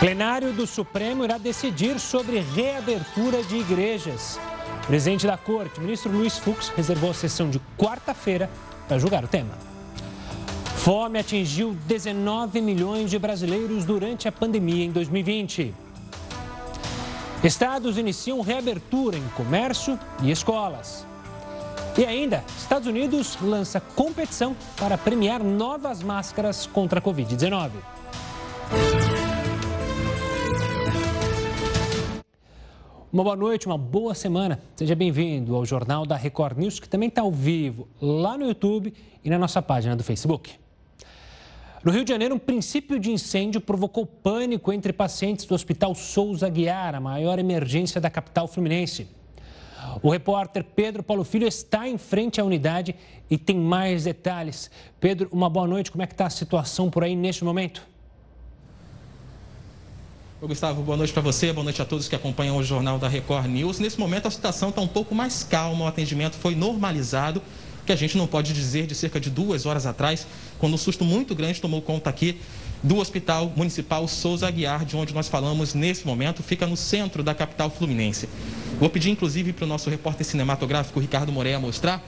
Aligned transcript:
Plenário 0.00 0.54
do 0.54 0.66
Supremo 0.66 1.24
irá 1.24 1.36
decidir 1.36 2.00
sobre 2.00 2.40
reabertura 2.40 3.42
de 3.42 3.56
igrejas. 3.56 4.40
Presidente 4.86 5.26
da 5.26 5.36
Corte, 5.36 5.78
ministro 5.78 6.10
Luiz 6.10 6.38
Fux, 6.38 6.70
reservou 6.70 7.10
a 7.10 7.14
sessão 7.14 7.50
de 7.50 7.60
quarta-feira 7.76 8.48
para 8.88 8.98
julgar 8.98 9.22
o 9.22 9.28
tema. 9.28 9.52
Fome 10.76 11.18
atingiu 11.18 11.76
19 11.86 12.62
milhões 12.62 13.10
de 13.10 13.18
brasileiros 13.18 13.84
durante 13.84 14.26
a 14.26 14.32
pandemia 14.32 14.86
em 14.86 14.90
2020. 14.90 15.74
Estados 17.44 17.98
iniciam 17.98 18.40
reabertura 18.40 19.18
em 19.18 19.28
comércio 19.36 20.00
e 20.22 20.30
escolas. 20.30 21.04
E 21.98 22.06
ainda, 22.06 22.42
Estados 22.56 22.88
Unidos 22.88 23.36
lança 23.42 23.80
competição 23.80 24.56
para 24.78 24.96
premiar 24.96 25.44
novas 25.44 26.02
máscaras 26.02 26.66
contra 26.66 27.00
a 27.00 27.02
Covid-19. 27.02 27.99
Uma 33.12 33.24
boa 33.24 33.34
noite, 33.34 33.66
uma 33.66 33.76
boa 33.76 34.14
semana. 34.14 34.60
Seja 34.76 34.94
bem-vindo 34.94 35.56
ao 35.56 35.66
Jornal 35.66 36.06
da 36.06 36.14
Record 36.14 36.56
News, 36.56 36.78
que 36.78 36.88
também 36.88 37.08
está 37.08 37.22
ao 37.22 37.32
vivo 37.32 37.88
lá 38.00 38.38
no 38.38 38.46
YouTube 38.46 38.94
e 39.24 39.28
na 39.28 39.36
nossa 39.36 39.60
página 39.60 39.96
do 39.96 40.04
Facebook. 40.04 40.52
No 41.82 41.90
Rio 41.90 42.04
de 42.04 42.12
Janeiro, 42.12 42.36
um 42.36 42.38
princípio 42.38 43.00
de 43.00 43.10
incêndio 43.10 43.60
provocou 43.60 44.06
pânico 44.06 44.72
entre 44.72 44.92
pacientes 44.92 45.44
do 45.44 45.56
Hospital 45.56 45.92
Souza 45.92 46.48
Guiar, 46.48 46.94
a 46.94 47.00
maior 47.00 47.40
emergência 47.40 48.00
da 48.00 48.08
capital 48.08 48.46
fluminense. 48.46 49.08
O 50.00 50.08
repórter 50.08 50.62
Pedro 50.62 51.02
Paulo 51.02 51.24
Filho 51.24 51.48
está 51.48 51.88
em 51.88 51.98
frente 51.98 52.40
à 52.40 52.44
unidade 52.44 52.94
e 53.28 53.36
tem 53.36 53.56
mais 53.56 54.04
detalhes. 54.04 54.70
Pedro, 55.00 55.28
uma 55.32 55.50
boa 55.50 55.66
noite. 55.66 55.90
Como 55.90 56.04
é 56.04 56.06
que 56.06 56.14
está 56.14 56.26
a 56.26 56.30
situação 56.30 56.88
por 56.88 57.02
aí 57.02 57.16
neste 57.16 57.44
momento? 57.44 57.89
Ô, 60.42 60.48
Gustavo, 60.48 60.80
boa 60.80 60.96
noite 60.96 61.12
para 61.12 61.20
você, 61.20 61.52
boa 61.52 61.64
noite 61.64 61.82
a 61.82 61.84
todos 61.84 62.08
que 62.08 62.16
acompanham 62.16 62.56
o 62.56 62.62
Jornal 62.62 62.98
da 62.98 63.08
Record 63.08 63.44
News. 63.44 63.78
Nesse 63.78 64.00
momento 64.00 64.26
a 64.26 64.30
situação 64.30 64.70
está 64.70 64.80
um 64.80 64.86
pouco 64.86 65.14
mais 65.14 65.44
calma, 65.44 65.84
o 65.84 65.86
atendimento 65.86 66.34
foi 66.34 66.54
normalizado, 66.54 67.42
que 67.84 67.92
a 67.92 67.96
gente 67.96 68.16
não 68.16 68.26
pode 68.26 68.54
dizer 68.54 68.86
de 68.86 68.94
cerca 68.94 69.20
de 69.20 69.28
duas 69.28 69.66
horas 69.66 69.84
atrás, 69.84 70.26
quando 70.58 70.72
um 70.72 70.78
susto 70.78 71.04
muito 71.04 71.34
grande 71.34 71.60
tomou 71.60 71.82
conta 71.82 72.08
aqui 72.08 72.40
do 72.82 72.96
Hospital 72.96 73.52
Municipal 73.54 74.08
Souza 74.08 74.48
Aguiar, 74.48 74.86
de 74.86 74.96
onde 74.96 75.12
nós 75.12 75.28
falamos 75.28 75.74
nesse 75.74 76.06
momento, 76.06 76.42
fica 76.42 76.66
no 76.66 76.74
centro 76.74 77.22
da 77.22 77.34
capital 77.34 77.68
fluminense. 77.68 78.26
Vou 78.78 78.88
pedir 78.88 79.10
inclusive 79.10 79.52
para 79.52 79.66
o 79.66 79.68
nosso 79.68 79.90
repórter 79.90 80.24
cinematográfico 80.24 81.00
Ricardo 81.00 81.30
Moreira 81.30 81.60
mostrar 81.60 82.02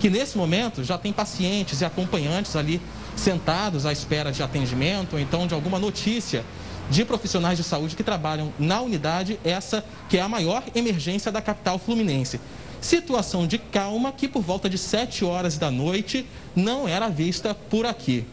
que 0.00 0.10
nesse 0.10 0.36
momento 0.36 0.82
já 0.82 0.98
tem 0.98 1.12
pacientes 1.12 1.82
e 1.82 1.84
acompanhantes 1.84 2.56
ali 2.56 2.80
sentados 3.16 3.86
à 3.86 3.92
espera 3.92 4.30
de 4.30 4.42
atendimento 4.42 5.14
ou 5.14 5.20
então 5.20 5.46
de 5.46 5.54
alguma 5.54 5.78
notícia 5.78 6.44
de 6.88 7.04
profissionais 7.04 7.58
de 7.58 7.64
saúde 7.64 7.96
que 7.96 8.04
trabalham 8.04 8.52
na 8.58 8.80
unidade, 8.80 9.40
essa 9.44 9.84
que 10.08 10.18
é 10.18 10.22
a 10.22 10.28
maior 10.28 10.62
emergência 10.74 11.32
da 11.32 11.42
capital 11.42 11.78
fluminense. 11.78 12.38
Situação 12.80 13.46
de 13.46 13.58
calma 13.58 14.12
que 14.12 14.28
por 14.28 14.42
volta 14.42 14.68
de 14.68 14.78
7 14.78 15.24
horas 15.24 15.58
da 15.58 15.70
noite 15.70 16.26
não 16.54 16.86
era 16.86 17.08
vista 17.08 17.54
por 17.54 17.86
aqui. 17.86 18.24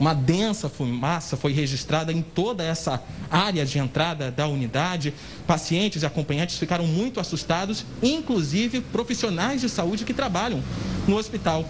Uma 0.00 0.14
densa 0.14 0.68
fumaça 0.68 1.36
foi 1.36 1.52
registrada 1.52 2.12
em 2.12 2.22
toda 2.22 2.64
essa 2.64 3.00
área 3.30 3.64
de 3.64 3.78
entrada 3.78 4.30
da 4.30 4.48
unidade. 4.48 5.14
Pacientes 5.46 6.02
e 6.02 6.06
acompanhantes 6.06 6.58
ficaram 6.58 6.86
muito 6.86 7.20
assustados, 7.20 7.84
inclusive 8.02 8.80
profissionais 8.80 9.60
de 9.60 9.68
saúde 9.68 10.04
que 10.04 10.14
trabalham 10.14 10.62
no 11.06 11.16
hospital. 11.16 11.64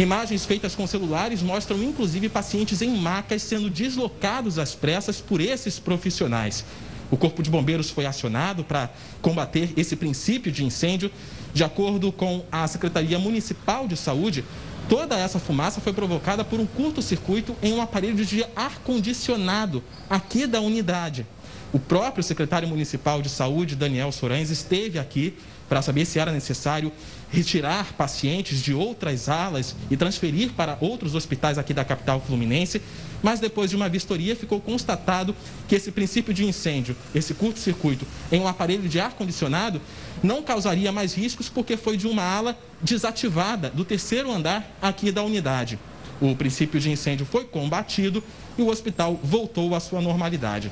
Imagens 0.00 0.46
feitas 0.46 0.74
com 0.74 0.86
celulares 0.86 1.42
mostram 1.42 1.82
inclusive 1.82 2.30
pacientes 2.30 2.80
em 2.80 2.96
macas 2.96 3.42
sendo 3.42 3.68
deslocados 3.68 4.58
às 4.58 4.74
pressas 4.74 5.20
por 5.20 5.42
esses 5.42 5.78
profissionais. 5.78 6.64
O 7.10 7.18
Corpo 7.18 7.42
de 7.42 7.50
Bombeiros 7.50 7.90
foi 7.90 8.06
acionado 8.06 8.64
para 8.64 8.88
combater 9.20 9.74
esse 9.76 9.94
princípio 9.94 10.50
de 10.50 10.64
incêndio. 10.64 11.10
De 11.52 11.62
acordo 11.62 12.10
com 12.10 12.42
a 12.50 12.66
Secretaria 12.66 13.18
Municipal 13.18 13.86
de 13.86 13.94
Saúde, 13.94 14.42
toda 14.88 15.18
essa 15.18 15.38
fumaça 15.38 15.82
foi 15.82 15.92
provocada 15.92 16.42
por 16.42 16.58
um 16.58 16.64
curto-circuito 16.64 17.54
em 17.62 17.74
um 17.74 17.82
aparelho 17.82 18.24
de 18.24 18.42
ar-condicionado 18.56 19.84
aqui 20.08 20.46
da 20.46 20.62
unidade. 20.62 21.26
O 21.74 21.78
próprio 21.78 22.24
secretário 22.24 22.66
municipal 22.66 23.20
de 23.20 23.28
saúde, 23.28 23.76
Daniel 23.76 24.10
Sorães, 24.12 24.48
esteve 24.48 24.98
aqui 24.98 25.36
para 25.68 25.82
saber 25.82 26.04
se 26.04 26.18
era 26.18 26.32
necessário 26.32 26.90
retirar 27.30 27.92
pacientes 27.94 28.60
de 28.60 28.74
outras 28.74 29.28
alas 29.28 29.74
e 29.90 29.96
transferir 29.96 30.50
para 30.50 30.76
outros 30.80 31.14
hospitais 31.14 31.58
aqui 31.58 31.72
da 31.72 31.84
capital 31.84 32.20
fluminense. 32.20 32.82
Mas 33.22 33.38
depois 33.38 33.70
de 33.70 33.76
uma 33.76 33.88
vistoria, 33.88 34.34
ficou 34.34 34.60
constatado 34.60 35.36
que 35.68 35.74
esse 35.74 35.92
princípio 35.92 36.32
de 36.32 36.44
incêndio, 36.44 36.96
esse 37.14 37.34
curto-circuito 37.34 38.06
em 38.32 38.40
um 38.40 38.48
aparelho 38.48 38.88
de 38.88 38.98
ar-condicionado, 38.98 39.80
não 40.22 40.42
causaria 40.42 40.90
mais 40.90 41.14
riscos 41.14 41.48
porque 41.48 41.76
foi 41.76 41.96
de 41.96 42.06
uma 42.06 42.22
ala 42.22 42.58
desativada 42.80 43.70
do 43.70 43.84
terceiro 43.84 44.30
andar 44.30 44.76
aqui 44.80 45.12
da 45.12 45.22
unidade. 45.22 45.78
O 46.20 46.34
princípio 46.34 46.80
de 46.80 46.90
incêndio 46.90 47.24
foi 47.24 47.44
combatido 47.44 48.22
e 48.58 48.62
o 48.62 48.68
hospital 48.68 49.18
voltou 49.22 49.74
à 49.74 49.80
sua 49.80 50.00
normalidade. 50.00 50.70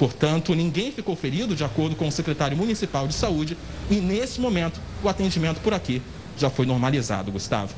Portanto, 0.00 0.54
ninguém 0.54 0.90
ficou 0.90 1.14
ferido, 1.14 1.54
de 1.54 1.62
acordo 1.62 1.94
com 1.94 2.08
o 2.08 2.10
secretário 2.10 2.56
municipal 2.56 3.06
de 3.06 3.12
saúde, 3.12 3.54
e 3.90 3.96
nesse 3.96 4.40
momento 4.40 4.80
o 5.04 5.08
atendimento 5.10 5.60
por 5.60 5.74
aqui 5.74 6.00
já 6.38 6.48
foi 6.48 6.64
normalizado, 6.64 7.30
Gustavo. 7.30 7.74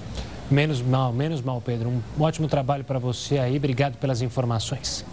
Menos 0.49 0.81
mal, 0.81 1.13
menos 1.13 1.43
mal, 1.43 1.61
Pedro. 1.61 1.89
Um 1.89 2.23
ótimo 2.23 2.47
trabalho 2.47 2.85
para 2.85 3.01
você 3.01 3.39
aí. 3.39 3.57
Obrigado 3.57 3.97
pelas 3.97 4.23
informações. 4.23 5.05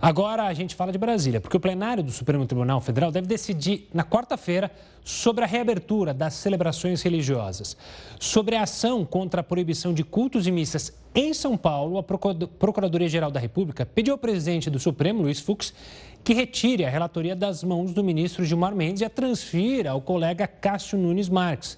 Agora 0.00 0.44
a 0.44 0.54
gente 0.54 0.76
fala 0.76 0.92
de 0.92 0.98
Brasília, 0.98 1.40
porque 1.40 1.56
o 1.56 1.60
plenário 1.60 2.04
do 2.04 2.12
Supremo 2.12 2.46
Tribunal 2.46 2.80
Federal 2.80 3.10
deve 3.10 3.26
decidir 3.26 3.88
na 3.92 4.04
quarta-feira 4.04 4.70
sobre 5.02 5.42
a 5.42 5.46
reabertura 5.46 6.14
das 6.14 6.34
celebrações 6.34 7.02
religiosas. 7.02 7.76
Sobre 8.20 8.54
a 8.54 8.62
ação 8.62 9.04
contra 9.04 9.40
a 9.40 9.44
proibição 9.44 9.92
de 9.92 10.04
cultos 10.04 10.46
e 10.46 10.52
missas 10.52 10.96
em 11.12 11.34
São 11.34 11.56
Paulo, 11.56 11.98
a 11.98 12.02
Procuradoria-Geral 12.04 13.32
da 13.32 13.40
República 13.40 13.84
pediu 13.84 14.14
ao 14.14 14.18
presidente 14.18 14.70
do 14.70 14.78
Supremo, 14.78 15.22
Luiz 15.22 15.40
Fux, 15.40 15.74
que 16.22 16.32
retire 16.32 16.84
a 16.84 16.90
relatoria 16.90 17.34
das 17.34 17.64
mãos 17.64 17.92
do 17.92 18.04
ministro 18.04 18.44
Gilmar 18.44 18.76
Mendes 18.76 19.02
e 19.02 19.04
a 19.04 19.10
transfira 19.10 19.90
ao 19.90 20.00
colega 20.00 20.46
Cássio 20.46 20.96
Nunes 20.96 21.28
Marques. 21.28 21.76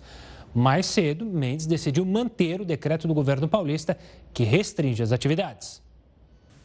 Mais 0.55 0.85
cedo, 0.85 1.25
Mendes 1.25 1.65
decidiu 1.65 2.05
manter 2.05 2.61
o 2.61 2.67
decreto 2.67 3.09
do 3.09 3.15
governo 3.15 3.49
paulista 3.49 3.97
que 4.35 4.45
restringe 4.45 5.03
as 5.03 5.11
atividades. 5.11 5.81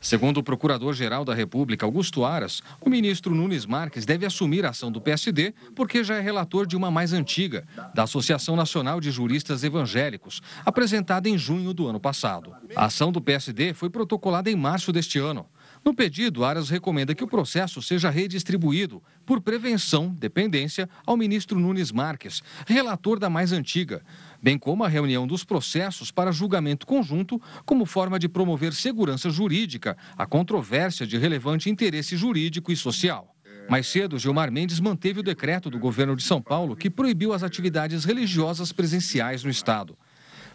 Segundo 0.05 0.38
o 0.38 0.43
Procurador-Geral 0.43 1.25
da 1.25 1.33
República, 1.33 1.83
Augusto 1.83 2.23
Aras, 2.23 2.61
o 2.79 2.91
ministro 2.91 3.33
Nunes 3.33 3.66
Marques 3.66 4.05
deve 4.05 4.23
assumir 4.23 4.63
a 4.63 4.69
ação 4.69 4.91
do 4.91 5.01
PSD 5.01 5.51
porque 5.75 6.03
já 6.03 6.13
é 6.13 6.21
relator 6.21 6.67
de 6.67 6.75
uma 6.75 6.91
mais 6.91 7.11
antiga, 7.11 7.66
da 7.91 8.03
Associação 8.03 8.55
Nacional 8.55 9.01
de 9.01 9.09
Juristas 9.09 9.63
Evangélicos, 9.63 10.43
apresentada 10.63 11.27
em 11.27 11.39
junho 11.39 11.73
do 11.73 11.88
ano 11.88 11.99
passado. 11.99 12.53
A 12.75 12.85
ação 12.85 13.11
do 13.11 13.19
PSD 13.19 13.73
foi 13.73 13.89
protocolada 13.89 14.47
em 14.47 14.55
março 14.55 14.91
deste 14.91 15.17
ano. 15.17 15.47
No 15.83 15.93
pedido, 15.93 16.43
Aras 16.43 16.69
recomenda 16.69 17.13
que 17.13 17.23
o 17.23 17.27
processo 17.27 17.81
seja 17.81 18.09
redistribuído, 18.09 19.01
por 19.25 19.41
prevenção, 19.41 20.09
dependência, 20.09 20.89
ao 21.05 21.17
ministro 21.17 21.59
Nunes 21.59 21.91
Marques, 21.91 22.41
relator 22.66 23.19
da 23.19 23.29
mais 23.29 23.51
antiga, 23.51 24.03
bem 24.45 24.59
como 24.59 24.83
a 24.83 24.88
reunião 24.88 25.25
dos 25.25 25.44
processos 25.44 26.11
para 26.11 26.31
julgamento 26.31 26.85
conjunto, 26.85 27.41
como 27.66 27.83
forma 27.83 28.19
de 28.19 28.29
promover 28.29 28.73
segurança 28.73 29.28
jurídica 29.28 29.97
à 30.16 30.28
controvérsia 30.28 31.07
de 31.07 31.17
relevante 31.17 31.67
interesse 31.67 32.16
jurídico 32.16 32.72
e 32.72 32.75
social. 32.75 33.35
Mais 33.67 33.88
cedo, 33.88 34.19
Gilmar 34.19 34.51
Mendes 34.51 34.79
manteve 34.79 35.22
o 35.22 35.23
decreto 35.23 35.72
do 35.72 35.79
governo 35.79 36.16
de 36.16 36.22
São 36.22 36.39
Paulo 36.39 36.75
que 36.75 36.91
proibiu 36.91 37.34
as 37.34 37.41
atividades 37.41 38.05
religiosas 38.05 38.72
presenciais 38.72 39.44
no 39.44 39.50
estado. 39.50 39.97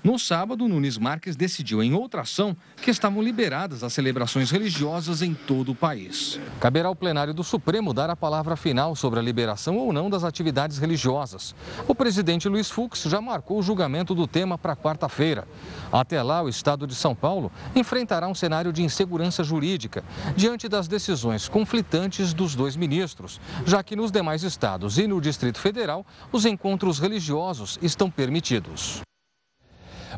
No 0.02 0.18
sábado, 0.18 0.66
Nunes 0.66 0.96
Marques 0.96 1.36
decidiu 1.36 1.82
em 1.82 1.92
outra 1.92 2.22
ação 2.22 2.56
que 2.82 2.90
estavam 2.90 3.22
liberadas 3.22 3.84
as 3.84 3.92
celebrações 3.92 4.50
religiosas 4.50 5.20
em 5.20 5.34
todo 5.34 5.72
o 5.72 5.74
país. 5.74 6.40
Caberá 6.58 6.88
ao 6.88 6.96
plenário 6.96 7.34
do 7.34 7.44
Supremo 7.44 7.92
dar 7.92 8.08
a 8.08 8.16
palavra 8.16 8.56
final 8.56 8.96
sobre 8.96 9.20
a 9.20 9.22
liberação 9.22 9.76
ou 9.76 9.92
não 9.92 10.08
das 10.08 10.24
atividades 10.24 10.78
religiosas. 10.78 11.54
O 11.86 11.94
presidente 11.94 12.48
Luiz 12.48 12.70
Fux 12.70 13.02
já 13.02 13.20
marcou 13.20 13.58
o 13.58 13.62
julgamento 13.62 14.14
do 14.14 14.26
tema 14.26 14.56
para 14.56 14.74
quarta-feira. 14.74 15.46
Até 15.92 16.22
lá, 16.22 16.42
o 16.42 16.48
estado 16.48 16.86
de 16.86 16.94
São 16.94 17.14
Paulo 17.14 17.52
enfrentará 17.76 18.26
um 18.26 18.34
cenário 18.34 18.72
de 18.72 18.82
insegurança 18.82 19.44
jurídica 19.44 20.02
diante 20.34 20.66
das 20.66 20.88
decisões 20.88 21.46
conflitantes 21.46 22.32
dos 22.32 22.54
dois 22.54 22.74
ministros, 22.74 23.38
já 23.66 23.82
que 23.82 23.94
nos 23.94 24.10
demais 24.10 24.44
estados 24.44 24.96
e 24.96 25.06
no 25.06 25.20
Distrito 25.20 25.58
Federal 25.60 26.06
os 26.32 26.46
encontros 26.46 26.98
religiosos 26.98 27.78
estão 27.82 28.10
permitidos. 28.10 29.02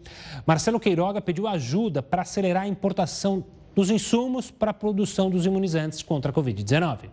Marcelo 0.46 0.80
Queiroga 0.80 1.20
pediu 1.20 1.48
ajuda 1.48 2.04
para 2.04 2.22
acelerar 2.22 2.66
a 2.66 2.68
importação 2.68 3.44
dos 3.74 3.90
insumos 3.90 4.52
para 4.52 4.70
a 4.70 4.74
produção 4.74 5.32
dos 5.32 5.48
imunizantes 5.48 6.04
contra 6.04 6.32
a 6.32 6.36
Covid-19. 6.36 7.10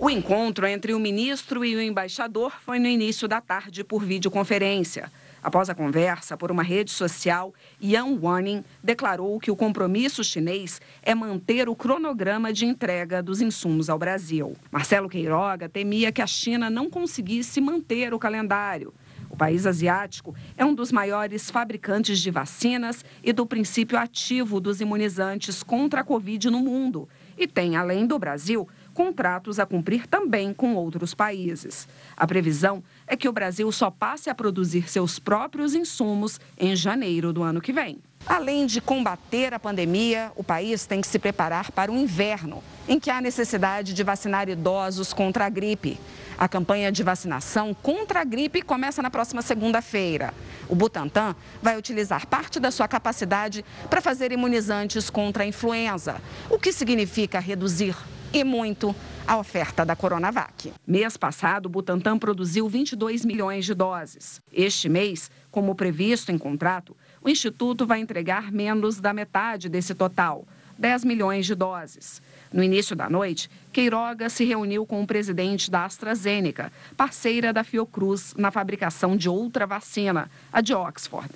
O 0.00 0.08
encontro 0.08 0.64
entre 0.64 0.94
o 0.94 1.00
ministro 1.00 1.64
e 1.64 1.74
o 1.74 1.82
embaixador 1.82 2.52
foi 2.64 2.78
no 2.78 2.86
início 2.86 3.26
da 3.26 3.40
tarde 3.40 3.82
por 3.82 4.04
videoconferência. 4.04 5.10
Após 5.42 5.68
a 5.68 5.74
conversa 5.74 6.36
por 6.36 6.52
uma 6.52 6.62
rede 6.62 6.92
social, 6.92 7.52
Yang 7.82 8.18
Wanning 8.22 8.64
declarou 8.80 9.40
que 9.40 9.50
o 9.50 9.56
compromisso 9.56 10.22
chinês 10.22 10.80
é 11.02 11.16
manter 11.16 11.68
o 11.68 11.74
cronograma 11.74 12.52
de 12.52 12.64
entrega 12.64 13.20
dos 13.20 13.40
insumos 13.40 13.90
ao 13.90 13.98
Brasil. 13.98 14.56
Marcelo 14.70 15.08
Queiroga 15.08 15.68
temia 15.68 16.12
que 16.12 16.22
a 16.22 16.28
China 16.28 16.70
não 16.70 16.88
conseguisse 16.88 17.60
manter 17.60 18.14
o 18.14 18.20
calendário. 18.20 18.94
O 19.28 19.36
país 19.36 19.66
asiático 19.66 20.32
é 20.56 20.64
um 20.64 20.74
dos 20.74 20.92
maiores 20.92 21.50
fabricantes 21.50 22.20
de 22.20 22.30
vacinas 22.30 23.04
e 23.22 23.32
do 23.32 23.44
princípio 23.44 23.98
ativo 23.98 24.60
dos 24.60 24.80
imunizantes 24.80 25.60
contra 25.64 26.02
a 26.02 26.04
Covid 26.04 26.50
no 26.50 26.60
mundo 26.60 27.08
e 27.38 27.46
tem, 27.46 27.76
além 27.76 28.04
do 28.04 28.18
Brasil, 28.18 28.68
contratos 28.98 29.60
a 29.60 29.64
cumprir 29.64 30.08
também 30.08 30.52
com 30.52 30.74
outros 30.74 31.14
países. 31.14 31.86
A 32.16 32.26
previsão 32.26 32.82
é 33.06 33.16
que 33.16 33.28
o 33.28 33.32
Brasil 33.32 33.70
só 33.70 33.92
passe 33.92 34.28
a 34.28 34.34
produzir 34.34 34.90
seus 34.90 35.20
próprios 35.20 35.72
insumos 35.72 36.40
em 36.58 36.74
janeiro 36.74 37.32
do 37.32 37.44
ano 37.44 37.60
que 37.60 37.72
vem. 37.72 38.00
Além 38.26 38.66
de 38.66 38.80
combater 38.80 39.54
a 39.54 39.58
pandemia, 39.60 40.32
o 40.34 40.42
país 40.42 40.84
tem 40.84 41.00
que 41.00 41.06
se 41.06 41.16
preparar 41.16 41.70
para 41.70 41.92
o 41.92 41.96
inverno, 41.96 42.60
em 42.88 42.98
que 42.98 43.08
há 43.08 43.20
necessidade 43.20 43.94
de 43.94 44.02
vacinar 44.02 44.48
idosos 44.48 45.12
contra 45.12 45.46
a 45.46 45.48
gripe. 45.48 45.96
A 46.36 46.48
campanha 46.48 46.90
de 46.90 47.04
vacinação 47.04 47.72
contra 47.72 48.22
a 48.22 48.24
gripe 48.24 48.62
começa 48.62 49.00
na 49.00 49.10
próxima 49.10 49.42
segunda-feira. 49.42 50.34
O 50.68 50.74
Butantan 50.74 51.36
vai 51.62 51.78
utilizar 51.78 52.26
parte 52.26 52.58
da 52.58 52.72
sua 52.72 52.88
capacidade 52.88 53.64
para 53.88 54.00
fazer 54.00 54.32
imunizantes 54.32 55.08
contra 55.08 55.44
a 55.44 55.46
influenza, 55.46 56.20
o 56.50 56.58
que 56.58 56.72
significa 56.72 57.38
reduzir 57.38 57.94
e 58.32 58.44
muito 58.44 58.94
a 59.26 59.36
oferta 59.36 59.84
da 59.84 59.96
Coronavac. 59.96 60.72
Mês 60.86 61.16
passado, 61.16 61.68
Butantan 61.68 62.18
produziu 62.18 62.68
22 62.68 63.24
milhões 63.24 63.64
de 63.64 63.74
doses. 63.74 64.40
Este 64.52 64.88
mês, 64.88 65.30
como 65.50 65.74
previsto 65.74 66.30
em 66.30 66.38
contrato, 66.38 66.96
o 67.22 67.28
Instituto 67.28 67.86
vai 67.86 68.00
entregar 68.00 68.52
menos 68.52 69.00
da 69.00 69.12
metade 69.12 69.68
desse 69.68 69.94
total, 69.94 70.46
10 70.78 71.04
milhões 71.04 71.46
de 71.46 71.54
doses. 71.54 72.22
No 72.52 72.62
início 72.62 72.96
da 72.96 73.10
noite, 73.10 73.50
Queiroga 73.72 74.28
se 74.30 74.44
reuniu 74.44 74.86
com 74.86 75.02
o 75.02 75.06
presidente 75.06 75.70
da 75.70 75.84
AstraZeneca, 75.84 76.72
parceira 76.96 77.52
da 77.52 77.64
Fiocruz 77.64 78.34
na 78.36 78.50
fabricação 78.50 79.16
de 79.16 79.28
outra 79.28 79.66
vacina, 79.66 80.30
a 80.52 80.60
de 80.60 80.74
Oxford. 80.74 81.28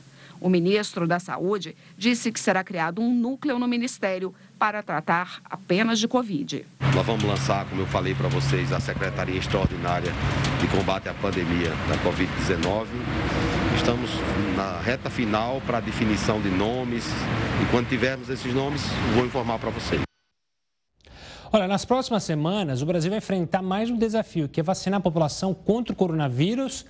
O 0.43 0.49
ministro 0.49 1.07
da 1.07 1.21
Saúde 1.21 1.77
disse 1.97 2.33
que 2.33 2.41
será 2.41 2.65
criado 2.65 3.01
um 3.01 3.15
núcleo 3.15 3.61
no 3.61 3.69
ministério 3.69 4.35
para 4.59 4.83
tratar 4.83 5.41
apenas 5.45 6.01
de 6.01 6.09
Covid. 6.09 6.67
Nós 6.93 7.07
vamos 7.07 7.23
lançar, 7.23 7.65
como 7.67 7.83
eu 7.83 7.87
falei 7.87 8.13
para 8.13 8.27
vocês, 8.27 8.73
a 8.73 8.81
Secretaria 8.81 9.39
Extraordinária 9.39 10.11
de 10.61 10.67
Combate 10.67 11.09
à 11.09 11.15
Pandemia 11.15 11.71
da 11.89 11.97
Covid-19. 11.99 12.87
Estamos 13.77 14.11
na 14.57 14.81
reta 14.81 15.09
final 15.09 15.63
para 15.65 15.79
a 15.79 15.81
definição 15.81 16.41
de 16.41 16.51
nomes 16.51 17.07
e 17.63 17.71
quando 17.71 17.89
tivermos 17.89 18.29
esses 18.29 18.53
nomes, 18.53 18.83
vou 19.15 19.25
informar 19.25 19.61
para 19.61 19.71
vocês. 19.71 20.03
Olha, 21.53 21.69
nas 21.69 21.85
próximas 21.85 22.25
semanas, 22.25 22.83
o 22.83 22.87
Brasil 22.87 23.11
vai 23.11 23.19
enfrentar 23.19 23.63
mais 23.63 23.91
um 23.91 23.97
desafio, 23.97 24.49
que 24.49 24.59
é 24.59 24.63
vacinar 24.63 24.99
a 24.99 25.03
população 25.03 25.55
contra 25.55 25.93
o 25.93 25.97
coronavírus 25.97 26.85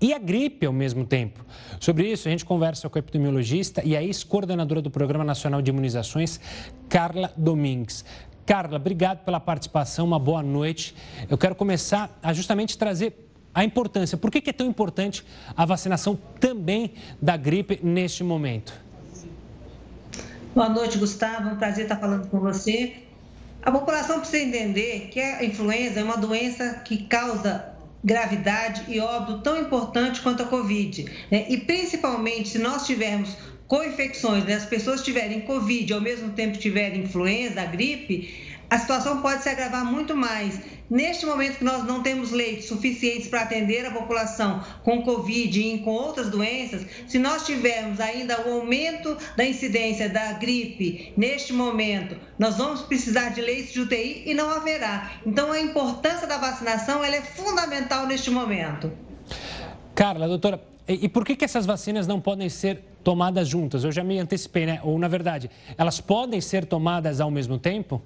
e 0.00 0.12
a 0.12 0.18
gripe 0.18 0.66
ao 0.66 0.72
mesmo 0.72 1.04
tempo. 1.04 1.44
Sobre 1.80 2.10
isso, 2.10 2.28
a 2.28 2.30
gente 2.30 2.44
conversa 2.44 2.88
com 2.88 2.98
a 2.98 3.00
epidemiologista 3.00 3.82
e 3.84 3.96
a 3.96 4.02
ex-coordenadora 4.02 4.82
do 4.82 4.90
Programa 4.90 5.24
Nacional 5.24 5.62
de 5.62 5.70
Imunizações, 5.70 6.40
Carla 6.88 7.32
Domingues. 7.36 8.04
Carla, 8.44 8.76
obrigado 8.76 9.24
pela 9.24 9.40
participação, 9.40 10.06
uma 10.06 10.18
boa 10.18 10.42
noite. 10.42 10.94
Eu 11.28 11.36
quero 11.36 11.54
começar 11.54 12.16
a 12.22 12.32
justamente 12.32 12.78
trazer 12.78 13.26
a 13.52 13.64
importância. 13.64 14.16
Por 14.16 14.30
que 14.30 14.50
é 14.50 14.52
tão 14.52 14.66
importante 14.66 15.24
a 15.56 15.64
vacinação 15.64 16.16
também 16.38 16.92
da 17.20 17.36
gripe 17.36 17.80
neste 17.82 18.22
momento? 18.22 18.72
Boa 20.54 20.68
noite, 20.68 20.96
Gustavo. 20.98 21.50
Um 21.50 21.56
prazer 21.56 21.84
estar 21.84 21.96
falando 21.96 22.28
com 22.28 22.38
você. 22.38 22.94
A 23.62 23.72
população 23.72 24.20
precisa 24.20 24.44
entender 24.44 25.08
que 25.10 25.20
a 25.20 25.44
influenza 25.44 26.00
é 26.00 26.04
uma 26.04 26.16
doença 26.16 26.82
que 26.84 27.04
causa 27.04 27.75
gravidade 28.06 28.84
e 28.86 29.00
óbito 29.00 29.40
tão 29.40 29.60
importante 29.60 30.20
quanto 30.20 30.44
a 30.44 30.46
Covid. 30.46 31.06
Né? 31.28 31.46
E 31.48 31.58
principalmente 31.58 32.50
se 32.50 32.58
nós 32.60 32.86
tivermos 32.86 33.36
co-infecções, 33.66 34.44
né? 34.44 34.54
as 34.54 34.64
pessoas 34.64 35.02
tiverem 35.02 35.40
Covid 35.40 35.90
e 35.90 35.92
ao 35.92 36.00
mesmo 36.00 36.30
tempo 36.30 36.56
tiverem 36.56 37.02
influenza, 37.02 37.64
gripe, 37.64 38.55
a 38.68 38.78
situação 38.78 39.22
pode 39.22 39.42
se 39.42 39.48
agravar 39.48 39.84
muito 39.84 40.16
mais. 40.16 40.60
Neste 40.88 41.26
momento 41.26 41.58
que 41.58 41.64
nós 41.64 41.84
não 41.84 42.02
temos 42.02 42.30
leitos 42.30 42.66
suficientes 42.66 43.28
para 43.28 43.42
atender 43.42 43.84
a 43.84 43.90
população 43.90 44.64
com 44.84 45.02
Covid 45.02 45.60
e 45.60 45.78
com 45.78 45.90
outras 45.90 46.30
doenças, 46.30 46.86
se 47.08 47.18
nós 47.18 47.44
tivermos 47.44 47.98
ainda 47.98 48.48
o 48.48 48.60
aumento 48.60 49.16
da 49.36 49.44
incidência 49.44 50.08
da 50.08 50.34
gripe 50.34 51.12
neste 51.16 51.52
momento, 51.52 52.16
nós 52.38 52.56
vamos 52.56 52.82
precisar 52.82 53.30
de 53.30 53.40
leitos 53.40 53.72
de 53.72 53.80
UTI 53.80 54.22
e 54.26 54.34
não 54.34 54.48
haverá. 54.48 55.12
Então, 55.26 55.50
a 55.50 55.60
importância 55.60 56.26
da 56.26 56.38
vacinação 56.38 57.02
ela 57.02 57.16
é 57.16 57.22
fundamental 57.22 58.06
neste 58.06 58.30
momento. 58.30 58.92
Carla, 59.94 60.28
doutora, 60.28 60.62
e 60.88 61.08
por 61.08 61.24
que, 61.24 61.34
que 61.34 61.44
essas 61.44 61.66
vacinas 61.66 62.06
não 62.06 62.20
podem 62.20 62.48
ser 62.48 62.80
tomadas 63.02 63.48
juntas? 63.48 63.82
Eu 63.82 63.90
já 63.90 64.04
me 64.04 64.20
antecipei, 64.20 64.66
né? 64.66 64.80
Ou, 64.84 64.96
na 64.98 65.08
verdade, 65.08 65.50
elas 65.76 66.00
podem 66.00 66.40
ser 66.40 66.64
tomadas 66.64 67.20
ao 67.20 67.30
mesmo 67.30 67.58
tempo? 67.58 68.00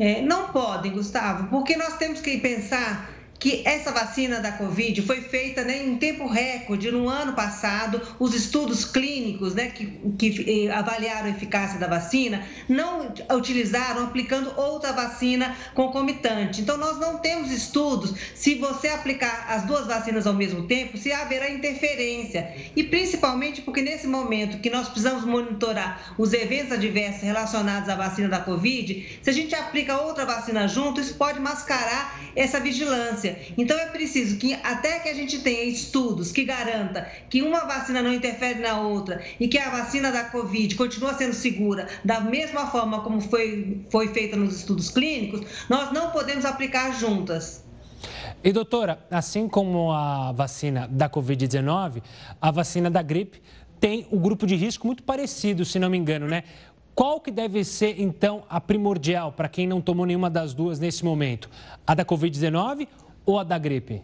É, 0.00 0.22
não 0.22 0.48
podem, 0.48 0.92
Gustavo, 0.92 1.48
porque 1.48 1.76
nós 1.76 1.98
temos 1.98 2.22
que 2.22 2.38
pensar 2.38 3.19
que 3.40 3.62
essa 3.64 3.90
vacina 3.90 4.38
da 4.38 4.52
Covid 4.52 5.00
foi 5.00 5.22
feita 5.22 5.64
né, 5.64 5.82
em 5.82 5.96
tempo 5.96 6.26
recorde 6.26 6.90
no 6.90 7.08
ano 7.08 7.32
passado. 7.32 8.00
Os 8.18 8.34
estudos 8.34 8.84
clínicos 8.84 9.54
né, 9.54 9.70
que, 9.70 9.86
que 10.18 10.66
eh, 10.66 10.70
avaliaram 10.70 11.26
a 11.26 11.30
eficácia 11.30 11.78
da 11.78 11.86
vacina 11.86 12.46
não 12.68 13.10
utilizaram 13.34 14.04
aplicando 14.04 14.52
outra 14.60 14.92
vacina 14.92 15.56
concomitante. 15.74 16.60
Então, 16.60 16.76
nós 16.76 16.98
não 16.98 17.16
temos 17.18 17.50
estudos 17.50 18.14
se 18.34 18.56
você 18.56 18.88
aplicar 18.88 19.46
as 19.48 19.64
duas 19.64 19.86
vacinas 19.86 20.26
ao 20.26 20.34
mesmo 20.34 20.66
tempo, 20.66 20.98
se 20.98 21.10
haverá 21.10 21.50
interferência. 21.50 22.54
E 22.76 22.84
principalmente 22.84 23.62
porque 23.62 23.80
nesse 23.80 24.06
momento 24.06 24.60
que 24.60 24.68
nós 24.68 24.86
precisamos 24.88 25.24
monitorar 25.24 26.14
os 26.18 26.34
eventos 26.34 26.72
adversos 26.72 27.22
relacionados 27.22 27.88
à 27.88 27.96
vacina 27.96 28.28
da 28.28 28.40
Covid, 28.40 29.18
se 29.22 29.30
a 29.30 29.32
gente 29.32 29.54
aplica 29.54 29.98
outra 30.02 30.26
vacina 30.26 30.68
junto, 30.68 31.00
isso 31.00 31.14
pode 31.14 31.40
mascarar 31.40 32.20
essa 32.36 32.60
vigilância. 32.60 33.29
Então 33.56 33.78
é 33.78 33.86
preciso 33.86 34.36
que 34.36 34.54
até 34.54 34.98
que 35.00 35.08
a 35.08 35.14
gente 35.14 35.40
tenha 35.40 35.64
estudos 35.64 36.32
que 36.32 36.44
garanta 36.44 37.06
que 37.28 37.42
uma 37.42 37.60
vacina 37.60 38.02
não 38.02 38.12
interfere 38.12 38.60
na 38.60 38.80
outra 38.80 39.22
e 39.38 39.48
que 39.48 39.58
a 39.58 39.70
vacina 39.70 40.10
da 40.10 40.24
Covid 40.24 40.74
continua 40.74 41.14
sendo 41.14 41.34
segura 41.34 41.88
da 42.04 42.20
mesma 42.20 42.66
forma 42.66 43.00
como 43.00 43.20
foi, 43.20 43.84
foi 43.90 44.08
feita 44.08 44.36
nos 44.36 44.56
estudos 44.56 44.90
clínicos, 44.90 45.42
nós 45.68 45.92
não 45.92 46.10
podemos 46.10 46.44
aplicar 46.44 46.92
juntas. 46.98 47.64
E 48.42 48.52
doutora, 48.52 48.98
assim 49.10 49.48
como 49.48 49.92
a 49.92 50.32
vacina 50.32 50.88
da 50.90 51.10
Covid-19, 51.10 52.02
a 52.40 52.50
vacina 52.50 52.90
da 52.90 53.02
gripe 53.02 53.42
tem 53.78 54.06
um 54.10 54.18
grupo 54.18 54.46
de 54.46 54.56
risco 54.56 54.86
muito 54.86 55.02
parecido, 55.02 55.64
se 55.64 55.78
não 55.78 55.90
me 55.90 55.98
engano, 55.98 56.26
né? 56.26 56.44
Qual 56.94 57.20
que 57.20 57.30
deve 57.30 57.64
ser, 57.64 58.00
então, 58.00 58.42
a 58.48 58.60
primordial 58.60 59.32
para 59.32 59.48
quem 59.48 59.66
não 59.66 59.80
tomou 59.80 60.04
nenhuma 60.04 60.28
das 60.28 60.52
duas 60.52 60.78
nesse 60.78 61.04
momento? 61.04 61.48
A 61.86 61.94
da 61.94 62.04
Covid-19 62.04 62.86
ou 63.30 63.38
a 63.38 63.44
da 63.44 63.58
gripe? 63.58 64.02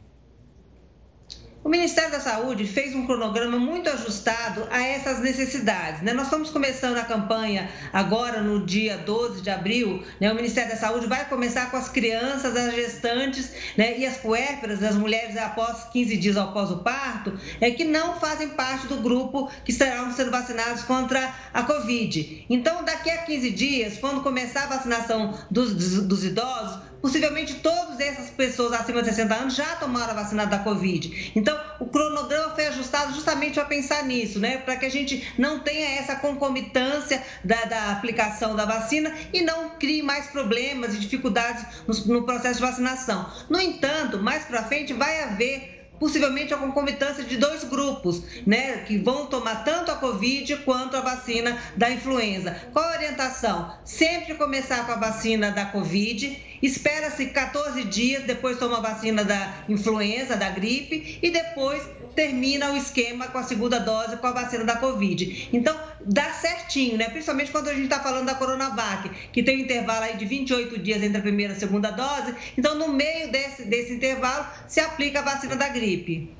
O 1.66 1.68
Ministério 1.68 2.12
da 2.12 2.21
Saúde 2.21 2.64
fez 2.64 2.95
um 2.95 3.06
cronograma 3.06 3.59
muito 3.59 3.90
ajustado 3.90 4.68
a 4.71 4.80
essas 4.80 5.18
necessidades. 5.18 6.00
Né? 6.00 6.12
Nós 6.12 6.26
estamos 6.26 6.49
começando 6.50 6.97
a 6.97 7.02
campanha 7.02 7.68
agora 7.92 8.40
no 8.40 8.64
dia 8.64 8.97
12 8.99 9.42
de 9.42 9.50
abril. 9.50 10.00
Né? 10.21 10.30
O 10.30 10.37
Ministério 10.37 10.71
da 10.71 10.76
Saúde 10.76 11.09
vai 11.09 11.28
começar 11.28 11.68
com 11.73 11.76
as 11.76 11.88
crianças, 11.88 12.54
as 12.54 12.73
gestantes 12.73 13.52
né? 13.76 13.99
e 13.99 14.06
as 14.06 14.16
puérperas, 14.16 14.80
as 14.80 14.95
mulheres 14.95 15.37
após 15.37 15.83
15 15.92 16.16
dias 16.18 16.37
após 16.37 16.71
o 16.71 16.85
parto, 16.85 17.37
é, 17.61 17.68
que 17.73 17.83
não 17.83 18.14
fazem 18.21 18.50
parte 18.50 18.87
do 18.87 18.99
grupo 18.99 19.50
que 19.64 19.73
estarão 19.73 20.12
sendo 20.12 20.30
vacinados 20.30 20.85
contra 20.85 21.35
a 21.52 21.64
Covid. 21.64 22.47
Então, 22.49 22.85
daqui 22.85 23.11
a 23.11 23.25
15 23.25 23.50
dias, 23.50 23.99
quando 23.99 24.23
começar 24.23 24.62
a 24.62 24.76
vacinação 24.76 25.37
dos, 25.50 25.75
dos 25.75 26.23
idosos, 26.23 26.78
possivelmente 27.07 27.55
todas 27.55 28.01
essas 28.01 28.31
pessoas 28.31 28.73
acima 28.73 29.01
de 29.01 29.11
60 29.11 29.33
anos 29.33 29.55
já 29.55 29.77
tomaram 29.77 30.11
a 30.11 30.15
vacina 30.15 30.45
da 30.45 30.59
Covid. 30.59 31.31
Então, 31.37 31.57
o 31.79 31.87
cronograma 31.87 32.53
foi 32.53 32.67
ajustado 32.67 33.15
justamente 33.15 33.55
para 33.55 33.65
pensar 33.65 34.03
nisso, 34.03 34.41
né? 34.41 34.59
Para 34.59 34.75
que 34.75 34.87
a 34.87 34.91
gente 34.91 35.33
não 35.39 35.61
tenha 35.61 36.01
essa 36.01 36.17
concomitância 36.17 37.23
da, 37.45 37.65
da, 37.67 37.93
aplicação 37.93 38.57
da 38.57 38.65
vacina 38.65 39.15
e 39.33 39.41
não 39.41 39.71
crie 39.79 40.03
mais 40.03 40.27
problemas 40.27 40.97
e 40.97 40.99
dificuldades 40.99 41.65
no, 41.87 42.15
no 42.15 42.23
processo 42.25 42.59
de 42.59 42.67
vacinação. 42.67 43.31
No 43.49 43.61
entanto, 43.61 44.19
mais 44.19 44.45
para 44.45 44.65
frente 44.65 44.93
vai 44.93 45.23
haver 45.23 45.75
possivelmente 45.99 46.53
a 46.53 46.59
concomitância 46.59 47.25
de 47.25 47.37
dois 47.37 47.65
grupos, 47.65 48.23
né, 48.47 48.79
que 48.79 48.99
vão 48.99 49.26
tomar 49.26 49.65
tanto 49.65 49.91
a 49.91 49.97
Covid 49.97 50.57
quanto 50.59 50.97
a 50.97 51.00
vacina 51.00 51.59
da 51.76 51.91
influenza. 51.91 52.57
Qual 52.73 52.85
a 52.85 52.93
orientação? 52.93 53.73
Sempre 53.85 54.35
começar 54.35 54.87
com 54.87 54.93
a 54.93 54.97
vacina 54.97 55.50
da 55.50 55.67
Covid, 55.67 56.38
espera-se 56.62 57.26
14 57.26 57.85
dias, 57.85 58.25
depois 58.25 58.59
toma 58.59 58.79
a 58.79 58.81
vacina 58.81 59.25
da 59.25 59.65
influenza, 59.69 60.37
da 60.37 60.50
gripe, 60.50 61.19
e 61.23 61.31
depois 61.31 61.83
termina 62.16 62.73
o 62.73 62.76
esquema 62.76 63.28
com 63.28 63.38
a 63.38 63.42
segunda 63.42 63.78
dose 63.78 64.16
com 64.16 64.26
a 64.26 64.32
vacina 64.32 64.64
da 64.64 64.76
Covid. 64.76 65.50
Então, 65.52 65.78
dá 66.04 66.32
certinho, 66.32 66.96
né? 66.96 67.11
Principalmente 67.11 67.52
quando 67.52 67.68
a 67.68 67.75
gente 67.75 67.85
está 67.85 68.00
falando 68.00 68.26
da 68.26 68.35
Coronavac, 68.35 69.08
que 69.30 69.42
tem 69.42 69.58
um 69.58 69.61
intervalo 69.61 70.04
aí 70.04 70.16
de 70.16 70.25
28 70.25 70.78
dias 70.78 71.02
entre 71.02 71.18
a 71.18 71.20
primeira 71.20 71.52
e 71.52 71.56
a 71.56 71.58
segunda 71.61 71.90
dose. 71.90 72.35
Então, 72.56 72.75
no 72.75 72.88
meio 72.88 73.30
desse, 73.30 73.66
desse 73.66 73.92
intervalo, 73.92 74.46
se 74.66 74.80
aplica 74.80 75.20
a 75.20 75.23
vacina 75.23 75.54
da 75.54 75.68
gripe. 75.68 76.35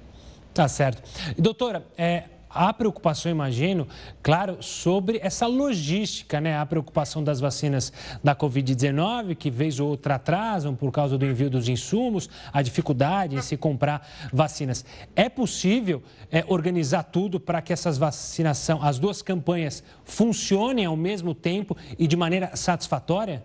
Tá 0.55 0.67
certo. 0.67 1.03
Doutora, 1.37 1.87
é, 1.99 2.25
Há 2.57 2.73
preocupação, 2.73 3.31
imagino, 3.31 3.87
claro, 4.23 4.63
sobre 4.63 5.21
essa 5.23 5.47
logística, 5.47 6.41
né? 6.41 6.57
A 6.57 6.65
preocupação 6.65 7.23
das 7.23 7.39
vacinas 7.39 7.93
da 8.25 8.35
Covid-19, 8.35 9.37
que 9.37 9.51
vez 9.51 9.79
ou 9.79 9.91
outra 9.91 10.15
atrasam 10.15 10.75
por 10.75 10.91
causa 10.91 11.19
do 11.19 11.27
envio 11.27 11.51
dos 11.51 11.69
insumos, 11.69 12.31
a 12.53 12.63
dificuldade 12.63 13.37
em 13.37 13.43
se 13.43 13.57
comprar 13.57 14.09
vacinas. 14.33 14.85
É 15.15 15.29
possível 15.29 16.03
é, 16.31 16.45
organizar 16.49 17.03
tudo 17.03 17.39
para 17.39 17.61
que 17.61 17.73
essas 17.73 17.99
vacinação, 17.99 18.83
as 18.83 18.99
duas 18.99 19.21
campanhas 19.21 19.85
funcionem 20.05 20.87
ao 20.87 20.97
mesmo 20.97 21.35
tempo 21.35 21.77
e 21.99 22.07
de 22.07 22.17
maneira 22.17 22.57
satisfatória? 22.57 23.45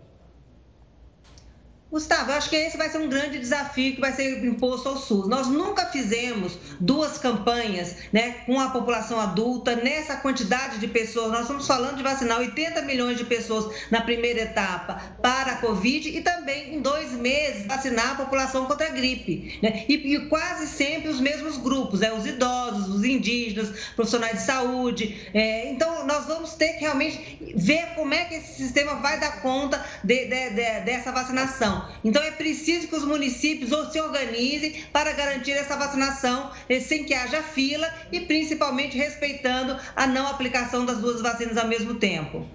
Gustavo, 1.92 2.32
acho 2.32 2.48
que 2.48 2.56
esse 2.56 2.78
vai 2.78 2.88
ser 2.88 2.96
um 2.96 3.06
grande 3.06 3.38
desafio 3.38 3.94
que 3.94 4.00
vai 4.00 4.14
ser 4.14 4.42
imposto 4.42 4.88
ao 4.88 4.96
SUS. 4.96 5.28
Nós 5.28 5.46
nunca 5.48 5.84
fizemos 5.84 6.56
duas 6.80 7.18
campanhas 7.18 7.96
né, 8.10 8.36
com 8.46 8.58
a 8.58 8.70
população 8.70 9.20
adulta 9.20 9.76
nessa 9.76 10.16
quantidade 10.16 10.78
de 10.78 10.88
pessoas. 10.88 11.30
Nós 11.30 11.42
estamos 11.42 11.66
falando 11.66 11.98
de 11.98 12.02
vacinar 12.02 12.38
80 12.38 12.80
milhões 12.80 13.18
de 13.18 13.24
pessoas 13.24 13.76
na 13.90 14.00
primeira 14.00 14.40
etapa 14.40 15.02
para 15.20 15.52
a 15.52 15.56
Covid 15.56 16.08
e 16.08 16.22
também 16.22 16.76
em 16.76 16.80
dois 16.80 17.12
meses 17.12 17.66
vacinar 17.66 18.12
a 18.12 18.14
população 18.14 18.64
contra 18.64 18.86
a 18.86 18.90
gripe. 18.90 19.58
Né? 19.62 19.84
E, 19.86 20.14
e, 20.14 20.28
quase 20.30 20.68
sempre 20.68 21.10
os 21.10 21.20
mesmos 21.20 21.58
grupos, 21.58 22.00
né? 22.00 22.10
os 22.10 22.24
idosos, 22.24 22.88
os 22.88 23.04
indígenas, 23.04 23.68
profissionais 23.94 24.38
de 24.38 24.46
saúde. 24.46 25.30
É, 25.34 25.68
então, 25.68 26.06
nós 26.06 26.24
vamos 26.24 26.54
ter 26.54 26.72
que 26.72 26.80
realmente 26.80 27.38
ver 27.54 27.88
como 27.94 28.14
é 28.14 28.24
que 28.24 28.36
esse 28.36 28.54
sistema 28.54 28.94
vai 28.94 29.20
dar 29.20 29.42
conta 29.42 29.84
de, 30.02 30.24
de, 30.24 30.50
de, 30.50 30.80
dessa 30.80 31.12
vacinação. 31.12 31.81
Então 32.04 32.22
é 32.22 32.30
preciso 32.30 32.88
que 32.88 32.96
os 32.96 33.04
municípios 33.04 33.70
se 33.92 34.00
organizem 34.00 34.84
para 34.92 35.12
garantir 35.12 35.52
essa 35.52 35.76
vacinação 35.76 36.50
eh, 36.68 36.80
sem 36.80 37.04
que 37.04 37.14
haja 37.14 37.42
fila 37.42 37.88
e 38.10 38.20
principalmente 38.20 38.96
respeitando 38.96 39.76
a 39.94 40.06
não 40.06 40.26
aplicação 40.26 40.84
das 40.84 40.98
duas 40.98 41.20
vacinas 41.20 41.56
ao 41.56 41.66
mesmo 41.66 41.94
tempo. 41.94 42.46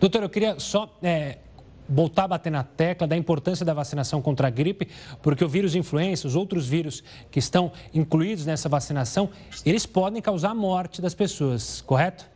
Doutor, 0.00 0.22
eu 0.22 0.28
queria 0.28 0.58
só 0.60 0.96
é, 1.02 1.38
voltar 1.88 2.24
a 2.24 2.28
bater 2.28 2.50
na 2.50 2.62
tecla 2.62 3.06
da 3.06 3.16
importância 3.16 3.64
da 3.64 3.74
vacinação 3.74 4.20
contra 4.20 4.48
a 4.48 4.50
gripe, 4.50 4.88
porque 5.22 5.44
o 5.44 5.48
vírus 5.48 5.74
influenza, 5.74 6.26
os 6.26 6.36
outros 6.36 6.66
vírus 6.66 7.02
que 7.30 7.38
estão 7.38 7.72
incluídos 7.94 8.46
nessa 8.46 8.68
vacinação, 8.68 9.30
eles 9.64 9.86
podem 9.86 10.20
causar 10.20 10.50
a 10.50 10.54
morte 10.54 11.00
das 11.00 11.14
pessoas, 11.14 11.80
correto? 11.82 12.35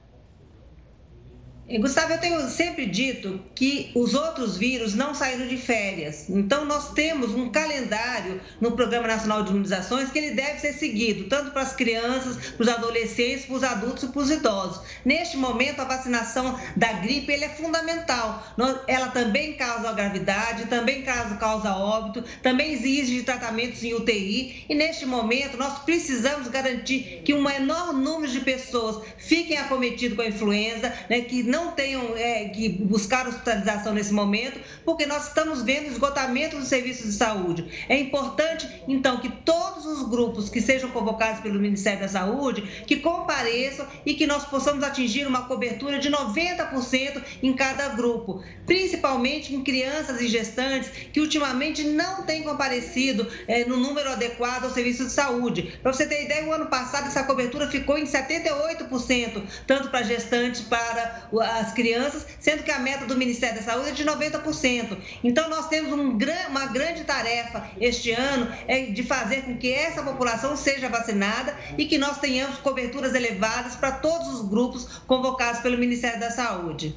Gustavo, 1.79 2.13
eu 2.13 2.19
tenho 2.19 2.41
sempre 2.49 2.87
dito 2.87 3.41
que 3.55 3.93
os 3.95 4.15
outros 4.15 4.57
vírus 4.57 4.95
não 4.95 5.15
saíram 5.15 5.47
de 5.47 5.57
férias. 5.57 6.29
Então, 6.29 6.65
nós 6.65 6.93
temos 6.93 7.33
um 7.33 7.51
calendário 7.51 8.41
no 8.61 8.73
Programa 8.73 9.07
Nacional 9.07 9.45
de 9.45 9.51
Imunizações 9.51 10.11
que 10.11 10.19
ele 10.19 10.33
deve 10.33 10.59
ser 10.59 10.73
seguido, 10.73 11.29
tanto 11.29 11.53
para 11.53 11.63
as 11.63 11.75
crianças, 11.75 12.37
para 12.51 12.63
os 12.63 12.69
adolescentes, 12.69 13.45
para 13.45 13.57
os 13.57 13.63
adultos 13.63 14.03
e 14.05 14.09
para 14.09 14.21
os 14.21 14.31
idosos. 14.31 14.83
Neste 15.05 15.37
momento, 15.37 15.81
a 15.81 15.85
vacinação 15.85 16.59
da 16.77 16.93
gripe 16.95 17.33
é 17.33 17.49
fundamental. 17.49 18.45
Ela 18.89 19.09
também 19.09 19.55
causa 19.55 19.93
gravidade, 19.93 20.67
também 20.67 21.03
causa, 21.03 21.75
óbito, 21.77 22.25
também 22.43 22.73
exige 22.73 23.23
tratamentos 23.23 23.85
em 23.85 23.95
UTI. 23.95 24.67
E 24.69 24.75
neste 24.75 25.07
momento, 25.07 25.57
nós 25.57 25.81
precisamos 25.81 26.49
garantir 26.49 27.23
que 27.25 27.35
um 27.35 27.43
menor 27.43 27.93
número 27.93 28.33
de 28.33 28.41
pessoas 28.41 29.05
fiquem 29.19 29.57
acometidas 29.57 30.17
com 30.17 30.23
a 30.23 30.29
influenza, 30.29 30.93
né, 31.09 31.21
que 31.21 31.43
não 31.43 31.60
não 31.61 31.73
tenham 31.73 32.17
é, 32.17 32.49
que 32.49 32.69
buscar 32.69 33.29
hospitalização 33.29 33.93
nesse 33.93 34.13
momento, 34.13 34.61
porque 34.85 35.07
nós 35.07 35.29
estamos 35.29 35.63
vendo 35.63 35.87
esgotamento 35.87 36.57
dos 36.57 36.69
serviços 36.69 37.07
de 37.07 37.13
saúde. 37.13 37.87
É 37.89 37.99
importante, 37.99 38.69
então, 38.89 39.19
que 39.19 39.29
todos 39.29 39.85
os 39.85 40.09
grupos 40.09 40.49
que 40.49 40.61
sejam 40.61 40.91
convocados 40.91 41.41
pelo 41.41 41.61
Ministério 41.61 42.01
da 42.01 42.09
Saúde, 42.09 42.63
que 42.87 42.97
compareçam 42.97 43.87
e 44.05 44.15
que 44.15 44.27
nós 44.27 44.45
possamos 44.45 44.83
atingir 44.83 45.27
uma 45.27 45.43
cobertura 45.43 45.99
de 45.99 46.11
90% 46.11 47.23
em 47.43 47.53
cada 47.53 47.89
grupo, 47.91 48.43
principalmente 48.67 49.55
em 49.55 49.63
crianças 49.63 50.21
e 50.21 50.29
gestantes 50.29 50.91
que 51.13 51.21
ultimamente 51.21 51.85
não 51.85 52.23
têm 52.23 52.43
comparecido 52.43 53.27
é, 53.47 53.65
no 53.65 53.77
número 53.77 54.11
adequado 54.11 54.65
ao 54.65 54.71
serviço 54.71 55.05
de 55.05 55.13
saúde. 55.13 55.79
Para 55.83 55.93
você 55.93 56.07
ter 56.07 56.25
ideia, 56.25 56.47
o 56.47 56.53
ano 56.53 56.67
passado 56.67 57.07
essa 57.07 57.23
cobertura 57.25 57.69
ficou 57.69 57.99
em 57.99 58.05
78%, 58.05 59.43
tanto 59.67 59.91
para 59.91 60.03
gestantes, 60.03 60.61
para 60.63 61.29
as 61.59 61.73
crianças, 61.73 62.27
sendo 62.39 62.63
que 62.63 62.71
a 62.71 62.79
meta 62.79 63.07
do 63.07 63.17
Ministério 63.17 63.57
da 63.57 63.63
Saúde 63.63 63.91
é 63.91 63.93
de 63.93 64.05
90%. 64.05 64.97
Então, 65.25 65.49
nós 65.49 65.69
temos 65.69 65.93
um, 65.93 66.19
uma 66.49 66.67
grande 66.67 67.05
tarefa 67.05 67.69
este 67.81 68.13
ano 68.13 68.49
é 68.67 68.87
de 68.87 69.03
fazer 69.03 69.43
com 69.43 69.57
que 69.57 69.73
essa 69.73 70.03
população 70.03 70.57
seja 70.57 70.89
vacinada 70.89 71.55
e 71.77 71.87
que 71.87 71.99
nós 71.99 72.19
tenhamos 72.19 72.59
coberturas 72.59 73.15
elevadas 73.15 73.75
para 73.77 73.93
todos 73.93 74.29
os 74.29 74.49
grupos 74.49 75.01
convocados 75.07 75.61
pelo 75.61 75.79
Ministério 75.79 76.21
da 76.21 76.31
Saúde. 76.31 76.95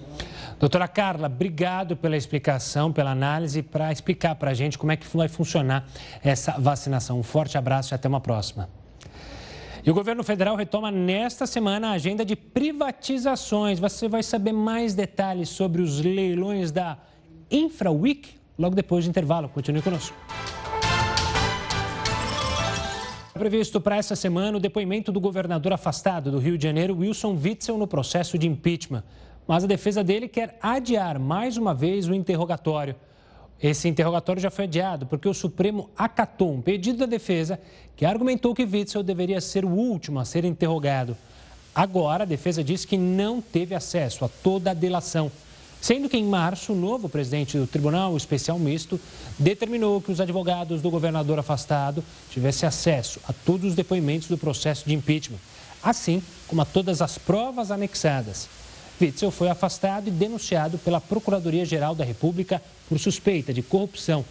Doutora 0.60 0.88
Carla, 0.88 1.28
obrigado 1.28 1.98
pela 1.98 2.16
explicação, 2.16 2.92
pela 2.92 3.12
análise, 3.12 3.62
para 3.62 3.92
explicar 3.92 4.36
para 4.36 4.52
a 4.52 4.54
gente 4.54 4.78
como 4.78 4.92
é 4.92 4.98
que 4.98 5.06
vai 5.16 5.28
funcionar 5.28 5.86
essa 6.24 6.54
vacinação. 6.54 7.20
Um 7.20 7.24
forte 7.24 7.58
abraço 7.58 7.94
e 7.94 7.96
até 7.96 8.08
uma 8.08 8.22
próxima. 8.22 8.70
E 9.86 9.92
o 9.92 9.94
governo 9.94 10.24
federal 10.24 10.56
retoma 10.56 10.90
nesta 10.90 11.46
semana 11.46 11.90
a 11.90 11.92
agenda 11.92 12.24
de 12.24 12.38
privatizações. 12.38 13.80
Você 13.80 14.08
vai 14.08 14.24
saber 14.24 14.54
mais 14.54 14.94
detalhes 14.94 15.50
sobre 15.50 15.82
os 15.82 16.00
leilões 16.00 16.72
da 16.72 16.98
InfraWeek 17.52 18.30
logo 18.58 18.76
depois 18.76 19.04
do 19.04 19.10
intervalo. 19.10 19.50
Continue 19.50 19.82
conosco. 19.82 20.16
Previsto 23.34 23.82
para 23.82 23.98
essa 23.98 24.16
semana 24.16 24.56
o 24.58 24.60
depoimento 24.60 25.12
do 25.12 25.20
governador 25.20 25.74
afastado 25.74 26.32
do 26.32 26.40
Rio 26.40 26.58
de 26.58 26.64
Janeiro, 26.64 26.96
Wilson 27.00 27.36
Witzel, 27.36 27.78
no 27.78 27.86
processo 27.86 28.38
de 28.38 28.48
impeachment. 28.48 29.04
Mas 29.46 29.66
a 29.66 29.68
defesa 29.68 30.02
dele 30.02 30.30
quer 30.30 30.58
adiar 30.62 31.20
mais 31.20 31.58
uma 31.58 31.74
vez 31.74 32.08
o 32.08 32.14
interrogatório. 32.14 32.96
Esse 33.64 33.88
interrogatório 33.88 34.42
já 34.42 34.52
foi 34.52 34.66
adiado 34.66 35.06
porque 35.06 35.30
o 35.30 35.34
Supremo 35.34 35.90
acatou 35.98 36.54
um 36.54 36.62
pedido 36.62 36.98
da 36.98 37.06
defesa 37.06 37.58
que 37.96 38.06
argumentou 38.06 38.54
que 38.54 38.66
Witzel 38.66 39.02
deveria 39.02 39.40
ser 39.40 39.64
o 39.64 39.70
último 39.70 40.20
a 40.20 40.26
ser 40.26 40.44
interrogado. 40.44 41.16
Agora, 41.74 42.24
a 42.24 42.28
defesa 42.28 42.62
diz 42.62 42.84
que 42.84 42.98
não 42.98 43.42
teve 43.42 43.74
acesso 43.74 44.26
a 44.26 44.28
toda 44.28 44.72
a 44.72 44.74
delação. 44.74 45.32
Sendo 45.80 46.10
que 46.10 46.18
em 46.18 46.26
março, 46.26 46.74
o 46.74 46.76
novo 46.76 47.08
presidente 47.08 47.58
do 47.58 47.66
Tribunal 47.66 48.16
Especial 48.18 48.60
Misto 48.60 49.00
determinou 49.40 50.02
que 50.02 50.12
os 50.12 50.20
advogados 50.20 50.82
do 50.82 50.90
governador 50.90 51.40
afastado 51.40 52.04
tivessem 52.30 52.68
acesso 52.68 53.22
a 53.28 53.34
todos 53.34 53.70
os 53.70 53.76
depoimentos 53.76 54.28
do 54.28 54.38
processo 54.38 54.86
de 54.86 54.94
impeachment, 54.94 55.40
assim 55.82 56.22
como 56.48 56.62
a 56.62 56.66
todas 56.66 57.02
as 57.02 57.18
provas 57.18 57.72
anexadas. 57.72 58.50
Witzel 59.04 59.32
foi 59.32 59.50
afastado 59.50 60.08
e 60.08 60.12
denunciado 60.12 60.78
pela 60.78 61.02
Procuradoria-Geral 61.02 61.94
da 61.94 62.06
República 62.06 62.62
por 62.88 62.98
suspeita 62.98 63.54
de 63.54 63.62
corrupção. 63.62 64.24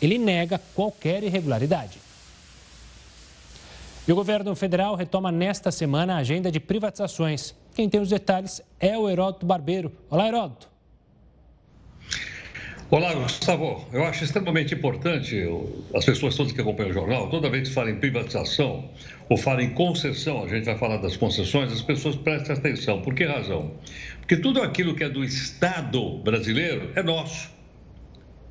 Ele 0.00 0.18
nega 0.18 0.60
qualquer 0.74 1.22
irregularidade. 1.22 1.98
E 4.06 4.12
o 4.12 4.14
governo 4.14 4.54
federal 4.54 4.94
retoma 4.94 5.32
nesta 5.32 5.70
semana 5.70 6.14
a 6.14 6.18
agenda 6.18 6.50
de 6.50 6.60
privatizações. 6.60 7.54
Quem 7.74 7.88
tem 7.88 8.00
os 8.00 8.08
detalhes 8.08 8.62
é 8.78 8.96
o 8.96 9.08
Heródoto 9.08 9.44
Barbeiro. 9.44 9.92
Olá, 10.08 10.28
Heródoto. 10.28 10.68
Olá, 12.90 13.12
Gustavo. 13.12 13.86
Eu 13.92 14.02
acho 14.04 14.24
extremamente 14.24 14.74
importante 14.74 15.44
as 15.94 16.06
pessoas 16.06 16.34
todas 16.34 16.52
que 16.52 16.60
acompanham 16.62 16.90
o 16.90 16.94
jornal, 16.94 17.28
toda 17.28 17.50
vez 17.50 17.68
que 17.68 17.74
falam 17.74 17.90
em 17.90 17.96
privatização 17.96 18.90
ou 19.28 19.36
falam 19.36 19.60
em 19.60 19.74
concessão, 19.74 20.42
a 20.42 20.48
gente 20.48 20.64
vai 20.64 20.78
falar 20.78 20.96
das 20.96 21.14
concessões, 21.14 21.70
as 21.70 21.82
pessoas 21.82 22.16
prestem 22.16 22.56
atenção. 22.56 23.02
Por 23.02 23.14
que 23.14 23.26
razão? 23.26 23.74
Porque 24.20 24.38
tudo 24.38 24.62
aquilo 24.62 24.94
que 24.94 25.04
é 25.04 25.08
do 25.10 25.22
Estado 25.22 26.22
brasileiro 26.22 26.90
é 26.96 27.02
nosso. 27.02 27.50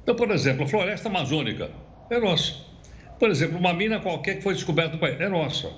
Então, 0.03 0.15
por 0.15 0.29
exemplo, 0.29 0.65
a 0.65 0.67
floresta 0.67 1.09
amazônica 1.09 1.71
é 2.11 2.19
nossa. 2.19 2.53
Por 3.17 3.31
exemplo, 3.31 3.57
uma 3.57 3.73
mina 3.73 3.99
qualquer 3.99 4.35
que 4.35 4.43
foi 4.43 4.53
descoberta 4.53 4.93
no 4.93 4.99
país 4.99 5.19
é 5.19 5.29
nossa. 5.29 5.71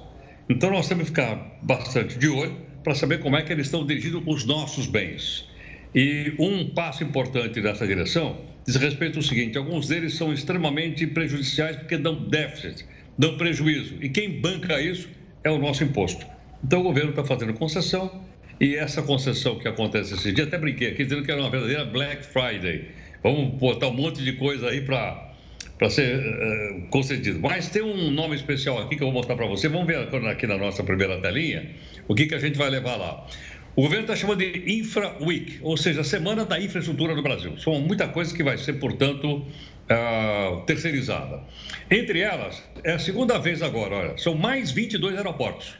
Então, 0.49 0.69
nós 0.69 0.85
temos 0.89 1.09
que 1.09 1.11
ficar 1.11 1.59
bastante 1.61 2.19
de 2.19 2.27
olho 2.27 2.57
para 2.83 2.93
saber 2.93 3.19
como 3.19 3.37
é 3.37 3.41
que 3.41 3.53
eles 3.53 3.67
estão 3.67 3.85
dirigindo 3.85 4.21
os 4.29 4.43
nossos 4.43 4.85
bens. 4.85 5.48
E 5.93 6.33
um 6.37 6.69
passo 6.69 7.03
importante 7.03 7.59
nessa 7.61 7.85
direção 7.87 8.37
diz 8.65 8.75
respeito 8.75 9.17
ao 9.17 9.23
seguinte: 9.23 9.57
alguns 9.57 9.87
deles 9.87 10.13
são 10.13 10.31
extremamente 10.31 11.07
prejudiciais 11.07 11.75
porque 11.77 11.97
dão 11.97 12.27
déficit, 12.27 12.85
dão 13.17 13.37
prejuízo. 13.37 13.95
E 14.01 14.09
quem 14.09 14.39
banca 14.39 14.79
isso 14.81 15.09
é 15.43 15.49
o 15.49 15.57
nosso 15.57 15.83
imposto. 15.83 16.25
Então 16.63 16.81
o 16.81 16.83
governo 16.83 17.11
está 17.11 17.23
fazendo 17.23 17.53
concessão 17.53 18.23
e 18.59 18.75
essa 18.75 19.01
concessão 19.01 19.57
que 19.57 19.67
acontece 19.67 20.13
esse 20.13 20.31
dia, 20.31 20.43
até 20.43 20.57
brinquei 20.57 20.89
aqui 20.89 21.03
dizendo 21.03 21.23
que 21.23 21.31
era 21.31 21.39
uma 21.41 21.49
verdadeira 21.49 21.85
Black 21.85 22.25
Friday. 22.25 22.89
Vamos 23.23 23.57
botar 23.59 23.87
um 23.87 23.93
monte 23.93 24.23
de 24.23 24.33
coisa 24.33 24.69
aí 24.69 24.81
para 24.81 25.27
para 25.77 25.89
ser 25.89 26.19
uh, 26.19 26.81
concedido. 26.89 27.39
Mas 27.39 27.69
tem 27.69 27.81
um 27.81 28.11
nome 28.11 28.35
especial 28.35 28.79
aqui 28.79 28.97
que 28.97 29.01
eu 29.01 29.07
vou 29.07 29.13
mostrar 29.13 29.37
para 29.37 29.45
você. 29.45 29.69
Vamos 29.69 29.87
ver 29.87 29.97
aqui 30.27 30.45
na 30.45 30.57
nossa 30.57 30.83
primeira 30.83 31.21
telinha 31.21 31.69
o 32.05 32.13
que, 32.13 32.27
que 32.27 32.35
a 32.35 32.37
gente 32.37 32.57
vai 32.57 32.69
levar 32.69 32.97
lá. 32.97 33.25
O 33.75 33.83
governo 33.83 34.03
está 34.03 34.15
chamando 34.15 34.39
de 34.39 34.79
Infra 34.79 35.15
Week, 35.21 35.59
ou 35.61 35.77
seja, 35.77 36.01
a 36.01 36.03
Semana 36.03 36.43
da 36.43 36.59
Infraestrutura 36.59 37.15
no 37.15 37.21
Brasil. 37.21 37.57
São 37.57 37.79
muita 37.79 38.07
coisa 38.07 38.35
que 38.35 38.43
vai 38.43 38.57
ser, 38.57 38.73
portanto, 38.73 39.45
uh, 39.89 40.61
terceirizada. 40.65 41.41
Entre 41.89 42.19
elas, 42.19 42.61
é 42.83 42.93
a 42.93 42.99
segunda 42.99 43.37
vez 43.37 43.61
agora, 43.61 43.95
olha, 43.95 44.17
são 44.17 44.35
mais 44.35 44.71
22 44.71 45.15
aeroportos. 45.15 45.75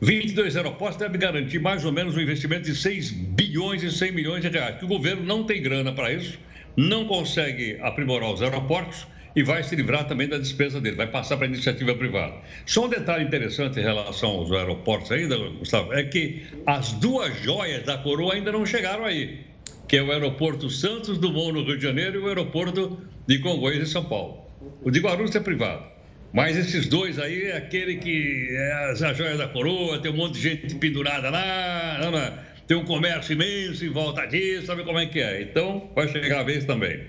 22 0.00 0.56
aeroportos 0.56 0.98
devem 0.98 1.18
garantir 1.18 1.60
mais 1.60 1.84
ou 1.84 1.92
menos 1.92 2.16
um 2.16 2.20
investimento 2.20 2.64
de 2.64 2.74
6 2.74 3.10
bilhões 3.10 3.82
e 3.82 3.90
100 3.90 4.12
milhões 4.12 4.42
de 4.42 4.48
reais, 4.48 4.78
que 4.78 4.84
o 4.84 4.88
governo 4.88 5.24
não 5.24 5.44
tem 5.44 5.62
grana 5.62 5.92
para 5.92 6.12
isso, 6.12 6.38
não 6.76 7.06
consegue 7.06 7.78
aprimorar 7.80 8.32
os 8.32 8.42
aeroportos 8.42 9.06
e 9.34 9.42
vai 9.42 9.62
se 9.62 9.74
livrar 9.74 10.06
também 10.06 10.28
da 10.28 10.38
despesa 10.38 10.80
dele, 10.80 10.96
vai 10.96 11.06
passar 11.06 11.36
para 11.36 11.46
a 11.46 11.48
iniciativa 11.48 11.94
privada. 11.94 12.34
Só 12.66 12.86
um 12.86 12.88
detalhe 12.88 13.24
interessante 13.24 13.80
em 13.80 13.82
relação 13.82 14.30
aos 14.30 14.52
aeroportos 14.52 15.10
ainda, 15.12 15.36
Gustavo, 15.36 15.92
é 15.92 16.02
que 16.04 16.42
as 16.66 16.92
duas 16.92 17.34
joias 17.42 17.84
da 17.84 17.98
coroa 17.98 18.34
ainda 18.34 18.52
não 18.52 18.66
chegaram 18.66 19.04
aí, 19.04 19.40
que 19.88 19.96
é 19.96 20.02
o 20.02 20.10
aeroporto 20.12 20.68
Santos 20.68 21.18
Dumont 21.18 21.52
no 21.52 21.64
Rio 21.64 21.76
de 21.76 21.82
Janeiro 21.82 22.20
e 22.20 22.22
o 22.22 22.28
aeroporto 22.28 23.00
de 23.26 23.38
Congonhas 23.38 23.88
em 23.88 23.90
São 23.90 24.04
Paulo. 24.04 24.42
O 24.82 24.90
de 24.90 25.00
Guarulhos 25.00 25.34
é 25.34 25.40
privado. 25.40 25.90
Mas 26.32 26.56
esses 26.56 26.86
dois 26.86 27.18
aí 27.18 27.42
é 27.42 27.56
aquele 27.58 27.96
que 27.96 28.48
é 28.50 28.72
a 28.72 29.12
joia 29.12 29.36
da 29.36 29.48
coroa, 29.48 29.98
tem 29.98 30.10
um 30.10 30.16
monte 30.16 30.34
de 30.34 30.40
gente 30.40 30.74
pendurada 30.76 31.28
lá, 31.28 31.98
tem 32.66 32.74
um 32.74 32.84
comércio 32.84 33.34
imenso 33.34 33.84
em 33.84 33.90
volta 33.90 34.24
disso, 34.24 34.66
sabe 34.66 34.82
como 34.82 34.98
é 34.98 35.04
que 35.04 35.20
é? 35.20 35.42
Então, 35.42 35.90
vai 35.94 36.08
chegar 36.08 36.40
a 36.40 36.42
vez 36.42 36.64
também. 36.64 37.00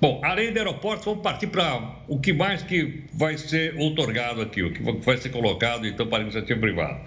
Bom, 0.00 0.20
além 0.22 0.52
do 0.52 0.58
aeroporto, 0.58 1.06
vamos 1.06 1.22
partir 1.22 1.48
para 1.48 1.96
o 2.06 2.20
que 2.20 2.32
mais 2.32 2.62
que 2.62 3.02
vai 3.12 3.36
ser 3.36 3.74
otorgado 3.76 4.40
aqui, 4.40 4.62
o 4.62 4.72
que 4.72 4.80
vai 4.82 5.16
ser 5.16 5.30
colocado, 5.30 5.86
então, 5.86 6.06
para 6.06 6.18
a 6.18 6.22
iniciativa 6.22 6.60
privada. 6.60 7.00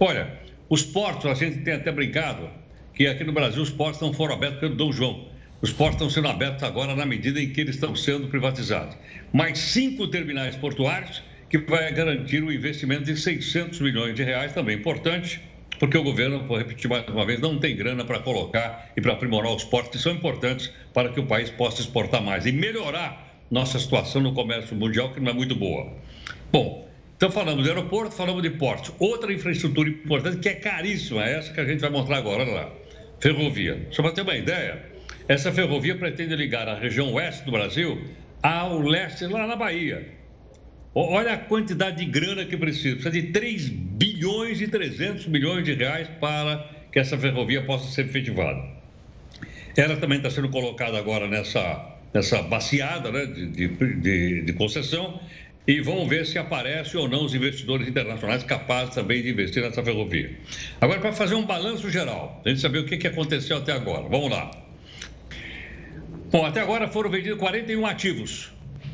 Olha, 0.00 0.40
os 0.68 0.82
portos, 0.82 1.26
a 1.26 1.34
gente 1.34 1.58
tem 1.58 1.74
até 1.74 1.92
brincado 1.92 2.50
que 2.94 3.06
aqui 3.06 3.22
no 3.22 3.32
Brasil 3.32 3.62
os 3.62 3.70
portos 3.70 4.00
não 4.00 4.12
foram 4.12 4.34
abertos 4.34 4.58
pelo 4.58 4.74
Dom 4.74 4.90
João. 4.90 5.28
Os 5.60 5.72
portos 5.72 5.94
estão 5.94 6.10
sendo 6.10 6.28
abertos 6.28 6.64
agora 6.64 6.96
na 6.96 7.06
medida 7.06 7.40
em 7.40 7.50
que 7.50 7.60
eles 7.60 7.76
estão 7.76 7.94
sendo 7.94 8.26
privatizados. 8.26 8.96
Mais 9.32 9.58
cinco 9.58 10.08
terminais 10.08 10.56
portuários 10.56 11.22
que 11.48 11.58
vai 11.58 11.92
garantir 11.92 12.42
o 12.42 12.46
um 12.46 12.52
investimento 12.52 13.04
de 13.04 13.16
600 13.16 13.78
milhões 13.80 14.16
de 14.16 14.24
reais, 14.24 14.52
também 14.52 14.76
importante, 14.76 15.40
porque 15.82 15.98
o 15.98 16.02
governo, 16.04 16.38
vou 16.46 16.56
repetir 16.56 16.88
mais 16.88 17.04
uma 17.08 17.26
vez, 17.26 17.40
não 17.40 17.58
tem 17.58 17.74
grana 17.74 18.04
para 18.04 18.20
colocar 18.20 18.92
e 18.96 19.00
para 19.00 19.14
aprimorar 19.14 19.52
os 19.52 19.64
portos 19.64 19.90
que 19.90 19.98
são 19.98 20.12
importantes 20.12 20.72
para 20.94 21.08
que 21.08 21.18
o 21.18 21.26
país 21.26 21.50
possa 21.50 21.80
exportar 21.80 22.22
mais 22.22 22.46
e 22.46 22.52
melhorar 22.52 23.36
nossa 23.50 23.80
situação 23.80 24.22
no 24.22 24.32
comércio 24.32 24.76
mundial, 24.76 25.12
que 25.12 25.18
não 25.18 25.32
é 25.32 25.34
muito 25.34 25.56
boa. 25.56 25.92
Bom, 26.52 26.88
então 27.16 27.32
falamos 27.32 27.64
de 27.64 27.70
aeroporto, 27.70 28.14
falamos 28.14 28.44
de 28.44 28.50
portos. 28.50 28.94
Outra 29.00 29.32
infraestrutura 29.32 29.88
importante 29.88 30.36
que 30.36 30.50
é 30.50 30.54
caríssima, 30.54 31.24
é 31.24 31.38
essa 31.38 31.52
que 31.52 31.58
a 31.58 31.64
gente 31.64 31.80
vai 31.80 31.90
mostrar 31.90 32.18
agora, 32.18 32.44
olha 32.44 32.52
lá. 32.52 32.72
Ferrovia. 33.18 33.88
Só 33.90 34.02
para 34.02 34.12
ter 34.12 34.22
uma 34.22 34.36
ideia, 34.36 34.84
essa 35.26 35.50
ferrovia 35.50 35.96
pretende 35.96 36.36
ligar 36.36 36.68
a 36.68 36.78
região 36.78 37.12
oeste 37.12 37.44
do 37.44 37.50
Brasil 37.50 38.00
ao 38.40 38.78
leste, 38.78 39.26
lá 39.26 39.48
na 39.48 39.56
Bahia. 39.56 40.21
Olha 40.94 41.32
a 41.32 41.38
quantidade 41.38 42.04
de 42.04 42.04
grana 42.04 42.44
que 42.44 42.56
precisa. 42.56 42.96
Precisa 42.96 43.10
de 43.10 43.32
3 43.32 43.68
bilhões 43.68 44.60
e 44.60 44.68
300 44.68 45.26
milhões 45.26 45.64
de 45.64 45.72
reais 45.72 46.08
para 46.20 46.68
que 46.92 46.98
essa 46.98 47.16
ferrovia 47.16 47.62
possa 47.64 47.90
ser 47.90 48.04
efetivada. 48.04 48.62
Ela 49.74 49.96
também 49.96 50.18
está 50.18 50.28
sendo 50.28 50.50
colocada 50.50 50.98
agora 50.98 51.26
nessa, 51.26 51.96
nessa 52.12 52.42
baciada 52.42 53.10
né, 53.10 53.24
de, 53.24 53.68
de, 53.68 54.42
de, 54.42 54.52
concessão 54.52 55.18
e 55.66 55.80
vamos 55.80 56.06
ver 56.10 56.26
se 56.26 56.38
aparecem 56.38 57.00
ou 57.00 57.08
não 57.08 57.24
os 57.24 57.34
investidores 57.34 57.88
internacionais 57.88 58.42
capazes 58.42 58.94
também 58.94 59.22
de 59.22 59.30
investir 59.30 59.62
nessa 59.62 59.82
ferrovia. 59.82 60.36
Agora, 60.78 61.00
para 61.00 61.12
fazer 61.12 61.36
um 61.36 61.46
balanço 61.46 61.88
geral, 61.88 62.42
a 62.44 62.48
gente 62.50 62.60
saber 62.60 62.80
o 62.80 62.84
que 62.84 63.06
aconteceu 63.06 63.56
até 63.56 63.72
agora. 63.72 64.06
Vamos 64.10 64.30
lá. 64.30 64.50
Bom, 66.30 66.44
até 66.44 66.60
agora 66.60 66.86
foram 66.88 67.08
vendidos 67.08 67.38
41 67.38 67.86
ativos 67.86 68.51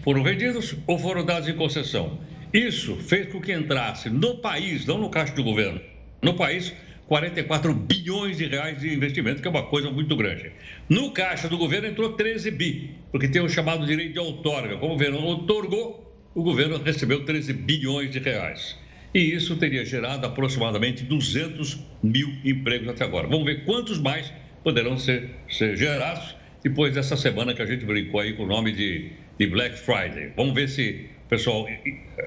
foram 0.08 0.22
vendidos 0.22 0.74
ou 0.86 0.98
foram 0.98 1.22
dados 1.22 1.50
em 1.50 1.52
concessão. 1.52 2.18
Isso 2.50 2.96
fez 2.96 3.30
com 3.30 3.42
que 3.42 3.52
entrasse 3.52 4.08
no 4.08 4.38
país, 4.38 4.86
não 4.86 4.96
no 4.96 5.10
caixa 5.10 5.34
do 5.34 5.44
governo, 5.44 5.78
no 6.22 6.32
país, 6.32 6.72
44 7.06 7.74
bilhões 7.74 8.38
de 8.38 8.46
reais 8.46 8.80
de 8.80 8.90
investimento, 8.90 9.42
que 9.42 9.46
é 9.46 9.50
uma 9.50 9.66
coisa 9.66 9.90
muito 9.90 10.16
grande. 10.16 10.50
No 10.88 11.10
caixa 11.10 11.46
do 11.46 11.58
governo 11.58 11.88
entrou 11.88 12.14
13 12.14 12.50
bi, 12.52 12.94
porque 13.12 13.28
tem 13.28 13.42
o 13.42 13.50
chamado 13.50 13.84
direito 13.84 14.14
de 14.14 14.18
outorga. 14.18 14.78
Como 14.78 14.94
o 14.94 14.96
governo 14.96 15.20
outorgou, 15.20 16.10
o 16.34 16.42
governo 16.42 16.82
recebeu 16.82 17.26
13 17.26 17.52
bilhões 17.52 18.10
de 18.10 18.18
reais. 18.18 18.78
E 19.12 19.18
isso 19.18 19.56
teria 19.56 19.84
gerado 19.84 20.26
aproximadamente 20.26 21.04
200 21.04 21.80
mil 22.02 22.32
empregos 22.42 22.88
até 22.88 23.04
agora. 23.04 23.28
Vamos 23.28 23.44
ver 23.44 23.66
quantos 23.66 23.98
mais 23.98 24.32
poderão 24.64 24.96
ser, 24.96 25.32
ser 25.50 25.76
gerados 25.76 26.34
depois 26.62 26.94
dessa 26.94 27.14
semana 27.14 27.52
que 27.52 27.60
a 27.60 27.66
gente 27.66 27.84
brincou 27.84 28.20
aí 28.20 28.32
com 28.32 28.44
o 28.44 28.46
nome 28.46 28.72
de 28.72 29.12
de 29.38 29.46
Black 29.46 29.76
Friday. 29.78 30.32
Vamos 30.36 30.54
ver 30.54 30.68
se 30.68 31.08
o 31.26 31.28
pessoal 31.28 31.66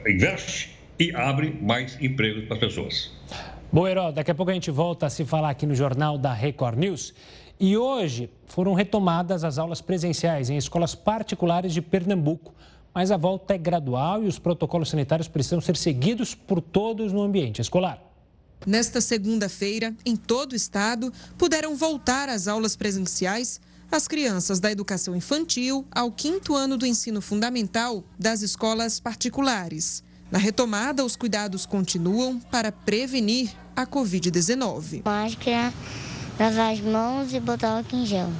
investe 0.08 0.76
e 1.00 1.13
abre 1.15 1.58
mais 1.62 1.97
empregos 2.02 2.45
para 2.45 2.56
as 2.56 2.60
pessoas. 2.60 3.12
Bom, 3.71 3.88
Herói, 3.88 4.13
daqui 4.13 4.32
a 4.32 4.36
pouco 4.36 4.52
a 4.52 4.54
gente 4.54 4.71
volta 4.71 5.06
a 5.06 5.10
se 5.10 5.26
falar 5.26 5.50
aqui 5.50 5.65
no 5.65 5.76
Jornal 5.76 6.17
da 6.17 6.34
Record 6.34 6.78
News. 6.78 7.13
E 7.60 7.78
hoje 7.78 8.30
foram 8.47 8.74
retomadas 8.74 9.43
as 9.43 9.58
aulas 9.58 9.82
presenciais 9.82 10.50
em 10.50 10.58
escolas 10.58 10.95
particulares 10.95 11.74
de 11.74 11.82
Pernambuco. 11.82 12.54
Mas 12.93 13.12
a 13.12 13.17
volta 13.17 13.54
é 13.54 13.58
gradual 13.58 14.24
e 14.24 14.28
os 14.28 14.38
protocolos 14.38 14.89
sanitários 14.89 15.28
precisam 15.28 15.62
ser 15.62 15.78
seguidos 15.78 16.36
por 16.36 16.60
todos 16.60 17.13
no 17.13 17.21
ambiente 17.21 17.62
escolar. 17.62 18.02
Nesta 18.65 19.00
segunda-feira, 19.00 19.93
em 20.06 20.15
todo 20.15 20.52
o 20.52 20.56
estado, 20.56 21.12
puderam 21.38 21.76
voltar 21.76 22.30
às 22.30 22.47
aulas 22.47 22.76
presenciais 22.76 23.62
as 23.91 24.08
crianças 24.08 24.60
da 24.60 24.71
educação 24.71 25.15
infantil 25.15 25.86
ao 25.91 26.12
quinto 26.12 26.56
ano 26.56 26.77
do 26.77 26.86
ensino 26.86 27.21
fundamental 27.21 28.04
das 28.17 28.41
escolas 28.41 28.99
particulares. 28.99 30.01
Na 30.32 30.39
retomada, 30.39 31.04
os 31.04 31.17
cuidados 31.17 31.65
continuam 31.65 32.39
para 32.39 32.71
prevenir 32.71 33.51
a 33.75 33.86
Covid-19. 33.86 35.04
Máscara, 35.04 35.73
lavar 36.39 36.73
as 36.73 36.80
mãos 36.80 37.34
e 37.34 37.39
botar 37.39 37.77
álcool 37.77 37.97
em 37.97 38.06
gel. 38.06 38.32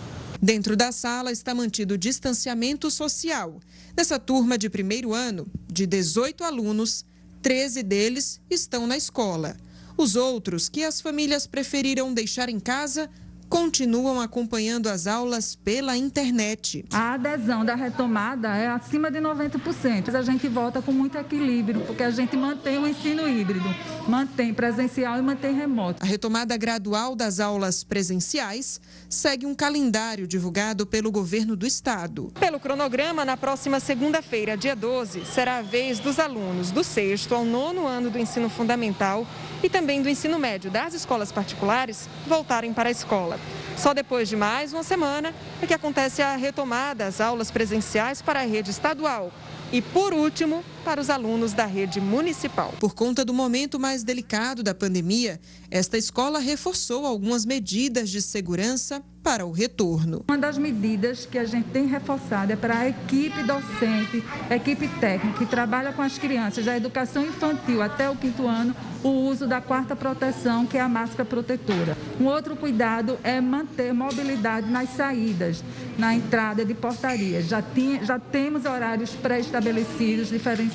Dentro 0.42 0.76
da 0.76 0.92
sala 0.92 1.32
está 1.32 1.54
mantido 1.54 1.96
o 1.96 1.98
distanciamento 1.98 2.90
social. 2.90 3.60
Nessa 3.96 4.18
turma 4.18 4.58
de 4.58 4.70
primeiro 4.70 5.14
ano, 5.14 5.46
de 5.68 5.86
18 5.86 6.46
alunos, 6.46 7.06
13 7.42 7.84
deles 7.84 8.40
estão 8.50 8.88
na 8.88 8.96
escola. 8.96 9.58
Os 9.98 10.16
outros, 10.16 10.70
que 10.70 10.84
as 10.84 11.02
famílias 11.02 11.46
preferiram 11.46 12.14
deixar 12.14 12.48
em 12.50 12.60
casa, 12.60 13.10
continuam 13.52 14.22
acompanhando 14.22 14.88
as 14.88 15.06
aulas 15.06 15.56
pela 15.56 15.98
internet. 15.98 16.86
A 16.90 17.16
adesão 17.16 17.66
da 17.66 17.76
retomada 17.76 18.48
é 18.56 18.70
acima 18.70 19.12
de 19.12 19.20
90%. 19.20 20.16
A 20.16 20.22
gente 20.22 20.48
volta 20.48 20.82
com 20.82 20.94
muito 20.94 21.18
equilíbrio, 21.18 21.82
porque 21.82 22.02
a 22.02 22.12
gente 22.12 22.38
mantém 22.38 22.78
o 22.78 22.88
ensino 22.88 23.28
híbrido, 23.28 23.68
mantém 24.08 24.54
presencial 24.54 25.20
e 25.20 25.22
mantém 25.22 25.54
remoto. 25.54 26.02
A 26.02 26.06
retomada 26.06 26.56
gradual 26.56 27.14
das 27.14 27.42
aulas 27.42 27.84
presenciais 27.84 28.80
segue 29.12 29.46
um 29.46 29.54
calendário 29.54 30.26
divulgado 30.26 30.86
pelo 30.86 31.12
governo 31.12 31.56
do 31.56 31.68
estado. 31.68 32.32
Pelo 32.40 32.60
cronograma, 32.60 33.26
na 33.26 33.36
próxima 33.36 33.80
segunda-feira, 33.82 34.56
dia 34.56 34.74
12, 34.74 35.26
será 35.26 35.58
a 35.58 35.62
vez 35.62 36.00
dos 36.00 36.18
alunos 36.18 36.72
do 36.72 36.82
sexto 36.82 37.36
ao 37.36 37.44
nono 37.44 37.86
ano 37.86 38.10
do 38.10 38.18
ensino 38.18 38.50
fundamental 38.50 39.28
e 39.62 39.70
também 39.70 40.02
do 40.02 40.08
ensino 40.08 40.40
médio 40.40 40.72
das 40.72 40.94
escolas 40.94 41.30
particulares 41.30 42.08
voltarem 42.26 42.74
para 42.74 42.88
a 42.88 42.92
escola. 42.92 43.38
Só 43.78 43.94
depois 43.94 44.30
de 44.30 44.38
mais 44.38 44.72
uma 44.72 44.84
semana 44.84 45.36
é 45.62 45.68
que 45.68 45.74
acontece 45.74 46.22
a 46.22 46.38
retomada 46.38 47.06
das 47.06 47.20
aulas 47.20 47.52
presenciais 47.52 48.22
para 48.22 48.40
a 48.40 48.46
rede 48.46 48.72
estadual. 48.72 49.32
E, 49.74 49.82
por 49.82 50.14
último, 50.14 50.64
para 50.82 51.00
os 51.00 51.10
alunos 51.10 51.54
da 51.54 51.66
rede 51.66 52.02
municipal. 52.02 52.74
Por 52.80 52.94
conta 52.94 53.24
do 53.24 53.34
momento 53.34 53.80
mais 53.80 54.04
delicado 54.04 54.64
da 54.64 54.74
pandemia, 54.74 55.40
esta 55.70 55.98
escola 55.98 56.40
reforçou 56.40 57.06
algumas 57.06 57.46
medidas 57.46 58.10
de 58.10 58.22
segurança 58.22 59.04
para 59.24 59.46
o 59.46 59.52
retorno. 59.52 60.26
Uma 60.28 60.38
das 60.38 60.58
medidas 60.58 61.26
que 61.26 61.38
a 61.38 61.46
gente 61.46 61.70
tem 61.70 61.86
reforçado 61.86 62.52
é 62.52 62.56
para 62.56 62.80
a 62.80 62.90
equipe 62.90 63.44
docente, 63.44 64.24
a 64.50 64.56
equipe 64.56 64.88
técnica 65.00 65.38
que 65.38 65.46
trabalha 65.46 65.94
com 65.94 66.02
as 66.02 66.18
crianças 66.18 66.66
da 66.66 66.76
educação 66.76 67.26
infantil 67.26 67.82
até 67.82 68.10
o 68.10 68.16
quinto 68.16 68.48
ano, 68.48 68.76
o 69.04 69.10
uso 69.10 69.48
da 69.48 69.62
quarta 69.62 69.96
proteção, 69.96 70.66
que 70.66 70.78
é 70.78 70.82
a 70.82 70.90
máscara 70.90 71.26
protetora. 71.26 71.98
Um 72.20 72.26
outro 72.26 72.56
cuidado 72.56 73.18
é 73.24 73.40
manter 73.40 73.94
mobilidade 73.94 74.70
nas 74.70 74.90
saídas, 74.90 75.64
na 75.98 76.16
entrada 76.16 76.66
de 76.66 76.74
portarias. 76.74 77.46
Já, 77.46 77.62
tinha, 77.62 78.04
já 78.04 78.20
temos 78.20 78.66
horários 78.66 79.12
pré-estabelecidos, 79.12 80.30
diferenciados, 80.30 80.71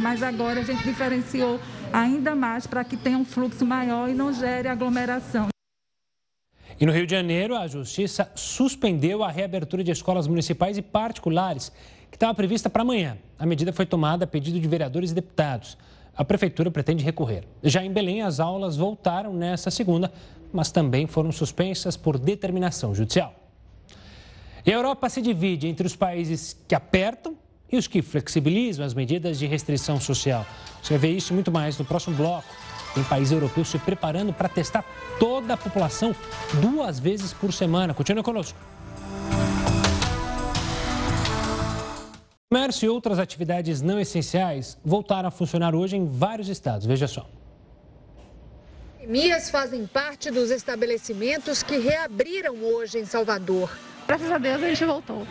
mas 0.00 0.22
agora 0.22 0.60
a 0.60 0.62
gente 0.62 0.82
diferenciou 0.82 1.60
ainda 1.92 2.34
mais 2.34 2.66
para 2.66 2.84
que 2.84 2.96
tenha 2.96 3.18
um 3.18 3.24
fluxo 3.24 3.66
maior 3.66 4.08
e 4.08 4.14
não 4.14 4.32
gere 4.32 4.68
aglomeração. 4.68 5.48
E 6.80 6.86
no 6.86 6.92
Rio 6.92 7.06
de 7.06 7.14
Janeiro, 7.14 7.56
a 7.56 7.66
Justiça 7.66 8.30
suspendeu 8.34 9.22
a 9.22 9.30
reabertura 9.30 9.84
de 9.84 9.90
escolas 9.90 10.26
municipais 10.26 10.78
e 10.78 10.82
particulares, 10.82 11.70
que 12.10 12.16
estava 12.16 12.34
prevista 12.34 12.70
para 12.70 12.82
amanhã. 12.82 13.18
A 13.38 13.44
medida 13.44 13.72
foi 13.72 13.84
tomada 13.84 14.24
a 14.24 14.26
pedido 14.26 14.58
de 14.58 14.66
vereadores 14.66 15.10
e 15.10 15.14
deputados. 15.14 15.76
A 16.16 16.24
Prefeitura 16.24 16.70
pretende 16.70 17.04
recorrer. 17.04 17.44
Já 17.62 17.84
em 17.84 17.92
Belém, 17.92 18.22
as 18.22 18.40
aulas 18.40 18.76
voltaram 18.76 19.34
nesta 19.34 19.70
segunda, 19.70 20.10
mas 20.52 20.70
também 20.70 21.06
foram 21.06 21.30
suspensas 21.30 21.96
por 21.96 22.18
determinação 22.18 22.94
judicial. 22.94 23.34
E 24.64 24.72
a 24.72 24.74
Europa 24.74 25.08
se 25.08 25.20
divide 25.20 25.66
entre 25.66 25.86
os 25.86 25.96
países 25.96 26.56
que 26.66 26.74
apertam 26.74 27.36
e 27.72 27.76
os 27.76 27.86
que 27.86 28.02
flexibilizam 28.02 28.84
as 28.84 28.94
medidas 28.94 29.38
de 29.38 29.46
restrição 29.46 30.00
social. 30.00 30.46
Você 30.82 30.94
vai 30.94 30.98
ver 30.98 31.16
isso 31.16 31.32
muito 31.32 31.50
mais 31.50 31.78
no 31.78 31.84
próximo 31.84 32.16
bloco. 32.16 32.46
Tem 32.94 33.04
país 33.04 33.30
europeu 33.30 33.64
se 33.64 33.78
preparando 33.78 34.32
para 34.32 34.48
testar 34.48 34.84
toda 35.18 35.54
a 35.54 35.56
população 35.56 36.14
duas 36.60 36.98
vezes 36.98 37.32
por 37.32 37.52
semana. 37.52 37.94
Continue 37.94 38.22
conosco. 38.22 38.58
Comércio 42.52 42.86
e 42.86 42.88
outras 42.88 43.20
atividades 43.20 43.80
não 43.80 44.00
essenciais 44.00 44.76
voltaram 44.84 45.28
a 45.28 45.30
funcionar 45.30 45.72
hoje 45.72 45.96
em 45.96 46.04
vários 46.04 46.48
estados. 46.48 46.84
Veja 46.84 47.06
só. 47.06 47.28
Academias 48.96 49.50
fazem 49.50 49.86
parte 49.86 50.30
dos 50.30 50.50
estabelecimentos 50.50 51.62
que 51.62 51.78
reabriram 51.78 52.54
hoje 52.56 52.98
em 52.98 53.04
Salvador. 53.04 53.70
Graças 54.06 54.30
a 54.30 54.38
Deus 54.38 54.62
a 54.62 54.68
gente 54.68 54.84
voltou 54.84 55.26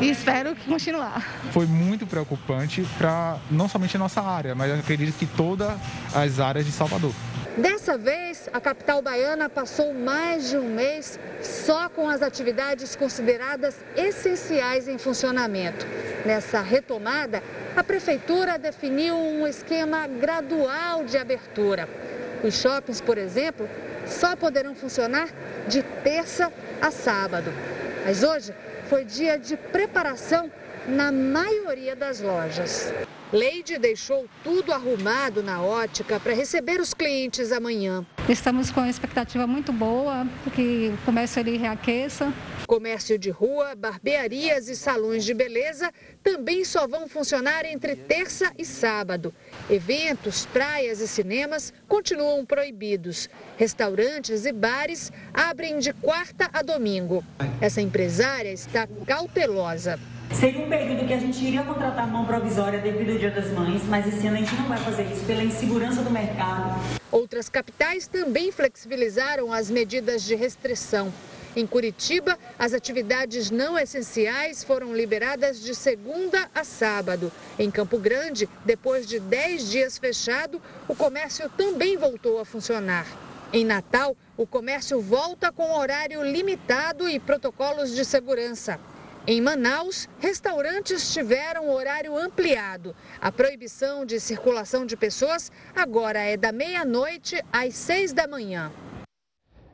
e 0.00 0.10
espero 0.10 0.54
que 0.54 0.68
continuar. 0.68 1.22
Foi 1.52 1.66
muito 1.66 2.06
preocupante 2.06 2.86
para 2.96 3.38
não 3.50 3.68
somente 3.68 3.96
a 3.96 3.98
nossa 3.98 4.20
área, 4.20 4.54
mas 4.54 4.78
acredito 4.78 5.16
que 5.18 5.26
todas 5.26 5.72
as 6.14 6.38
áreas 6.40 6.66
de 6.66 6.72
Salvador. 6.72 7.12
Dessa 7.56 7.98
vez, 7.98 8.48
a 8.52 8.60
capital 8.60 9.02
baiana 9.02 9.48
passou 9.48 9.92
mais 9.92 10.50
de 10.50 10.56
um 10.56 10.72
mês 10.74 11.18
só 11.42 11.88
com 11.88 12.08
as 12.08 12.22
atividades 12.22 12.94
consideradas 12.94 13.74
essenciais 13.96 14.86
em 14.86 14.96
funcionamento. 14.96 15.84
Nessa 16.24 16.60
retomada, 16.60 17.42
a 17.76 17.82
prefeitura 17.82 18.58
definiu 18.58 19.16
um 19.16 19.44
esquema 19.44 20.06
gradual 20.06 21.04
de 21.04 21.18
abertura. 21.18 21.88
Os 22.44 22.54
shoppings, 22.54 23.00
por 23.00 23.18
exemplo, 23.18 23.68
só 24.06 24.36
poderão 24.36 24.76
funcionar 24.76 25.28
de 25.66 25.82
terça 25.82 26.52
a 26.80 26.92
sábado. 26.92 27.52
Mas 28.04 28.22
hoje 28.22 28.54
foi 28.88 29.04
dia 29.04 29.38
de 29.38 29.56
preparação 29.56 30.50
na 30.86 31.12
maioria 31.12 31.94
das 31.94 32.20
lojas. 32.20 32.92
Leide 33.30 33.78
deixou 33.78 34.26
tudo 34.42 34.72
arrumado 34.72 35.42
na 35.42 35.60
ótica 35.60 36.18
para 36.18 36.32
receber 36.32 36.80
os 36.80 36.94
clientes 36.94 37.52
amanhã. 37.52 38.04
Estamos 38.26 38.70
com 38.70 38.80
uma 38.80 38.88
expectativa 38.88 39.46
muito 39.46 39.70
boa, 39.70 40.26
que 40.54 40.90
o 40.94 41.04
comércio 41.04 41.40
ele 41.40 41.58
reaqueça. 41.58 42.32
Comércio 42.68 43.18
de 43.18 43.30
rua, 43.30 43.74
barbearias 43.74 44.68
e 44.68 44.76
salões 44.76 45.24
de 45.24 45.32
beleza 45.32 45.90
também 46.22 46.66
só 46.66 46.86
vão 46.86 47.08
funcionar 47.08 47.64
entre 47.64 47.96
terça 47.96 48.52
e 48.58 48.64
sábado. 48.64 49.32
Eventos, 49.70 50.44
praias 50.44 51.00
e 51.00 51.08
cinemas 51.08 51.72
continuam 51.88 52.44
proibidos. 52.44 53.26
Restaurantes 53.56 54.44
e 54.44 54.52
bares 54.52 55.10
abrem 55.32 55.78
de 55.78 55.94
quarta 55.94 56.50
a 56.52 56.60
domingo. 56.60 57.24
Essa 57.58 57.80
empresária 57.80 58.52
está 58.52 58.86
cautelosa. 59.06 59.98
Seria 60.38 60.60
um 60.60 60.68
período 60.68 61.06
que 61.06 61.14
a 61.14 61.18
gente 61.18 61.42
iria 61.42 61.62
contratar 61.62 62.06
mão 62.06 62.26
provisória 62.26 62.80
devido 62.80 63.12
ao 63.12 63.18
Dia 63.18 63.30
das 63.30 63.50
Mães, 63.50 63.82
mas 63.84 64.06
esse 64.06 64.26
ano 64.26 64.36
a 64.36 64.40
gente 64.40 64.54
não 64.56 64.68
vai 64.68 64.78
fazer 64.78 65.04
isso 65.04 65.24
pela 65.24 65.42
insegurança 65.42 66.02
do 66.02 66.10
mercado. 66.10 66.78
Outras 67.10 67.48
capitais 67.48 68.06
também 68.06 68.52
flexibilizaram 68.52 69.50
as 69.50 69.70
medidas 69.70 70.22
de 70.22 70.34
restrição. 70.34 71.10
Em 71.58 71.66
Curitiba, 71.66 72.38
as 72.56 72.72
atividades 72.72 73.50
não 73.50 73.76
essenciais 73.76 74.62
foram 74.62 74.94
liberadas 74.94 75.60
de 75.60 75.74
segunda 75.74 76.48
a 76.54 76.62
sábado. 76.62 77.32
Em 77.58 77.68
Campo 77.68 77.98
Grande, 77.98 78.48
depois 78.64 79.08
de 79.08 79.18
10 79.18 79.68
dias 79.68 79.98
fechado, 79.98 80.62
o 80.86 80.94
comércio 80.94 81.50
também 81.56 81.96
voltou 81.96 82.38
a 82.38 82.44
funcionar. 82.44 83.08
Em 83.52 83.64
Natal, 83.64 84.16
o 84.36 84.46
comércio 84.46 85.00
volta 85.00 85.50
com 85.50 85.76
horário 85.76 86.22
limitado 86.22 87.08
e 87.08 87.18
protocolos 87.18 87.92
de 87.92 88.04
segurança. 88.04 88.78
Em 89.26 89.40
Manaus, 89.40 90.08
restaurantes 90.20 91.12
tiveram 91.12 91.68
horário 91.70 92.16
ampliado. 92.16 92.94
A 93.20 93.32
proibição 93.32 94.04
de 94.04 94.20
circulação 94.20 94.86
de 94.86 94.96
pessoas 94.96 95.50
agora 95.74 96.20
é 96.20 96.36
da 96.36 96.52
meia-noite 96.52 97.42
às 97.52 97.74
seis 97.74 98.12
da 98.12 98.28
manhã. 98.28 98.70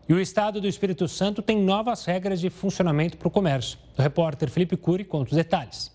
E 0.06 0.12
o 0.12 0.20
Estado 0.20 0.60
do 0.60 0.68
Espírito 0.68 1.08
Santo 1.08 1.40
tem 1.40 1.58
novas 1.58 2.04
regras 2.04 2.40
de 2.40 2.50
funcionamento 2.50 3.16
para 3.16 3.28
o 3.28 3.30
comércio. 3.30 3.78
O 3.96 4.02
repórter 4.02 4.50
Felipe 4.50 4.76
Cury 4.76 5.04
conta 5.04 5.30
os 5.30 5.36
detalhes. 5.36 5.93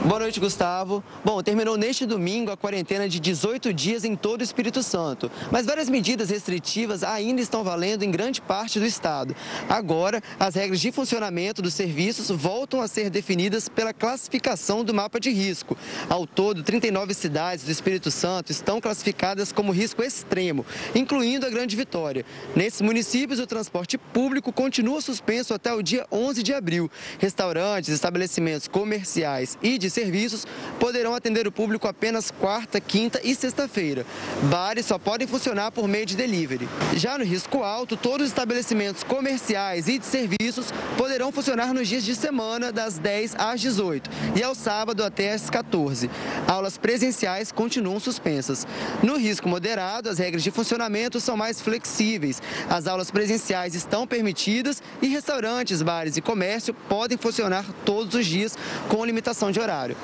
Boa 0.00 0.18
noite, 0.18 0.40
Gustavo. 0.40 1.02
Bom, 1.24 1.40
terminou 1.44 1.76
neste 1.76 2.04
domingo 2.04 2.50
a 2.50 2.56
quarentena 2.56 3.08
de 3.08 3.20
18 3.20 3.72
dias 3.72 4.04
em 4.04 4.16
todo 4.16 4.40
o 4.40 4.42
Espírito 4.42 4.82
Santo, 4.82 5.30
mas 5.48 5.64
várias 5.64 5.88
medidas 5.88 6.28
restritivas 6.30 7.04
ainda 7.04 7.40
estão 7.40 7.62
valendo 7.62 8.02
em 8.02 8.10
grande 8.10 8.40
parte 8.40 8.80
do 8.80 8.86
estado. 8.86 9.36
Agora, 9.68 10.20
as 10.40 10.56
regras 10.56 10.80
de 10.80 10.90
funcionamento 10.90 11.62
dos 11.62 11.74
serviços 11.74 12.30
voltam 12.30 12.80
a 12.80 12.88
ser 12.88 13.10
definidas 13.10 13.68
pela 13.68 13.92
classificação 13.92 14.82
do 14.82 14.92
mapa 14.92 15.20
de 15.20 15.30
risco. 15.30 15.76
Ao 16.08 16.26
todo, 16.26 16.64
39 16.64 17.14
cidades 17.14 17.64
do 17.64 17.70
Espírito 17.70 18.10
Santo 18.10 18.50
estão 18.50 18.80
classificadas 18.80 19.52
como 19.52 19.70
risco 19.70 20.02
extremo, 20.02 20.66
incluindo 20.96 21.46
a 21.46 21.50
Grande 21.50 21.76
Vitória. 21.76 22.24
Nesses 22.56 22.80
municípios, 22.80 23.38
o 23.38 23.46
transporte 23.46 23.96
público 23.96 24.52
continua 24.52 25.00
suspenso 25.00 25.54
até 25.54 25.72
o 25.72 25.80
dia 25.80 26.06
11 26.10 26.42
de 26.42 26.52
abril. 26.52 26.90
Restaurantes, 27.20 27.90
estabelecimentos 27.90 28.66
comerciais 28.66 29.56
e 29.62 29.78
de 29.82 29.90
serviços 29.90 30.46
poderão 30.80 31.14
atender 31.14 31.46
o 31.46 31.52
público 31.52 31.86
apenas 31.86 32.30
quarta, 32.30 32.80
quinta 32.80 33.20
e 33.22 33.34
sexta-feira. 33.34 34.06
Bares 34.44 34.86
só 34.86 34.98
podem 34.98 35.26
funcionar 35.26 35.70
por 35.72 35.86
meio 35.86 36.06
de 36.06 36.16
delivery. 36.16 36.68
Já 36.94 37.18
no 37.18 37.24
risco 37.24 37.62
alto, 37.62 37.96
todos 37.96 38.26
os 38.26 38.28
estabelecimentos 38.28 39.02
comerciais 39.02 39.88
e 39.88 39.98
de 39.98 40.06
serviços 40.06 40.72
poderão 40.96 41.30
funcionar 41.32 41.74
nos 41.74 41.88
dias 41.88 42.04
de 42.04 42.14
semana, 42.14 42.72
das 42.72 42.98
10 42.98 43.34
às 43.36 43.60
18 43.60 44.10
e 44.36 44.42
ao 44.42 44.54
sábado 44.54 45.04
até 45.04 45.32
às 45.32 45.50
14. 45.50 46.08
Aulas 46.46 46.78
presenciais 46.78 47.50
continuam 47.50 47.98
suspensas. 47.98 48.66
No 49.02 49.16
risco 49.16 49.48
moderado, 49.48 50.08
as 50.08 50.18
regras 50.18 50.42
de 50.42 50.50
funcionamento 50.50 51.20
são 51.20 51.36
mais 51.36 51.60
flexíveis. 51.60 52.40
As 52.70 52.86
aulas 52.86 53.10
presenciais 53.10 53.74
estão 53.74 54.06
permitidas 54.06 54.82
e 55.00 55.08
restaurantes, 55.08 55.82
bares 55.82 56.16
e 56.16 56.20
comércio 56.20 56.74
podem 56.88 57.18
funcionar 57.18 57.64
todos 57.84 58.14
os 58.14 58.26
dias 58.26 58.56
com 58.88 59.04
limitação 59.04 59.50
de 59.50 59.58
horário. 59.62 59.96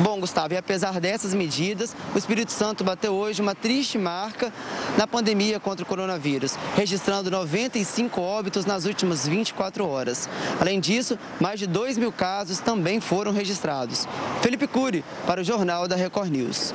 Bom, 0.00 0.18
Gustavo, 0.18 0.54
e 0.54 0.56
apesar 0.56 0.98
dessas 0.98 1.34
medidas, 1.34 1.94
o 2.14 2.18
Espírito 2.18 2.50
Santo 2.50 2.82
bateu 2.82 3.12
hoje 3.12 3.42
uma 3.42 3.54
triste 3.54 3.98
marca 3.98 4.52
na 4.96 5.06
pandemia 5.06 5.60
contra 5.60 5.84
o 5.84 5.86
coronavírus, 5.86 6.56
registrando 6.74 7.30
95 7.30 8.20
óbitos 8.20 8.64
nas 8.64 8.86
últimas 8.86 9.28
24 9.28 9.86
horas. 9.86 10.28
Além 10.60 10.80
disso, 10.80 11.18
mais 11.40 11.60
de 11.60 11.66
2 11.66 11.98
mil 11.98 12.10
casos 12.10 12.58
também 12.58 13.00
foram 13.00 13.32
registrados. 13.32 14.08
Felipe 14.40 14.66
Cury, 14.66 15.04
para 15.26 15.40
o 15.40 15.44
Jornal 15.44 15.86
da 15.86 15.96
Record 15.96 16.30
News. 16.30 16.72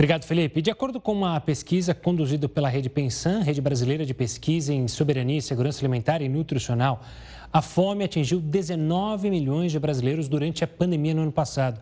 Obrigado, 0.00 0.24
Felipe. 0.24 0.62
De 0.62 0.70
acordo 0.70 0.98
com 0.98 1.12
uma 1.12 1.38
pesquisa 1.40 1.92
conduzida 1.92 2.48
pela 2.48 2.70
Rede 2.70 2.88
Pensan, 2.88 3.42
Rede 3.42 3.60
Brasileira 3.60 4.06
de 4.06 4.14
Pesquisa 4.14 4.72
em 4.72 4.88
Soberania, 4.88 5.42
Segurança 5.42 5.80
Alimentar 5.80 6.22
e 6.22 6.28
Nutricional, 6.28 7.04
a 7.52 7.60
fome 7.60 8.04
atingiu 8.04 8.40
19 8.40 9.30
milhões 9.30 9.72
de 9.72 9.78
brasileiros 9.78 10.28
durante 10.28 10.62
a 10.62 10.66
pandemia 10.68 11.14
no 11.14 11.22
ano 11.22 11.32
passado. 11.32 11.80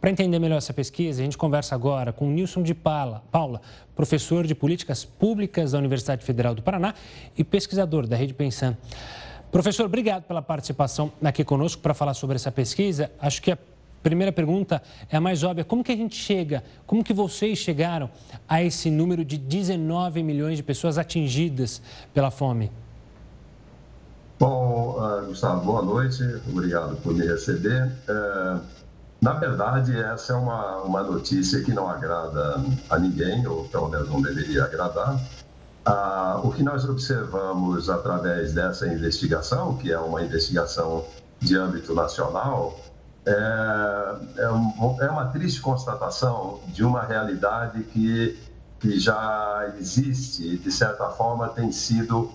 Para 0.00 0.10
entender 0.10 0.38
melhor 0.38 0.58
essa 0.58 0.74
pesquisa, 0.74 1.22
a 1.22 1.24
gente 1.24 1.38
conversa 1.38 1.74
agora 1.74 2.12
com 2.12 2.30
Nilson 2.30 2.62
de 2.62 2.74
Paula, 2.74 3.22
Paula, 3.32 3.62
professor 3.94 4.46
de 4.46 4.54
Políticas 4.54 5.04
Públicas 5.04 5.72
da 5.72 5.78
Universidade 5.78 6.24
Federal 6.24 6.54
do 6.54 6.62
Paraná 6.62 6.94
e 7.36 7.42
pesquisador 7.42 8.06
da 8.06 8.14
Rede 8.14 8.34
Pensan. 8.34 8.76
Professor, 9.50 9.86
obrigado 9.86 10.24
pela 10.24 10.42
participação 10.42 11.10
aqui 11.24 11.42
conosco 11.42 11.80
para 11.80 11.94
falar 11.94 12.12
sobre 12.12 12.36
essa 12.36 12.52
pesquisa. 12.52 13.10
Acho 13.18 13.40
que 13.40 13.50
a 13.50 13.58
primeira 14.02 14.30
pergunta 14.30 14.82
é 15.10 15.16
a 15.16 15.20
mais 15.20 15.42
óbvia. 15.42 15.64
Como 15.64 15.82
que 15.82 15.92
a 15.92 15.96
gente 15.96 16.14
chega, 16.14 16.62
como 16.86 17.02
que 17.02 17.14
vocês 17.14 17.56
chegaram 17.58 18.10
a 18.46 18.62
esse 18.62 18.90
número 18.90 19.24
de 19.24 19.38
19 19.38 20.22
milhões 20.22 20.58
de 20.58 20.62
pessoas 20.62 20.98
atingidas 20.98 21.80
pela 22.12 22.30
fome? 22.30 22.70
Bom, 24.38 24.98
uh, 24.98 25.24
Gustavo, 25.24 25.64
boa 25.64 25.82
noite. 25.82 26.22
Obrigado 26.46 26.96
por 26.96 27.14
me 27.14 27.26
receber. 27.26 27.90
Uh, 28.06 28.60
na 29.20 29.32
verdade, 29.32 29.98
essa 29.98 30.34
é 30.34 30.36
uma, 30.36 30.76
uma 30.82 31.02
notícia 31.02 31.62
que 31.62 31.72
não 31.72 31.88
agrada 31.88 32.62
a 32.90 32.98
ninguém, 32.98 33.46
ou 33.46 33.66
pelo 33.68 33.88
menos 33.88 34.10
não 34.10 34.20
deveria 34.20 34.64
agradar. 34.64 35.18
Ah, 35.86 36.40
o 36.44 36.52
que 36.52 36.62
nós 36.62 36.84
observamos 36.84 37.88
através 37.88 38.52
dessa 38.52 38.86
investigação, 38.86 39.76
que 39.78 39.90
é 39.90 39.98
uma 39.98 40.22
investigação 40.22 41.04
de 41.40 41.56
âmbito 41.56 41.94
nacional, 41.94 42.78
é, 43.24 44.16
é, 44.36 44.50
um, 44.50 44.96
é 45.00 45.08
uma 45.08 45.26
triste 45.26 45.60
constatação 45.60 46.60
de 46.68 46.84
uma 46.84 47.02
realidade 47.02 47.84
que, 47.84 48.38
que 48.78 49.00
já 49.00 49.72
existe 49.78 50.54
e, 50.54 50.58
de 50.58 50.70
certa 50.70 51.08
forma, 51.10 51.48
tem 51.48 51.72
sido 51.72 52.30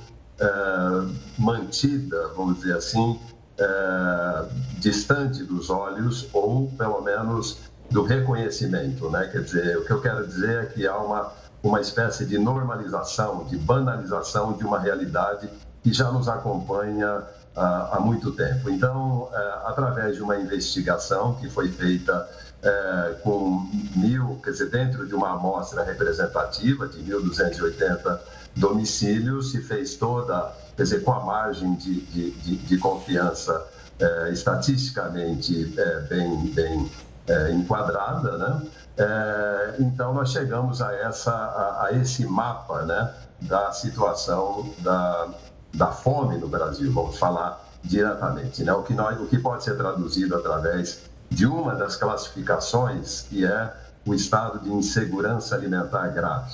mantida, 1.37 2.29
vamos 2.35 2.59
dizer 2.59 2.75
assim, 2.77 3.19
é, 3.57 4.45
distante 4.79 5.43
dos 5.43 5.69
olhos 5.69 6.27
ou, 6.33 6.67
pelo 6.77 7.01
menos, 7.01 7.59
do 7.89 8.03
reconhecimento. 8.03 9.09
Né? 9.09 9.27
Quer 9.31 9.43
dizer, 9.43 9.77
o 9.77 9.85
que 9.85 9.91
eu 9.91 10.01
quero 10.01 10.25
dizer 10.25 10.63
é 10.63 10.65
que 10.65 10.87
há 10.87 10.97
uma, 10.97 11.31
uma 11.61 11.79
espécie 11.79 12.25
de 12.25 12.37
normalização, 12.37 13.45
de 13.45 13.57
banalização 13.57 14.53
de 14.53 14.63
uma 14.63 14.79
realidade 14.79 15.49
que 15.83 15.93
já 15.93 16.11
nos 16.11 16.27
acompanha 16.27 17.23
há 17.55 17.99
muito 17.99 18.31
tempo. 18.31 18.69
Então, 18.69 19.29
é, 19.33 19.61
através 19.65 20.15
de 20.15 20.23
uma 20.23 20.37
investigação 20.37 21.35
que 21.35 21.49
foi 21.49 21.69
feita 21.69 22.27
é, 22.63 23.15
com 23.23 23.69
mil, 23.95 24.39
quer 24.43 24.51
dizer, 24.51 24.69
dentro 24.69 25.07
de 25.07 25.13
uma 25.13 25.31
amostra 25.31 25.83
representativa 25.83 26.87
de 26.87 26.99
1.280 27.03 28.19
domicílios, 28.55 29.51
se 29.51 29.61
fez 29.61 29.95
toda, 29.95 30.53
quer 30.75 30.83
dizer, 30.83 31.03
com 31.03 31.13
a 31.13 31.23
margem 31.23 31.75
de, 31.75 32.01
de, 32.01 32.31
de, 32.31 32.55
de 32.57 32.77
confiança 32.77 33.65
é, 33.99 34.29
estatisticamente 34.31 35.73
é, 35.79 35.99
bem, 36.01 36.45
bem 36.53 36.91
é, 37.27 37.51
enquadrada, 37.51 38.37
né? 38.37 38.61
É, 38.97 39.75
então, 39.79 40.13
nós 40.13 40.31
chegamos 40.31 40.81
a, 40.81 40.93
essa, 40.93 41.31
a, 41.31 41.85
a 41.85 41.93
esse 41.93 42.25
mapa 42.25 42.83
né, 42.83 43.13
da 43.41 43.71
situação 43.71 44.73
da, 44.79 45.29
da 45.73 45.87
fome 45.87 46.37
no 46.37 46.47
Brasil, 46.47 46.91
vamos 46.91 47.17
falar 47.17 47.65
diretamente, 47.83 48.63
né? 48.63 48.73
o, 48.73 48.83
que 48.83 48.93
nós, 48.93 49.19
o 49.19 49.25
que 49.25 49.39
pode 49.39 49.63
ser 49.63 49.75
traduzido 49.75 50.35
através 50.35 51.03
de 51.29 51.45
uma 51.45 51.73
das 51.75 51.95
classificações, 51.95 53.21
que 53.21 53.45
é 53.45 53.73
o 54.05 54.13
estado 54.13 54.59
de 54.59 54.71
insegurança 54.71 55.55
alimentar 55.55 56.07
grave. 56.09 56.53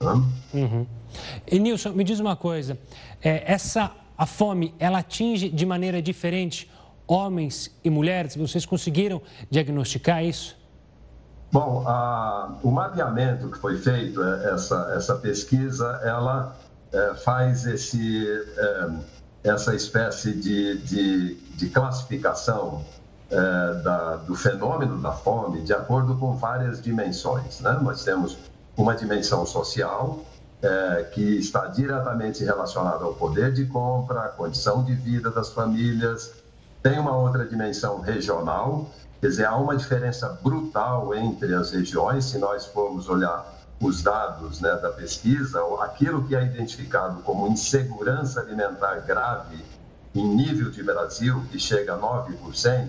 Né? 0.00 0.22
Uhum. 0.54 0.86
E 1.50 1.58
Nilson, 1.58 1.90
me 1.92 2.04
diz 2.04 2.20
uma 2.20 2.36
coisa, 2.36 2.78
é, 3.22 3.50
essa 3.50 3.92
a 4.16 4.24
fome, 4.24 4.74
ela 4.78 4.98
atinge 4.98 5.48
de 5.48 5.66
maneira 5.66 6.00
diferente 6.00 6.70
homens 7.06 7.70
e 7.84 7.90
mulheres? 7.90 8.34
Vocês 8.34 8.64
conseguiram 8.64 9.20
diagnosticar 9.50 10.24
isso? 10.24 10.56
Bom, 11.52 11.84
a, 11.86 12.56
o 12.62 12.70
mapeamento 12.70 13.50
que 13.50 13.58
foi 13.58 13.78
feito, 13.78 14.22
é, 14.22 14.52
essa, 14.52 14.92
essa 14.96 15.14
pesquisa, 15.16 16.00
ela 16.02 16.56
é, 16.92 17.14
faz 17.14 17.66
esse, 17.66 18.26
é, 18.56 18.88
essa 19.44 19.74
espécie 19.74 20.32
de, 20.32 20.78
de, 20.78 21.34
de 21.34 21.68
classificação 21.68 22.84
é, 23.30 23.36
da, 23.82 24.16
do 24.16 24.34
fenômeno 24.34 25.00
da 25.00 25.12
fome 25.12 25.60
de 25.62 25.72
acordo 25.72 26.16
com 26.16 26.34
várias 26.34 26.82
dimensões. 26.82 27.60
Né? 27.60 27.78
Nós 27.80 28.02
temos 28.02 28.36
uma 28.76 28.94
dimensão 28.94 29.46
social, 29.46 30.24
é, 30.62 31.04
que 31.12 31.38
está 31.38 31.66
diretamente 31.66 32.44
relacionada 32.44 33.04
ao 33.04 33.14
poder 33.14 33.52
de 33.52 33.66
compra, 33.66 34.20
à 34.22 34.28
condição 34.28 34.82
de 34.82 34.94
vida 34.94 35.30
das 35.30 35.50
famílias. 35.50 36.32
Tem 36.82 36.98
uma 36.98 37.16
outra 37.16 37.46
dimensão 37.46 38.00
regional, 38.00 38.90
quer 39.20 39.28
dizer, 39.28 39.46
há 39.46 39.56
uma 39.56 39.76
diferença 39.76 40.28
brutal 40.42 41.14
entre 41.14 41.54
as 41.54 41.70
regiões, 41.70 42.24
se 42.24 42.38
nós 42.38 42.66
formos 42.66 43.08
olhar 43.08 43.54
os 43.80 44.02
dados 44.02 44.60
né, 44.60 44.74
da 44.76 44.90
pesquisa, 44.90 45.60
aquilo 45.80 46.24
que 46.26 46.34
é 46.34 46.42
identificado 46.42 47.22
como 47.22 47.46
insegurança 47.48 48.40
alimentar 48.40 49.00
grave 49.00 49.62
em 50.14 50.26
nível 50.34 50.70
de 50.70 50.82
Brasil, 50.82 51.44
que 51.50 51.58
chega 51.58 51.94
a 51.94 51.98
9%, 51.98 52.88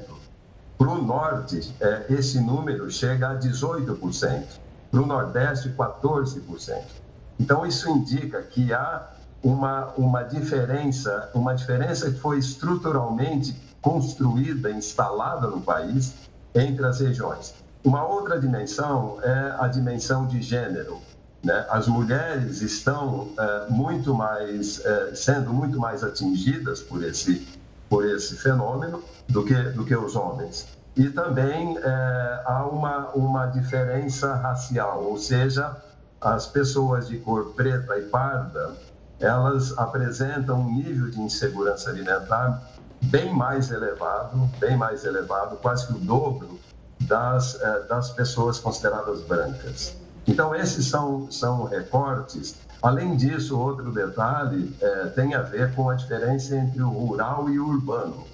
para 0.78 0.90
o 0.90 1.02
norte, 1.02 1.76
é, 1.82 2.06
esse 2.10 2.40
número 2.40 2.90
chega 2.90 3.32
a 3.32 3.36
18%, 3.36 4.46
para 4.92 5.02
o 5.02 5.06
nordeste, 5.06 5.70
14%. 5.70 7.07
Então, 7.40 7.66
isso 7.66 7.90
indica 7.90 8.42
que 8.42 8.74
há 8.74 9.08
uma, 9.44 9.88
uma 9.98 10.24
diferença, 10.24 11.30
uma 11.34 11.54
diferença 11.54 12.12
que 12.12 12.20
foi 12.20 12.40
estruturalmente 12.40 13.56
construída, 13.82 14.72
instalada 14.72 15.48
no 15.48 15.62
país 15.62 16.14
entre 16.54 16.86
as 16.86 17.00
regiões. 17.00 17.54
Uma 17.84 18.06
outra 18.06 18.40
dimensão 18.40 19.20
é 19.22 19.56
a 19.60 19.68
dimensão 19.68 20.26
de 20.26 20.42
gênero. 20.42 21.00
Né? 21.44 21.66
As 21.70 21.88
mulheres 21.88 22.62
estão 22.62 23.30
é, 23.38 23.70
muito 23.70 24.14
mais, 24.14 24.84
é, 24.84 25.16
sendo 25.16 25.54
muito 25.54 25.80
mais 25.80 26.04
atingidas 26.04 26.82
por 26.82 27.04
esse, 27.04 27.48
por 27.88 28.06
esse 28.06 28.36
fenômeno 28.36 29.04
do 29.30 29.46
que, 29.46 29.54
do 29.54 29.86
que 29.86 29.96
os 29.96 30.16
homens. 30.16 30.68
E 30.96 31.10
também 31.10 31.78
é, 31.78 32.42
há 32.46 32.66
uma, 32.66 33.10
uma 33.12 33.46
diferença 33.46 34.34
racial, 34.36 35.04
ou 35.04 35.18
seja, 35.18 35.78
as 36.22 36.48
pessoas 36.48 37.08
de 37.08 37.18
cor 37.18 37.54
preta 37.54 37.98
e 37.98 38.04
parda, 38.04 38.76
elas 39.20 39.78
apresentam 39.78 40.62
um 40.62 40.76
nível 40.76 41.10
de 41.10 41.20
insegurança 41.20 41.90
alimentar 41.90 42.62
bem 43.04 43.34
mais 43.34 43.72
elevado, 43.72 44.50
bem 44.60 44.76
mais 44.76 45.06
elevado, 45.06 45.58
quase 45.58 45.88
que 45.88 45.94
o 45.94 46.00
dobro 46.00 46.60
das, 47.02 47.60
eh, 47.62 47.84
das 47.88 48.12
pessoas 48.12 48.60
consideradas 48.60 49.22
brancas. 49.22 49.96
Então, 50.28 50.54
esses 50.54 50.86
são, 50.88 51.32
são 51.32 51.64
recortes. 51.64 52.56
Além 52.82 53.16
disso, 53.16 53.58
outro 53.58 53.92
detalhe 53.92 54.76
é, 54.82 55.06
tem 55.08 55.34
a 55.34 55.42
ver 55.42 55.74
com 55.74 55.90
a 55.90 55.96
diferença 55.96 56.56
entre 56.56 56.82
o 56.82 56.90
rural 56.90 57.50
e 57.50 57.60
o 57.60 57.68
urbano. 57.68 58.26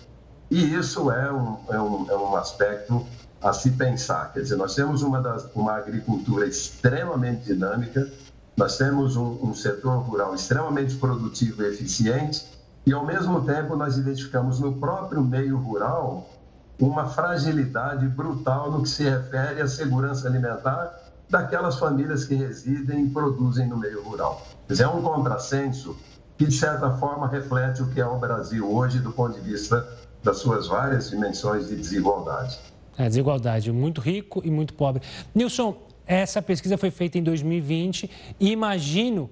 E 0.50 0.76
isso 0.76 1.12
é 1.12 1.32
um, 1.32 1.58
é 1.70 1.80
um, 1.80 2.10
é 2.10 2.18
um 2.18 2.36
aspecto 2.36 3.06
a 3.44 3.52
se 3.52 3.72
pensar. 3.72 4.32
Quer 4.32 4.42
dizer, 4.42 4.56
nós 4.56 4.74
temos 4.74 5.02
uma, 5.02 5.22
das, 5.22 5.48
uma 5.54 5.74
agricultura 5.74 6.48
extremamente 6.48 7.46
dinâmica, 7.46 8.10
nós 8.56 8.78
temos 8.78 9.18
um, 9.18 9.38
um 9.44 9.54
setor 9.54 9.98
rural 10.00 10.34
extremamente 10.34 10.96
produtivo 10.96 11.62
e 11.64 11.68
eficiente, 11.68 12.46
e 12.86 12.94
ao 12.94 13.06
mesmo 13.06 13.42
tempo 13.46 13.76
nós 13.76 13.98
identificamos 13.98 14.60
no 14.60 14.74
próprio 14.78 15.22
meio 15.22 15.58
rural 15.58 16.30
uma 16.80 17.08
fragilidade 17.08 18.08
brutal 18.08 18.72
no 18.72 18.84
que 18.84 18.90
se 18.90 19.04
refere 19.04 19.62
à 19.62 19.68
segurança 19.68 20.28
alimentar 20.28 21.02
daquelas 21.30 21.78
famílias 21.78 22.26
que 22.26 22.36
residem 22.36 23.06
e 23.06 23.10
produzem 23.10 23.68
no 23.68 23.78
meio 23.78 24.04
rural. 24.04 24.42
Quer 24.68 24.74
dizer, 24.74 24.84
é 24.84 24.88
um 24.88 25.02
contrassenso 25.02 25.98
que, 26.38 26.46
de 26.46 26.56
certa 26.56 26.92
forma, 26.98 27.28
reflete 27.28 27.82
o 27.82 27.88
que 27.88 28.00
é 28.00 28.06
o 28.06 28.18
Brasil 28.18 28.72
hoje 28.72 29.00
do 29.00 29.12
ponto 29.12 29.34
de 29.34 29.42
vista 29.42 29.88
das 30.24 30.38
suas 30.38 30.68
várias 30.68 31.10
dimensões 31.10 31.68
de 31.68 31.76
desigualdade. 31.76 32.60
É, 32.98 33.08
desigualdade, 33.08 33.72
muito 33.72 34.00
rico 34.00 34.42
e 34.46 34.52
muito 34.52 34.74
pobre. 34.74 35.02
Nilson, 35.34 35.76
essa 36.06 36.42
pesquisa 36.42 36.78
foi 36.78 36.92
feita 36.92 37.18
em 37.18 37.24
2020 37.24 38.10
e 38.40 38.52
imagino 38.52 39.30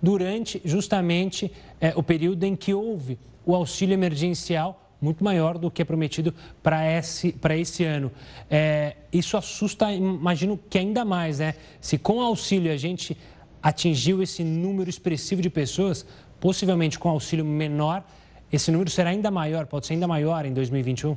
durante 0.00 0.60
justamente 0.64 1.50
é, 1.80 1.92
o 1.96 2.02
período 2.02 2.44
em 2.44 2.54
que 2.54 2.72
houve 2.72 3.18
o 3.44 3.54
auxílio 3.54 3.92
emergencial 3.94 4.80
muito 5.00 5.22
maior 5.22 5.58
do 5.58 5.70
que 5.70 5.82
é 5.82 5.84
prometido 5.84 6.34
para 6.62 6.90
esse, 6.90 7.34
esse 7.60 7.84
ano. 7.84 8.10
É, 8.50 8.96
isso 9.12 9.36
assusta, 9.36 9.92
imagino 9.92 10.58
que 10.70 10.78
ainda 10.78 11.04
mais, 11.04 11.40
né? 11.40 11.54
Se 11.80 11.98
com 11.98 12.22
auxílio 12.22 12.72
a 12.72 12.76
gente 12.76 13.16
atingiu 13.62 14.22
esse 14.22 14.42
número 14.42 14.88
expressivo 14.88 15.42
de 15.42 15.50
pessoas, 15.50 16.06
possivelmente 16.40 16.98
com 16.98 17.08
auxílio 17.08 17.44
menor, 17.44 18.02
esse 18.50 18.70
número 18.70 18.88
será 18.90 19.10
ainda 19.10 19.30
maior, 19.30 19.66
pode 19.66 19.86
ser 19.86 19.94
ainda 19.94 20.08
maior 20.08 20.46
em 20.46 20.52
2021? 20.52 21.16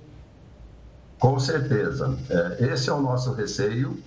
Com 1.20 1.40
certeza. 1.40 2.16
É, 2.30 2.66
esse 2.66 2.90
é 2.90 2.94
o 2.94 3.02
nosso 3.02 3.34
receio. 3.34 4.02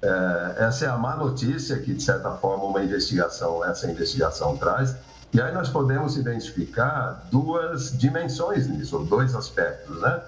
É, 0.00 0.56
essa 0.58 0.86
é 0.86 0.88
a 0.88 0.96
má 0.96 1.16
notícia 1.16 1.78
que, 1.78 1.94
de 1.94 2.02
certa 2.02 2.32
forma, 2.32 2.64
uma 2.64 2.82
investigação, 2.82 3.64
essa 3.64 3.90
investigação 3.90 4.56
traz. 4.56 4.94
E 5.32 5.40
aí 5.40 5.52
nós 5.52 5.68
podemos 5.68 6.16
identificar 6.16 7.26
duas 7.30 7.96
dimensões 7.96 8.68
nisso, 8.68 8.98
dois 8.98 9.34
aspectos, 9.34 10.00
né? 10.00 10.20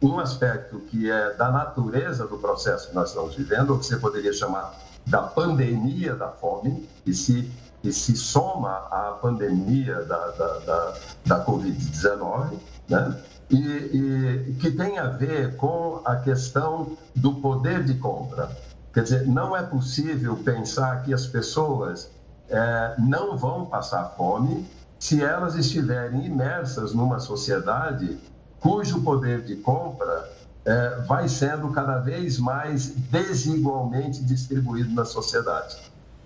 Um 0.00 0.18
aspecto 0.18 0.78
que 0.80 1.10
é 1.10 1.34
da 1.34 1.50
natureza 1.50 2.26
do 2.26 2.38
processo 2.38 2.88
que 2.88 2.94
nós 2.94 3.08
estamos 3.08 3.34
vivendo, 3.34 3.70
ou 3.70 3.78
que 3.78 3.86
você 3.86 3.96
poderia 3.96 4.32
chamar 4.32 4.74
da 5.06 5.22
pandemia 5.22 6.14
da 6.14 6.28
fome, 6.28 6.88
que 7.04 7.12
se, 7.12 7.50
que 7.82 7.92
se 7.92 8.16
soma 8.16 8.86
à 8.90 9.18
pandemia 9.20 10.02
da, 10.02 10.30
da, 10.30 10.58
da, 10.60 10.94
da 11.26 11.44
Covid-19, 11.44 12.58
né? 12.88 13.16
E, 13.52 13.56
e, 13.56 14.56
que 14.58 14.70
tem 14.70 14.98
a 14.98 15.08
ver 15.08 15.56
com 15.56 16.00
a 16.04 16.16
questão 16.16 16.96
do 17.14 17.34
poder 17.34 17.84
de 17.84 17.94
compra. 17.94 18.50
Quer 18.94 19.02
dizer, 19.02 19.26
não 19.26 19.54
é 19.54 19.62
possível 19.62 20.36
pensar 20.36 21.02
que 21.02 21.12
as 21.12 21.26
pessoas 21.26 22.10
é, 22.48 22.94
não 22.98 23.36
vão 23.36 23.66
passar 23.66 24.14
fome 24.16 24.66
se 24.98 25.22
elas 25.22 25.54
estiverem 25.56 26.24
imersas 26.24 26.94
numa 26.94 27.18
sociedade 27.18 28.18
cujo 28.60 29.02
poder 29.02 29.42
de 29.42 29.56
compra 29.56 30.30
é, 30.64 31.00
vai 31.06 31.28
sendo 31.28 31.70
cada 31.72 31.98
vez 31.98 32.38
mais 32.38 32.86
desigualmente 32.86 34.22
distribuído 34.22 34.94
na 34.94 35.04
sociedade. 35.04 35.76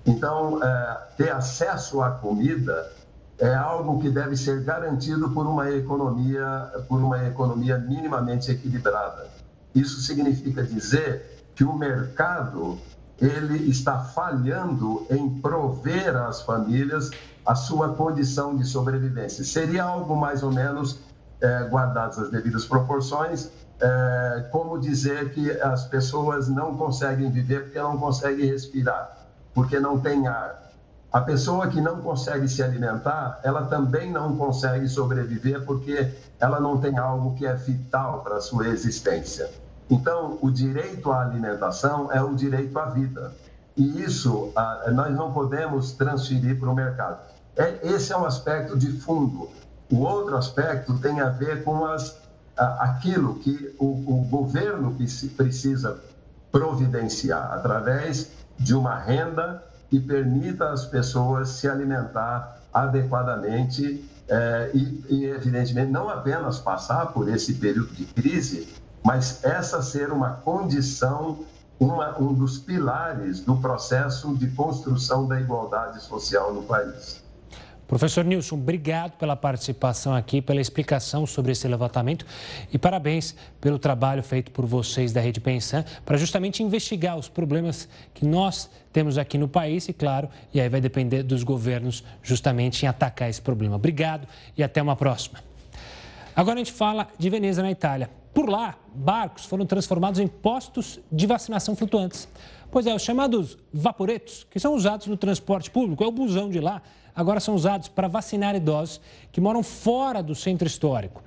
Então, 0.04 0.62
é, 0.62 0.98
ter 1.16 1.30
acesso 1.30 2.02
à 2.02 2.10
comida 2.10 2.92
é 3.38 3.54
algo 3.54 4.00
que 4.00 4.10
deve 4.10 4.36
ser 4.36 4.62
garantido 4.62 5.30
por 5.30 5.46
uma 5.46 5.70
economia, 5.70 6.70
por 6.88 6.98
uma 6.98 7.22
economia 7.26 7.78
minimamente 7.78 8.50
equilibrada. 8.50 9.26
Isso 9.74 10.00
significa 10.00 10.62
dizer 10.62 11.44
que 11.54 11.64
o 11.64 11.76
mercado 11.76 12.78
ele 13.20 13.68
está 13.70 13.98
falhando 13.98 15.06
em 15.10 15.40
prover 15.40 16.16
às 16.16 16.42
famílias 16.42 17.10
a 17.44 17.54
sua 17.54 17.94
condição 17.94 18.56
de 18.56 18.64
sobrevivência. 18.64 19.44
Seria 19.44 19.84
algo 19.84 20.16
mais 20.16 20.42
ou 20.42 20.52
menos, 20.52 20.98
é, 21.40 21.64
guardadas 21.64 22.18
as 22.18 22.30
devidas 22.30 22.64
proporções, 22.64 23.50
é, 23.80 24.48
como 24.50 24.78
dizer 24.80 25.32
que 25.32 25.50
as 25.60 25.84
pessoas 25.84 26.48
não 26.48 26.76
conseguem 26.76 27.30
viver 27.30 27.64
porque 27.64 27.78
não 27.78 27.98
conseguem 27.98 28.46
respirar, 28.46 29.16
porque 29.54 29.78
não 29.78 30.00
tem 30.00 30.26
ar. 30.26 30.65
A 31.16 31.22
pessoa 31.22 31.68
que 31.68 31.80
não 31.80 32.02
consegue 32.02 32.46
se 32.46 32.62
alimentar, 32.62 33.40
ela 33.42 33.64
também 33.64 34.12
não 34.12 34.36
consegue 34.36 34.86
sobreviver 34.86 35.64
porque 35.64 36.12
ela 36.38 36.60
não 36.60 36.78
tem 36.78 36.98
algo 36.98 37.34
que 37.36 37.46
é 37.46 37.54
vital 37.54 38.20
para 38.20 38.36
a 38.36 38.40
sua 38.42 38.68
existência. 38.68 39.50
Então, 39.88 40.36
o 40.42 40.50
direito 40.50 41.10
à 41.10 41.22
alimentação 41.22 42.12
é 42.12 42.22
o 42.22 42.34
direito 42.34 42.78
à 42.78 42.90
vida. 42.90 43.32
E 43.74 44.02
isso 44.02 44.52
nós 44.92 45.10
não 45.16 45.32
podemos 45.32 45.92
transferir 45.92 46.60
para 46.60 46.68
o 46.68 46.74
mercado. 46.74 47.18
É, 47.56 47.78
esse 47.82 48.12
é 48.12 48.16
um 48.18 48.26
aspecto 48.26 48.76
de 48.76 48.92
fundo. 49.00 49.48
O 49.90 50.00
outro 50.00 50.36
aspecto 50.36 50.98
tem 50.98 51.22
a 51.22 51.30
ver 51.30 51.64
com 51.64 51.86
as, 51.86 52.14
aquilo 52.54 53.36
que 53.36 53.74
o, 53.78 53.86
o 53.86 54.26
governo 54.28 54.94
precisa 55.34 55.98
providenciar 56.52 57.54
através 57.54 58.32
de 58.58 58.74
uma 58.74 58.98
renda 58.98 59.64
que 59.88 60.00
permita 60.00 60.70
às 60.70 60.84
pessoas 60.86 61.48
se 61.50 61.68
alimentar 61.68 62.60
adequadamente 62.72 64.04
é, 64.28 64.70
e, 64.74 65.04
e, 65.08 65.24
evidentemente, 65.26 65.90
não 65.90 66.08
apenas 66.08 66.58
passar 66.58 67.06
por 67.12 67.28
esse 67.28 67.54
período 67.54 67.92
de 67.94 68.04
crise, 68.06 68.68
mas 69.04 69.44
essa 69.44 69.80
ser 69.82 70.10
uma 70.10 70.30
condição, 70.30 71.44
uma, 71.78 72.18
um 72.20 72.34
dos 72.34 72.58
pilares 72.58 73.40
do 73.40 73.56
processo 73.56 74.36
de 74.36 74.48
construção 74.48 75.28
da 75.28 75.40
igualdade 75.40 76.02
social 76.02 76.52
no 76.52 76.64
país. 76.64 77.22
Professor 77.86 78.24
Nilson, 78.24 78.56
obrigado 78.56 79.12
pela 79.12 79.36
participação 79.36 80.12
aqui, 80.12 80.42
pela 80.42 80.60
explicação 80.60 81.24
sobre 81.24 81.52
esse 81.52 81.68
levantamento 81.68 82.26
e 82.72 82.78
parabéns 82.78 83.36
pelo 83.60 83.78
trabalho 83.78 84.22
feito 84.24 84.50
por 84.50 84.66
vocês 84.66 85.12
da 85.12 85.20
Rede 85.20 85.40
Pensan 85.40 85.84
para 86.04 86.16
justamente 86.16 86.62
investigar 86.62 87.16
os 87.16 87.28
problemas 87.28 87.88
que 88.12 88.26
nós 88.26 88.68
temos 88.92 89.16
aqui 89.18 89.38
no 89.38 89.46
país 89.46 89.88
e, 89.88 89.92
claro, 89.92 90.28
e 90.52 90.60
aí 90.60 90.68
vai 90.68 90.80
depender 90.80 91.22
dos 91.22 91.44
governos 91.44 92.02
justamente 92.22 92.82
em 92.84 92.88
atacar 92.88 93.30
esse 93.30 93.40
problema. 93.40 93.76
Obrigado 93.76 94.26
e 94.56 94.64
até 94.64 94.82
uma 94.82 94.96
próxima. 94.96 95.38
Agora 96.34 96.56
a 96.56 96.58
gente 96.58 96.72
fala 96.72 97.08
de 97.16 97.30
Veneza, 97.30 97.62
na 97.62 97.70
Itália. 97.70 98.10
Por 98.34 98.50
lá, 98.50 98.74
barcos 98.94 99.46
foram 99.46 99.64
transformados 99.64 100.20
em 100.20 100.26
postos 100.26 101.00
de 101.10 101.26
vacinação 101.26 101.74
flutuantes. 101.74 102.28
Pois 102.70 102.86
é, 102.86 102.94
os 102.94 103.02
chamados 103.02 103.56
vaporetos, 103.72 104.46
que 104.50 104.58
são 104.58 104.74
usados 104.74 105.06
no 105.06 105.16
transporte 105.16 105.70
público, 105.70 106.02
é 106.02 106.06
o 106.06 106.12
busão 106.12 106.50
de 106.50 106.60
lá, 106.60 106.82
agora 107.14 107.40
são 107.40 107.54
usados 107.54 107.88
para 107.88 108.08
vacinar 108.08 108.54
idosos 108.54 109.00
que 109.32 109.40
moram 109.40 109.62
fora 109.62 110.22
do 110.22 110.34
centro 110.34 110.66
histórico. 110.66 111.22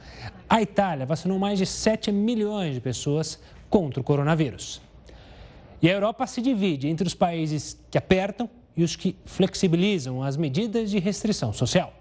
A 0.50 0.62
Itália 0.62 1.06
vacinou 1.06 1.40
mais 1.40 1.58
de 1.58 1.66
7 1.66 2.12
milhões 2.12 2.76
de 2.76 2.82
pessoas 2.82 3.40
contra 3.70 4.02
o 4.02 4.04
coronavírus. 4.04 4.82
E 5.82 5.90
a 5.90 5.94
Europa 5.94 6.28
se 6.28 6.42
divide 6.42 6.88
entre 6.88 7.08
os 7.08 7.14
países 7.14 7.80
que 7.90 7.98
apertam 7.98 8.50
e 8.76 8.84
os 8.84 8.96
que 8.96 9.16
flexibilizam 9.26 10.22
as 10.22 10.36
medidas 10.36 10.92
de 10.92 11.00
restrição 11.00 11.54
social. 11.54 11.94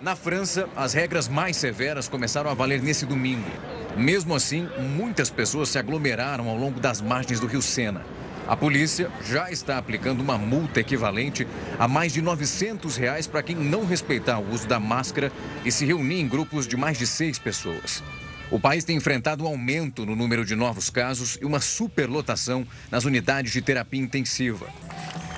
Na 0.00 0.14
França, 0.14 0.68
as 0.76 0.92
regras 0.92 1.28
mais 1.28 1.56
severas 1.56 2.08
começaram 2.08 2.50
a 2.50 2.54
valer 2.54 2.82
nesse 2.82 3.06
domingo. 3.06 3.50
Mesmo 3.96 4.34
assim, 4.34 4.68
muitas 4.96 5.30
pessoas 5.30 5.68
se 5.68 5.78
aglomeraram 5.78 6.48
ao 6.48 6.56
longo 6.56 6.80
das 6.80 7.00
margens 7.00 7.38
do 7.38 7.46
rio 7.46 7.62
Sena. 7.62 8.02
A 8.46 8.56
polícia 8.56 9.10
já 9.24 9.50
está 9.50 9.78
aplicando 9.78 10.20
uma 10.20 10.36
multa 10.36 10.80
equivalente 10.80 11.46
a 11.78 11.88
mais 11.88 12.12
de 12.12 12.20
900 12.20 12.96
reais 12.96 13.26
para 13.26 13.42
quem 13.42 13.56
não 13.56 13.86
respeitar 13.86 14.38
o 14.38 14.52
uso 14.52 14.68
da 14.68 14.78
máscara 14.78 15.32
e 15.64 15.72
se 15.72 15.86
reunir 15.86 16.20
em 16.20 16.28
grupos 16.28 16.66
de 16.66 16.76
mais 16.76 16.98
de 16.98 17.06
seis 17.06 17.38
pessoas. 17.38 18.02
O 18.50 18.60
país 18.60 18.84
tem 18.84 18.96
enfrentado 18.96 19.44
um 19.44 19.46
aumento 19.46 20.04
no 20.04 20.14
número 20.14 20.44
de 20.44 20.54
novos 20.54 20.90
casos 20.90 21.38
e 21.40 21.44
uma 21.46 21.60
superlotação 21.60 22.66
nas 22.90 23.04
unidades 23.04 23.52
de 23.52 23.62
terapia 23.62 24.00
intensiva. 24.00 24.66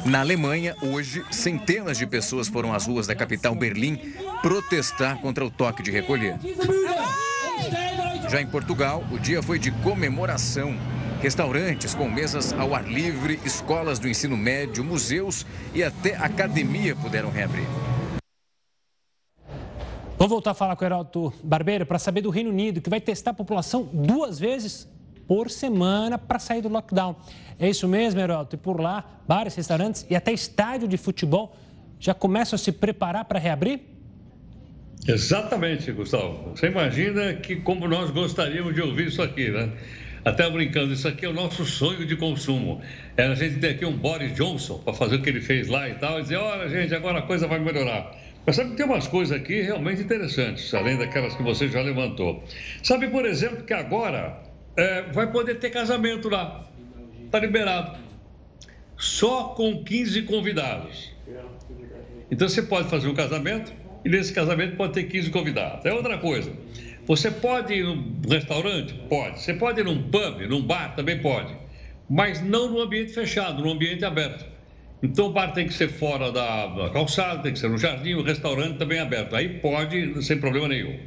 Na 0.04 0.20
Alemanha, 0.20 0.74
hoje, 0.82 1.24
centenas 1.30 1.98
de 1.98 2.06
pessoas 2.06 2.48
foram 2.48 2.74
às 2.74 2.86
ruas 2.86 3.06
da 3.06 3.14
capital 3.14 3.54
Berlim 3.54 3.96
protestar 4.42 5.18
contra 5.18 5.44
o 5.44 5.50
toque 5.50 5.82
de 5.82 5.90
recolher. 5.90 6.36
Já 8.28 8.40
em 8.40 8.46
Portugal, 8.46 9.04
o 9.12 9.18
dia 9.20 9.40
foi 9.40 9.56
de 9.56 9.70
comemoração. 9.70 10.74
Restaurantes 11.20 11.94
com 11.94 12.08
mesas 12.08 12.52
ao 12.52 12.74
ar 12.74 12.84
livre, 12.84 13.38
escolas 13.44 14.00
do 14.00 14.08
ensino 14.08 14.36
médio, 14.36 14.84
museus 14.84 15.46
e 15.72 15.82
até 15.82 16.16
academia 16.16 16.94
puderam 16.96 17.30
reabrir. 17.30 17.64
Vamos 20.18 20.30
voltar 20.30 20.50
a 20.50 20.54
falar 20.54 20.74
com 20.74 20.82
o 20.82 20.86
Heraldo 20.86 21.32
Barbeiro 21.42 21.86
para 21.86 21.98
saber 21.98 22.20
do 22.20 22.30
Reino 22.30 22.50
Unido, 22.50 22.80
que 22.80 22.90
vai 22.90 23.00
testar 23.00 23.30
a 23.30 23.34
população 23.34 23.84
duas 23.92 24.40
vezes 24.40 24.88
por 25.28 25.48
semana 25.48 26.18
para 26.18 26.40
sair 26.40 26.62
do 26.62 26.68
lockdown. 26.68 27.14
É 27.58 27.68
isso 27.68 27.86
mesmo, 27.86 28.20
Heraldo? 28.20 28.54
E 28.54 28.58
por 28.58 28.80
lá, 28.80 29.04
bares, 29.26 29.54
restaurantes 29.54 30.04
e 30.10 30.16
até 30.16 30.32
estádio 30.32 30.88
de 30.88 30.96
futebol 30.96 31.54
já 32.00 32.12
começam 32.12 32.56
a 32.56 32.58
se 32.58 32.72
preparar 32.72 33.24
para 33.24 33.38
reabrir? 33.38 33.95
Exatamente, 35.08 35.92
Gustavo. 35.92 36.50
Você 36.50 36.66
imagina 36.66 37.34
que 37.34 37.56
como 37.56 37.86
nós 37.86 38.10
gostaríamos 38.10 38.74
de 38.74 38.80
ouvir 38.80 39.06
isso 39.06 39.22
aqui, 39.22 39.50
né? 39.50 39.70
Até 40.24 40.50
brincando, 40.50 40.92
isso 40.92 41.06
aqui 41.06 41.24
é 41.24 41.28
o 41.28 41.32
nosso 41.32 41.64
sonho 41.64 42.04
de 42.04 42.16
consumo. 42.16 42.82
É 43.16 43.24
a 43.26 43.34
gente 43.36 43.60
ter 43.60 43.68
aqui 43.68 43.84
um 43.84 43.96
Boris 43.96 44.34
Johnson 44.34 44.78
para 44.78 44.92
fazer 44.92 45.16
o 45.16 45.22
que 45.22 45.28
ele 45.28 45.40
fez 45.40 45.68
lá 45.68 45.88
e 45.88 45.94
tal, 45.94 46.18
e 46.18 46.22
dizer, 46.22 46.36
olha, 46.36 46.68
gente, 46.68 46.92
agora 46.92 47.20
a 47.20 47.22
coisa 47.22 47.46
vai 47.46 47.60
melhorar. 47.60 48.10
Mas 48.44 48.56
sabe 48.56 48.70
que 48.70 48.76
tem 48.76 48.86
umas 48.86 49.06
coisas 49.06 49.36
aqui 49.36 49.60
realmente 49.60 50.02
interessantes, 50.02 50.74
além 50.74 50.98
daquelas 50.98 51.36
que 51.36 51.42
você 51.44 51.68
já 51.68 51.80
levantou. 51.80 52.42
Sabe, 52.82 53.06
por 53.06 53.24
exemplo, 53.24 53.62
que 53.62 53.72
agora 53.72 54.42
é, 54.76 55.02
vai 55.12 55.30
poder 55.30 55.60
ter 55.60 55.70
casamento 55.70 56.28
lá. 56.28 56.68
Está 57.24 57.38
liberado. 57.38 57.96
Só 58.96 59.48
com 59.48 59.84
15 59.84 60.22
convidados. 60.22 61.12
Então 62.28 62.48
você 62.48 62.62
pode 62.62 62.88
fazer 62.88 63.06
um 63.06 63.14
casamento 63.14 63.72
e 64.06 64.08
nesse 64.08 64.32
casamento 64.32 64.76
pode 64.76 64.92
ter 64.92 65.02
15 65.02 65.30
convidados. 65.30 65.84
É 65.84 65.92
outra 65.92 66.16
coisa. 66.16 66.52
Você 67.08 67.28
pode 67.28 67.74
ir 67.74 67.82
num 67.82 68.20
restaurante? 68.30 68.94
Pode. 69.08 69.42
Você 69.42 69.52
pode 69.52 69.80
ir 69.80 69.84
num 69.84 70.00
pub, 70.00 70.42
num 70.48 70.62
bar? 70.62 70.94
Também 70.94 71.18
pode. 71.18 71.52
Mas 72.08 72.40
não 72.40 72.70
no 72.70 72.80
ambiente 72.80 73.12
fechado, 73.12 73.60
no 73.60 73.72
ambiente 73.72 74.04
aberto. 74.04 74.46
Então 75.02 75.26
o 75.26 75.32
bar 75.32 75.52
tem 75.52 75.66
que 75.66 75.74
ser 75.74 75.88
fora 75.88 76.30
da, 76.30 76.68
da 76.68 76.90
calçada, 76.90 77.42
tem 77.42 77.52
que 77.52 77.58
ser 77.58 77.68
no 77.68 77.76
jardim, 77.76 78.14
o 78.14 78.22
restaurante 78.22 78.78
também 78.78 79.00
aberto. 79.00 79.34
Aí 79.34 79.58
pode, 79.58 80.22
sem 80.22 80.38
problema 80.38 80.68
nenhum. 80.68 81.00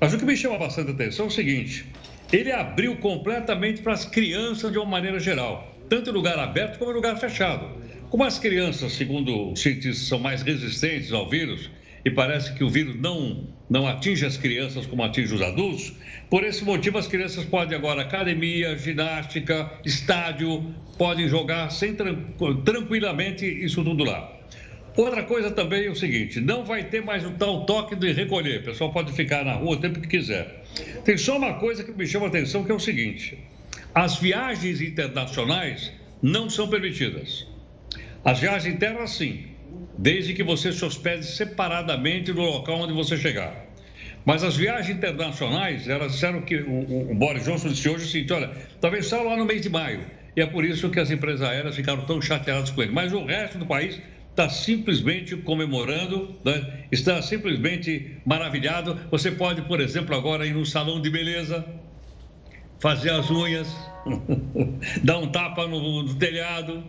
Mas 0.00 0.12
o 0.12 0.18
que 0.18 0.24
me 0.24 0.36
chama 0.36 0.58
bastante 0.58 0.90
atenção 0.90 1.26
é 1.26 1.28
o 1.28 1.30
seguinte: 1.30 1.86
ele 2.32 2.50
abriu 2.50 2.96
completamente 2.96 3.82
para 3.82 3.92
as 3.92 4.04
crianças 4.04 4.72
de 4.72 4.78
uma 4.78 4.86
maneira 4.86 5.20
geral, 5.20 5.72
tanto 5.88 6.10
em 6.10 6.12
lugar 6.12 6.40
aberto 6.40 6.80
como 6.80 6.90
em 6.90 6.94
lugar 6.94 7.16
fechado. 7.18 7.70
Como 8.10 8.24
as 8.24 8.40
crianças, 8.40 8.94
segundo 8.94 9.52
os 9.52 9.62
cientistas, 9.62 10.08
são 10.08 10.18
mais 10.18 10.42
resistentes 10.42 11.12
ao 11.12 11.30
vírus, 11.30 11.70
e 12.04 12.10
parece 12.10 12.52
que 12.54 12.64
o 12.64 12.68
vírus 12.68 12.96
não, 13.00 13.48
não 13.70 13.86
atinge 13.86 14.26
as 14.26 14.36
crianças 14.36 14.86
como 14.86 15.02
atinge 15.02 15.34
os 15.34 15.42
adultos, 15.42 15.92
por 16.28 16.44
esse 16.44 16.64
motivo 16.64 16.98
as 16.98 17.06
crianças 17.06 17.44
podem 17.44 17.76
agora 17.76 18.02
academia, 18.02 18.76
ginástica, 18.76 19.70
estádio, 19.84 20.74
podem 20.98 21.28
jogar 21.28 21.70
sem, 21.70 21.94
tranquilamente 22.64 23.46
isso 23.46 23.84
tudo 23.84 24.04
lá. 24.04 24.40
Outra 24.96 25.22
coisa 25.22 25.50
também 25.50 25.86
é 25.86 25.90
o 25.90 25.96
seguinte: 25.96 26.40
não 26.40 26.64
vai 26.64 26.84
ter 26.84 27.02
mais 27.02 27.24
o 27.24 27.30
tal 27.32 27.64
toque 27.64 27.96
de 27.96 28.12
recolher. 28.12 28.60
O 28.60 28.64
pessoal 28.64 28.92
pode 28.92 29.12
ficar 29.12 29.44
na 29.44 29.54
rua 29.54 29.76
o 29.76 29.80
tempo 29.80 30.00
que 30.00 30.08
quiser. 30.08 30.64
Tem 31.04 31.16
só 31.16 31.38
uma 31.38 31.54
coisa 31.54 31.82
que 31.82 31.92
me 31.92 32.06
chama 32.06 32.26
a 32.26 32.28
atenção, 32.28 32.62
que 32.62 32.70
é 32.70 32.74
o 32.74 32.80
seguinte: 32.80 33.38
as 33.94 34.18
viagens 34.18 34.80
internacionais 34.80 35.92
não 36.22 36.50
são 36.50 36.68
permitidas. 36.68 37.46
As 38.24 38.38
viagens 38.38 38.74
internas, 38.74 39.10
sim, 39.12 39.46
desde 40.02 40.34
que 40.34 40.42
você 40.42 40.72
se 40.72 40.84
hospede 40.84 41.24
separadamente 41.24 42.32
no 42.32 42.42
local 42.42 42.80
onde 42.80 42.92
você 42.92 43.16
chegar. 43.16 43.54
Mas 44.24 44.42
as 44.42 44.56
viagens 44.56 44.96
internacionais, 44.96 45.88
elas 45.88 46.12
disseram 46.12 46.42
que 46.42 46.56
o, 46.56 47.12
o 47.12 47.14
Boris 47.14 47.44
Johnson 47.44 47.68
disse 47.68 47.88
hoje 47.88 48.04
o 48.04 48.08
seguinte: 48.08 48.32
olha, 48.32 48.50
talvez 48.80 49.06
só 49.06 49.22
lá 49.22 49.36
no 49.36 49.44
mês 49.44 49.62
de 49.62 49.70
maio. 49.70 50.00
E 50.36 50.40
é 50.40 50.46
por 50.46 50.64
isso 50.64 50.90
que 50.90 50.98
as 50.98 51.10
empresas 51.10 51.42
aéreas 51.42 51.76
ficaram 51.76 52.04
tão 52.04 52.20
chateadas 52.20 52.70
com 52.70 52.82
ele. 52.82 52.90
Mas 52.90 53.12
o 53.12 53.24
resto 53.24 53.58
do 53.58 53.66
país 53.66 54.00
está 54.30 54.48
simplesmente 54.48 55.36
comemorando, 55.36 56.34
né? 56.44 56.84
está 56.90 57.22
simplesmente 57.22 58.16
maravilhado. 58.24 58.98
Você 59.10 59.30
pode, 59.30 59.62
por 59.62 59.80
exemplo, 59.80 60.16
agora 60.16 60.46
ir 60.46 60.54
no 60.54 60.66
salão 60.66 61.00
de 61.00 61.10
beleza, 61.10 61.64
fazer 62.80 63.10
as 63.10 63.30
unhas, 63.30 63.68
dar 65.04 65.18
um 65.18 65.30
tapa 65.30 65.68
no, 65.68 66.02
no 66.02 66.14
telhado. 66.14 66.82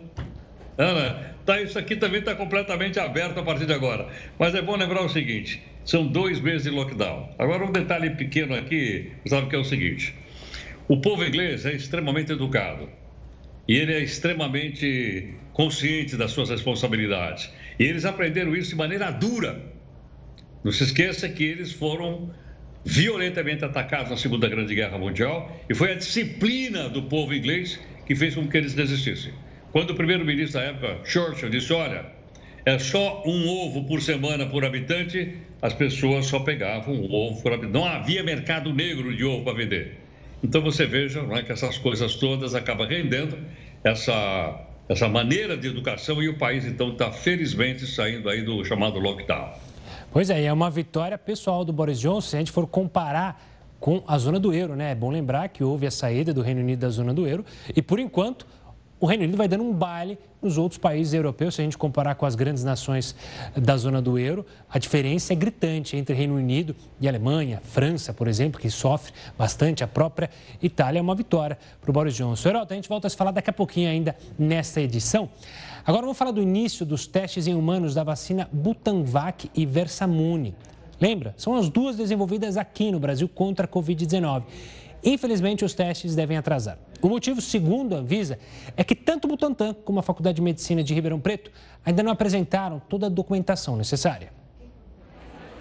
Ana, 0.76 1.36
tá, 1.46 1.60
isso 1.60 1.78
aqui 1.78 1.94
também 1.96 2.20
está 2.20 2.34
completamente 2.34 2.98
aberto 2.98 3.38
a 3.38 3.42
partir 3.42 3.66
de 3.66 3.72
agora. 3.72 4.08
Mas 4.38 4.54
é 4.54 4.62
bom 4.62 4.76
lembrar 4.76 5.02
o 5.02 5.08
seguinte: 5.08 5.62
são 5.84 6.06
dois 6.06 6.40
meses 6.40 6.64
de 6.64 6.70
lockdown. 6.70 7.34
Agora, 7.38 7.64
um 7.64 7.72
detalhe 7.72 8.10
pequeno 8.10 8.54
aqui, 8.54 9.12
sabe 9.26 9.48
que 9.48 9.56
é 9.56 9.58
o 9.58 9.64
seguinte: 9.64 10.14
o 10.88 11.00
povo 11.00 11.24
inglês 11.24 11.64
é 11.64 11.72
extremamente 11.72 12.32
educado 12.32 12.88
e 13.68 13.76
ele 13.76 13.94
é 13.94 14.00
extremamente 14.00 15.34
consciente 15.52 16.16
das 16.16 16.32
suas 16.32 16.50
responsabilidades. 16.50 17.50
E 17.78 17.84
eles 17.84 18.04
aprenderam 18.04 18.54
isso 18.54 18.70
de 18.70 18.76
maneira 18.76 19.10
dura. 19.10 19.62
Não 20.62 20.72
se 20.72 20.84
esqueça 20.84 21.28
que 21.28 21.44
eles 21.44 21.72
foram 21.72 22.34
violentamente 22.84 23.64
atacados 23.64 24.10
na 24.10 24.16
Segunda 24.16 24.48
Grande 24.48 24.74
Guerra 24.74 24.98
Mundial 24.98 25.50
e 25.68 25.74
foi 25.74 25.92
a 25.92 25.94
disciplina 25.94 26.88
do 26.88 27.04
povo 27.04 27.32
inglês 27.34 27.80
que 28.04 28.14
fez 28.14 28.34
com 28.34 28.46
que 28.46 28.56
eles 28.56 28.74
desistissem. 28.74 29.32
Quando 29.74 29.90
o 29.90 29.94
primeiro-ministro 29.96 30.60
da 30.60 30.66
época, 30.66 30.98
Churchill, 31.02 31.50
disse: 31.50 31.72
Olha, 31.72 32.06
é 32.64 32.78
só 32.78 33.24
um 33.26 33.48
ovo 33.48 33.82
por 33.82 34.00
semana 34.00 34.46
por 34.46 34.64
habitante, 34.64 35.36
as 35.60 35.74
pessoas 35.74 36.26
só 36.26 36.38
pegavam 36.38 36.94
um 36.94 37.12
ovo 37.12 37.42
por 37.42 37.52
habitante. 37.52 37.72
Não 37.72 37.84
havia 37.84 38.22
mercado 38.22 38.72
negro 38.72 39.12
de 39.16 39.24
ovo 39.24 39.42
para 39.42 39.54
vender. 39.54 39.98
Então 40.44 40.62
você 40.62 40.86
veja 40.86 41.26
é, 41.28 41.42
que 41.42 41.50
essas 41.50 41.76
coisas 41.76 42.14
todas 42.14 42.54
acabam 42.54 42.86
rendendo 42.86 43.36
essa, 43.82 44.64
essa 44.88 45.08
maneira 45.08 45.56
de 45.56 45.66
educação 45.66 46.22
e 46.22 46.28
o 46.28 46.38
país 46.38 46.64
então 46.64 46.92
está 46.92 47.10
felizmente 47.10 47.84
saindo 47.84 48.28
aí 48.28 48.42
do 48.42 48.64
chamado 48.64 49.00
lockdown. 49.00 49.54
Pois 50.12 50.30
é, 50.30 50.44
é 50.44 50.52
uma 50.52 50.70
vitória 50.70 51.18
pessoal 51.18 51.64
do 51.64 51.72
Boris 51.72 51.98
Johnson, 51.98 52.20
se 52.20 52.36
a 52.36 52.38
gente 52.38 52.52
for 52.52 52.68
comparar 52.68 53.44
com 53.80 54.04
a 54.06 54.16
zona 54.18 54.38
do 54.38 54.54
euro, 54.54 54.76
né? 54.76 54.92
É 54.92 54.94
bom 54.94 55.10
lembrar 55.10 55.48
que 55.48 55.64
houve 55.64 55.84
a 55.84 55.90
saída 55.90 56.32
do 56.32 56.42
Reino 56.42 56.60
Unido 56.60 56.78
da 56.78 56.90
zona 56.90 57.12
do 57.12 57.26
euro 57.26 57.44
e, 57.74 57.82
por 57.82 57.98
enquanto, 57.98 58.46
o 59.04 59.06
Reino 59.06 59.24
Unido 59.24 59.36
vai 59.36 59.46
dando 59.46 59.62
um 59.62 59.70
baile 59.70 60.18
nos 60.40 60.56
outros 60.56 60.78
países 60.78 61.12
europeus. 61.12 61.54
Se 61.54 61.60
a 61.60 61.64
gente 61.64 61.76
comparar 61.76 62.14
com 62.14 62.24
as 62.24 62.34
grandes 62.34 62.64
nações 62.64 63.14
da 63.54 63.76
zona 63.76 64.00
do 64.00 64.18
euro, 64.18 64.46
a 64.66 64.78
diferença 64.78 65.34
é 65.34 65.36
gritante 65.36 65.94
entre 65.94 66.14
Reino 66.14 66.34
Unido 66.34 66.74
e 66.98 67.06
Alemanha, 67.06 67.60
França, 67.62 68.14
por 68.14 68.28
exemplo, 68.28 68.58
que 68.58 68.70
sofre 68.70 69.12
bastante. 69.36 69.84
A 69.84 69.86
própria 69.86 70.30
Itália 70.62 71.00
é 71.00 71.02
uma 71.02 71.14
vitória 71.14 71.58
para 71.82 71.90
o 71.90 71.92
Boris 71.92 72.14
Johnson. 72.14 72.48
Heraldo, 72.48 72.72
a 72.72 72.76
gente 72.76 72.88
volta 72.88 73.06
a 73.06 73.10
se 73.10 73.16
falar 73.16 73.30
daqui 73.30 73.50
a 73.50 73.52
pouquinho 73.52 73.90
ainda 73.90 74.16
nesta 74.38 74.80
edição. 74.80 75.28
Agora 75.84 76.00
vamos 76.00 76.16
falar 76.16 76.30
do 76.30 76.40
início 76.40 76.86
dos 76.86 77.06
testes 77.06 77.46
em 77.46 77.54
humanos 77.54 77.94
da 77.94 78.02
vacina 78.02 78.48
Butanvac 78.50 79.50
e 79.54 79.66
Versamune. 79.66 80.54
Lembra? 80.98 81.34
São 81.36 81.54
as 81.56 81.68
duas 81.68 81.94
desenvolvidas 81.94 82.56
aqui 82.56 82.90
no 82.90 82.98
Brasil 82.98 83.28
contra 83.28 83.66
a 83.66 83.68
Covid-19. 83.68 84.44
Infelizmente, 85.04 85.64
os 85.64 85.74
testes 85.74 86.14
devem 86.14 86.38
atrasar. 86.38 86.78
O 87.02 87.08
motivo, 87.08 87.40
segundo 87.40 87.94
a 87.94 87.98
Anvisa, 87.98 88.38
é 88.74 88.82
que 88.82 88.94
tanto 88.94 89.26
o 89.26 89.28
Butantan 89.28 89.74
como 89.84 90.00
a 90.00 90.02
Faculdade 90.02 90.36
de 90.36 90.42
Medicina 90.42 90.82
de 90.82 90.94
Ribeirão 90.94 91.20
Preto 91.20 91.50
ainda 91.84 92.02
não 92.02 92.10
apresentaram 92.10 92.80
toda 92.88 93.06
a 93.06 93.10
documentação 93.10 93.76
necessária. 93.76 94.32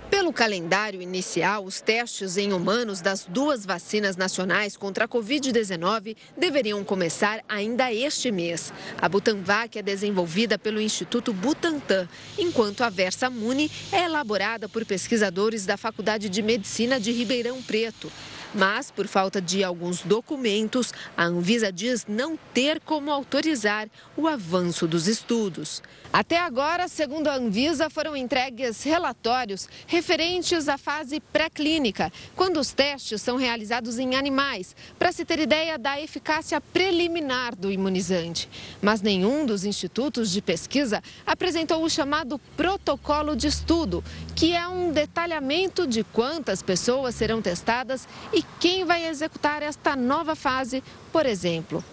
Pelo 0.10 0.32
calendário 0.32 1.02
inicial, 1.02 1.66
os 1.66 1.82
testes 1.82 2.38
em 2.38 2.54
humanos 2.54 3.02
das 3.02 3.26
duas 3.26 3.66
vacinas 3.66 4.16
nacionais 4.16 4.78
contra 4.78 5.06
a 5.06 5.08
Covid-19 5.08 6.16
deveriam 6.38 6.84
começar 6.84 7.42
ainda 7.50 7.92
este 7.92 8.32
mês. 8.32 8.72
A 9.02 9.10
Butanvac 9.10 9.78
é 9.78 9.82
desenvolvida 9.82 10.58
pelo 10.58 10.80
Instituto 10.80 11.34
Butantan, 11.34 12.08
enquanto 12.38 12.84
a 12.84 12.90
Versamune 12.90 13.72
é 13.92 14.04
elaborada 14.04 14.70
por 14.70 14.86
pesquisadores 14.86 15.66
da 15.66 15.78
Faculdade 15.78 16.30
de 16.30 16.42
Medicina 16.44 17.00
de 17.00 17.12
Ribeirão 17.12 17.62
Preto. 17.64 18.12
Mas, 18.54 18.92
por 18.92 19.08
falta 19.08 19.42
de 19.42 19.64
alguns 19.64 20.02
documentos, 20.02 20.94
a 21.18 21.26
Anvisa 21.26 21.72
diz 21.72 22.06
não 22.08 22.38
ter 22.54 22.80
como 22.82 23.12
autorizar 23.12 23.88
o 24.16 24.28
avanço 24.28 24.88
dos 24.88 25.08
estudos. 25.08 25.82
Até 26.14 26.38
agora, 26.38 26.88
segundo 26.88 27.28
a 27.28 27.38
Anvisa, 27.38 27.90
foram 27.90 28.16
entregues 28.16 28.84
relatórios 28.84 29.68
referentes 29.88 30.70
à 30.70 30.78
fase 30.78 31.20
pré-clínica, 31.20 32.14
quando 32.36 32.60
os 32.60 32.72
testes 32.72 33.20
são 33.20 33.36
realizados 33.36 33.98
em 33.98 34.14
animais, 34.14 34.76
para 35.00 35.12
se 35.12 35.26
ter 35.26 35.40
ideia 35.40 35.76
da 35.76 36.00
eficácia 36.00 36.62
preliminar 36.62 37.56
do 37.56 37.72
imunizante. 37.72 38.48
Mas 38.80 39.02
nenhum 39.02 39.44
dos 39.44 39.66
institutos 39.66 40.30
de 40.30 40.40
pesquisa 40.40 41.02
apresentou 41.26 41.84
o 41.84 41.90
chamado 41.90 42.38
protocolo 42.56 43.36
de 43.36 43.48
estudo, 43.48 44.04
que 44.36 44.54
é 44.54 44.68
um 44.68 44.92
detalhamento 44.92 45.88
de 45.88 46.04
quantas 46.04 46.62
pessoas 46.62 47.16
serão 47.16 47.42
testadas 47.42 48.08
e 48.32 48.44
quem 48.60 48.86
vai 48.86 49.08
executar 49.08 49.64
esta 49.64 49.96
nova 49.96 50.36
fase, 50.36 50.84
por 51.12 51.26
exemplo. 51.26 51.84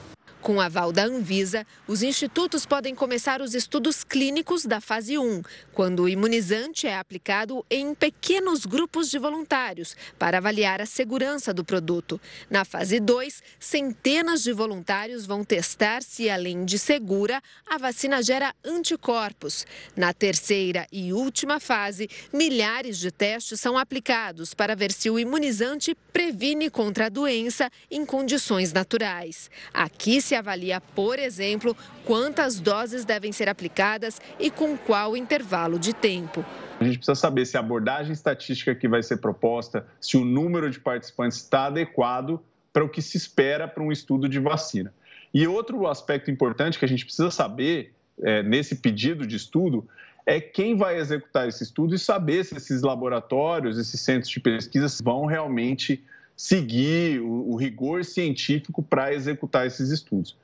Com 0.40 0.58
aval 0.58 0.90
da 0.90 1.04
Anvisa, 1.04 1.66
os 1.86 2.02
institutos 2.02 2.64
podem 2.64 2.94
começar 2.94 3.42
os 3.42 3.54
estudos 3.54 4.02
clínicos 4.02 4.64
da 4.64 4.80
fase 4.80 5.18
1, 5.18 5.42
quando 5.74 6.04
o 6.04 6.08
imunizante 6.08 6.86
é 6.86 6.96
aplicado 6.96 7.64
em 7.68 7.94
pequenos 7.94 8.64
grupos 8.64 9.10
de 9.10 9.18
voluntários 9.18 9.94
para 10.18 10.38
avaliar 10.38 10.80
a 10.80 10.86
segurança 10.86 11.52
do 11.52 11.62
produto. 11.62 12.18
Na 12.48 12.64
fase 12.64 12.98
2, 12.98 13.42
centenas 13.58 14.42
de 14.42 14.52
voluntários 14.54 15.26
vão 15.26 15.44
testar 15.44 16.02
se, 16.02 16.30
além 16.30 16.64
de 16.64 16.78
segura, 16.78 17.42
a 17.68 17.76
vacina 17.76 18.22
gera 18.22 18.54
anticorpos. 18.64 19.66
Na 19.94 20.14
terceira 20.14 20.86
e 20.90 21.12
última 21.12 21.60
fase, 21.60 22.08
milhares 22.32 22.98
de 22.98 23.10
testes 23.10 23.60
são 23.60 23.76
aplicados 23.76 24.54
para 24.54 24.74
ver 24.74 24.90
se 24.90 25.10
o 25.10 25.18
imunizante 25.18 25.94
previne 26.14 26.70
contra 26.70 27.06
a 27.06 27.10
doença 27.10 27.70
em 27.90 28.06
condições 28.06 28.72
naturais. 28.72 29.50
Aqui 29.74 30.20
se 30.29 30.29
avalia, 30.34 30.80
por 30.80 31.18
exemplo, 31.18 31.76
quantas 32.04 32.60
doses 32.60 33.04
devem 33.04 33.32
ser 33.32 33.48
aplicadas 33.48 34.20
e 34.38 34.50
com 34.50 34.76
qual 34.76 35.16
intervalo 35.16 35.78
de 35.78 35.92
tempo. 35.92 36.44
A 36.80 36.84
gente 36.84 36.98
precisa 36.98 37.14
saber 37.14 37.44
se 37.46 37.56
a 37.56 37.60
abordagem 37.60 38.12
estatística 38.12 38.74
que 38.74 38.88
vai 38.88 39.02
ser 39.02 39.18
proposta, 39.18 39.86
se 40.00 40.16
o 40.16 40.24
número 40.24 40.70
de 40.70 40.80
participantes 40.80 41.38
está 41.38 41.66
adequado 41.66 42.40
para 42.72 42.84
o 42.84 42.88
que 42.88 43.02
se 43.02 43.16
espera 43.16 43.68
para 43.68 43.82
um 43.82 43.92
estudo 43.92 44.28
de 44.28 44.38
vacina. 44.38 44.92
E 45.32 45.46
outro 45.46 45.86
aspecto 45.86 46.30
importante 46.30 46.78
que 46.78 46.84
a 46.84 46.88
gente 46.88 47.04
precisa 47.04 47.30
saber 47.30 47.92
é, 48.22 48.42
nesse 48.42 48.76
pedido 48.76 49.26
de 49.26 49.36
estudo 49.36 49.86
é 50.26 50.40
quem 50.40 50.76
vai 50.76 50.98
executar 50.98 51.48
esse 51.48 51.62
estudo 51.62 51.94
e 51.94 51.98
saber 51.98 52.44
se 52.44 52.56
esses 52.56 52.82
laboratórios, 52.82 53.78
esses 53.78 54.00
centros 54.00 54.30
de 54.30 54.40
pesquisa 54.40 54.86
vão 55.02 55.26
realmente 55.26 56.02
seguir 56.40 57.20
o, 57.20 57.50
o 57.50 57.56
rigor 57.56 58.02
científico 58.02 58.82
para 58.82 59.12
executar 59.12 59.66
esses 59.66 59.90
estudos. 59.90 60.34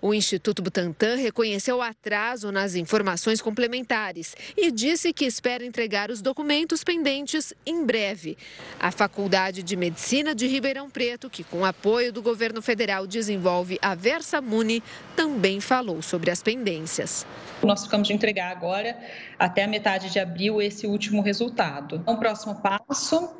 O 0.00 0.12
Instituto 0.12 0.60
Butantan 0.60 1.16
reconheceu 1.16 1.78
o 1.78 1.82
atraso 1.82 2.52
nas 2.52 2.74
informações 2.74 3.40
complementares 3.40 4.36
e 4.56 4.70
disse 4.70 5.12
que 5.12 5.24
espera 5.24 5.64
entregar 5.64 6.10
os 6.10 6.20
documentos 6.20 6.84
pendentes 6.84 7.54
em 7.64 7.84
breve. 7.84 8.36
A 8.78 8.90
Faculdade 8.90 9.62
de 9.62 9.74
Medicina 9.74 10.34
de 10.34 10.46
Ribeirão 10.46 10.90
Preto, 10.90 11.30
que 11.30 11.42
com 11.42 11.64
apoio 11.64 12.12
do 12.12 12.20
governo 12.20 12.60
federal 12.60 13.06
desenvolve 13.06 13.78
a 13.80 13.94
Versamune, 13.94 14.82
também 15.16 15.60
falou 15.60 16.02
sobre 16.02 16.30
as 16.30 16.42
pendências. 16.42 17.26
Nós 17.62 17.84
ficamos 17.84 18.06
de 18.06 18.14
entregar 18.14 18.52
agora, 18.52 18.96
até 19.38 19.64
a 19.64 19.68
metade 19.68 20.10
de 20.10 20.18
abril, 20.20 20.60
esse 20.60 20.86
último 20.86 21.22
resultado. 21.22 22.04
O 22.06 22.16
próximo 22.18 22.54
passo 22.56 23.30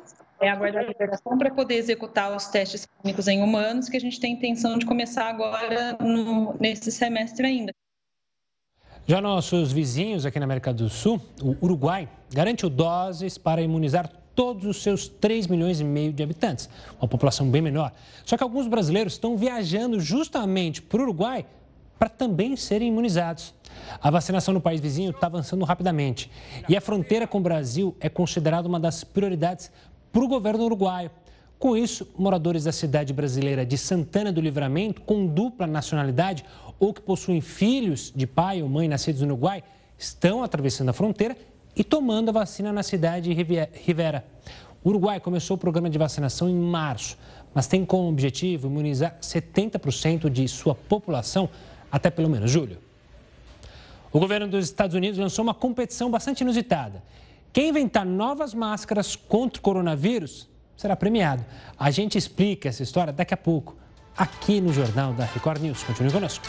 é 0.41 0.49
aguardar 0.49 0.83
a 0.83 0.87
liberação 0.87 1.37
para 1.37 1.51
poder 1.51 1.75
executar 1.75 2.35
os 2.35 2.47
testes 2.47 2.85
clínicos 3.01 3.27
em 3.27 3.41
humanos, 3.41 3.89
que 3.89 3.97
a 3.97 3.99
gente 3.99 4.19
tem 4.19 4.33
intenção 4.33 4.77
de 4.77 4.85
começar 4.85 5.27
agora 5.29 5.97
no, 5.99 6.55
nesse 6.59 6.91
semestre 6.91 7.45
ainda. 7.45 7.73
Já 9.05 9.19
nossos 9.19 9.71
vizinhos 9.71 10.25
aqui 10.25 10.39
na 10.39 10.45
América 10.45 10.71
do 10.71 10.87
Sul, 10.87 11.19
o 11.41 11.55
Uruguai, 11.65 12.07
garantiu 12.31 12.69
doses 12.69 13.37
para 13.37 13.61
imunizar 13.61 14.07
todos 14.35 14.65
os 14.65 14.81
seus 14.81 15.07
3 15.07 15.47
milhões 15.47 15.81
e 15.81 15.83
meio 15.83 16.13
de 16.13 16.23
habitantes, 16.23 16.69
uma 17.01 17.07
população 17.07 17.49
bem 17.49 17.61
menor. 17.61 17.91
Só 18.23 18.37
que 18.37 18.43
alguns 18.43 18.67
brasileiros 18.67 19.13
estão 19.13 19.35
viajando 19.35 19.99
justamente 19.99 20.81
para 20.81 20.99
o 20.99 21.03
Uruguai 21.03 21.45
para 21.99 22.07
também 22.07 22.55
serem 22.55 22.87
imunizados. 22.87 23.53
A 24.01 24.09
vacinação 24.09 24.53
no 24.53 24.61
país 24.61 24.79
vizinho 24.79 25.11
está 25.11 25.27
avançando 25.27 25.65
rapidamente 25.65 26.31
e 26.67 26.77
a 26.77 26.81
fronteira 26.81 27.27
com 27.27 27.39
o 27.39 27.41
Brasil 27.41 27.95
é 27.99 28.07
considerada 28.07 28.67
uma 28.67 28.79
das 28.79 29.03
prioridades 29.03 29.69
para 30.11 30.23
o 30.23 30.27
governo 30.27 30.63
uruguaio. 30.63 31.11
Com 31.57 31.75
isso, 31.75 32.07
moradores 32.17 32.63
da 32.63 32.71
cidade 32.71 33.11
brasileira 33.11 33.65
de 33.65 33.77
Santana 33.77 34.31
do 34.31 34.39
Livramento, 34.39 35.01
com 35.01 35.25
dupla 35.25 35.67
nacionalidade 35.67 36.45
ou 36.79 36.93
que 36.93 37.01
possuem 37.01 37.41
filhos 37.41 38.13
de 38.15 38.25
pai 38.25 38.63
ou 38.63 38.69
mãe 38.69 38.87
nascidos 38.87 39.21
no 39.21 39.27
Uruguai, 39.27 39.61
estão 39.97 40.41
atravessando 40.41 40.89
a 40.89 40.93
fronteira 40.93 41.35
e 41.75 41.83
tomando 41.83 42.29
a 42.29 42.31
vacina 42.31 42.71
na 42.71 42.81
cidade 42.81 43.33
de 43.33 43.69
Rivera. 43.83 44.25
O 44.81 44.89
Uruguai 44.89 45.19
começou 45.19 45.57
o 45.57 45.59
programa 45.59 45.89
de 45.89 45.97
vacinação 45.97 46.47
em 46.47 46.55
março, 46.55 47.17
mas 47.53 47.67
tem 47.67 47.83
como 47.83 48.07
objetivo 48.07 48.67
imunizar 48.67 49.17
70% 49.21 50.29
de 50.29 50.47
sua 50.47 50.73
população 50.73 51.49
até 51.91 52.09
pelo 52.09 52.29
menos 52.29 52.49
julho. 52.49 52.77
O 54.11 54.19
governo 54.19 54.47
dos 54.47 54.65
Estados 54.65 54.95
Unidos 54.95 55.19
lançou 55.19 55.43
uma 55.43 55.53
competição 55.53 56.09
bastante 56.09 56.41
inusitada. 56.41 57.03
Quem 57.51 57.69
inventar 57.69 58.05
novas 58.05 58.53
máscaras 58.53 59.15
contra 59.15 59.59
o 59.59 59.61
coronavírus 59.61 60.47
será 60.77 60.95
premiado. 60.95 61.43
A 61.77 61.89
gente 61.89 62.17
explica 62.17 62.69
essa 62.69 62.83
história 62.83 63.11
daqui 63.11 63.33
a 63.33 63.37
pouco, 63.37 63.75
aqui 64.15 64.61
no 64.61 64.71
Jornal 64.71 65.13
da 65.13 65.25
Record 65.25 65.61
News. 65.61 65.83
Continue 65.83 66.11
conosco. 66.11 66.45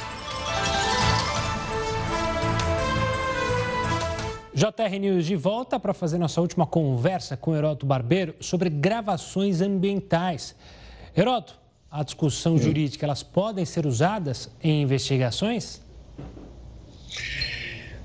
JR 4.52 4.98
News 5.00 5.24
de 5.24 5.36
volta 5.36 5.80
para 5.80 5.94
fazer 5.94 6.18
nossa 6.18 6.38
última 6.38 6.66
conversa 6.66 7.34
com 7.34 7.56
Heroto 7.56 7.86
Barbeiro 7.86 8.34
sobre 8.38 8.68
gravações 8.68 9.62
ambientais. 9.62 10.54
Heroto, 11.16 11.58
a 11.90 12.02
discussão 12.02 12.58
jurídica, 12.58 13.06
elas 13.06 13.22
podem 13.22 13.64
ser 13.64 13.86
usadas 13.86 14.50
em 14.62 14.82
investigações? 14.82 15.80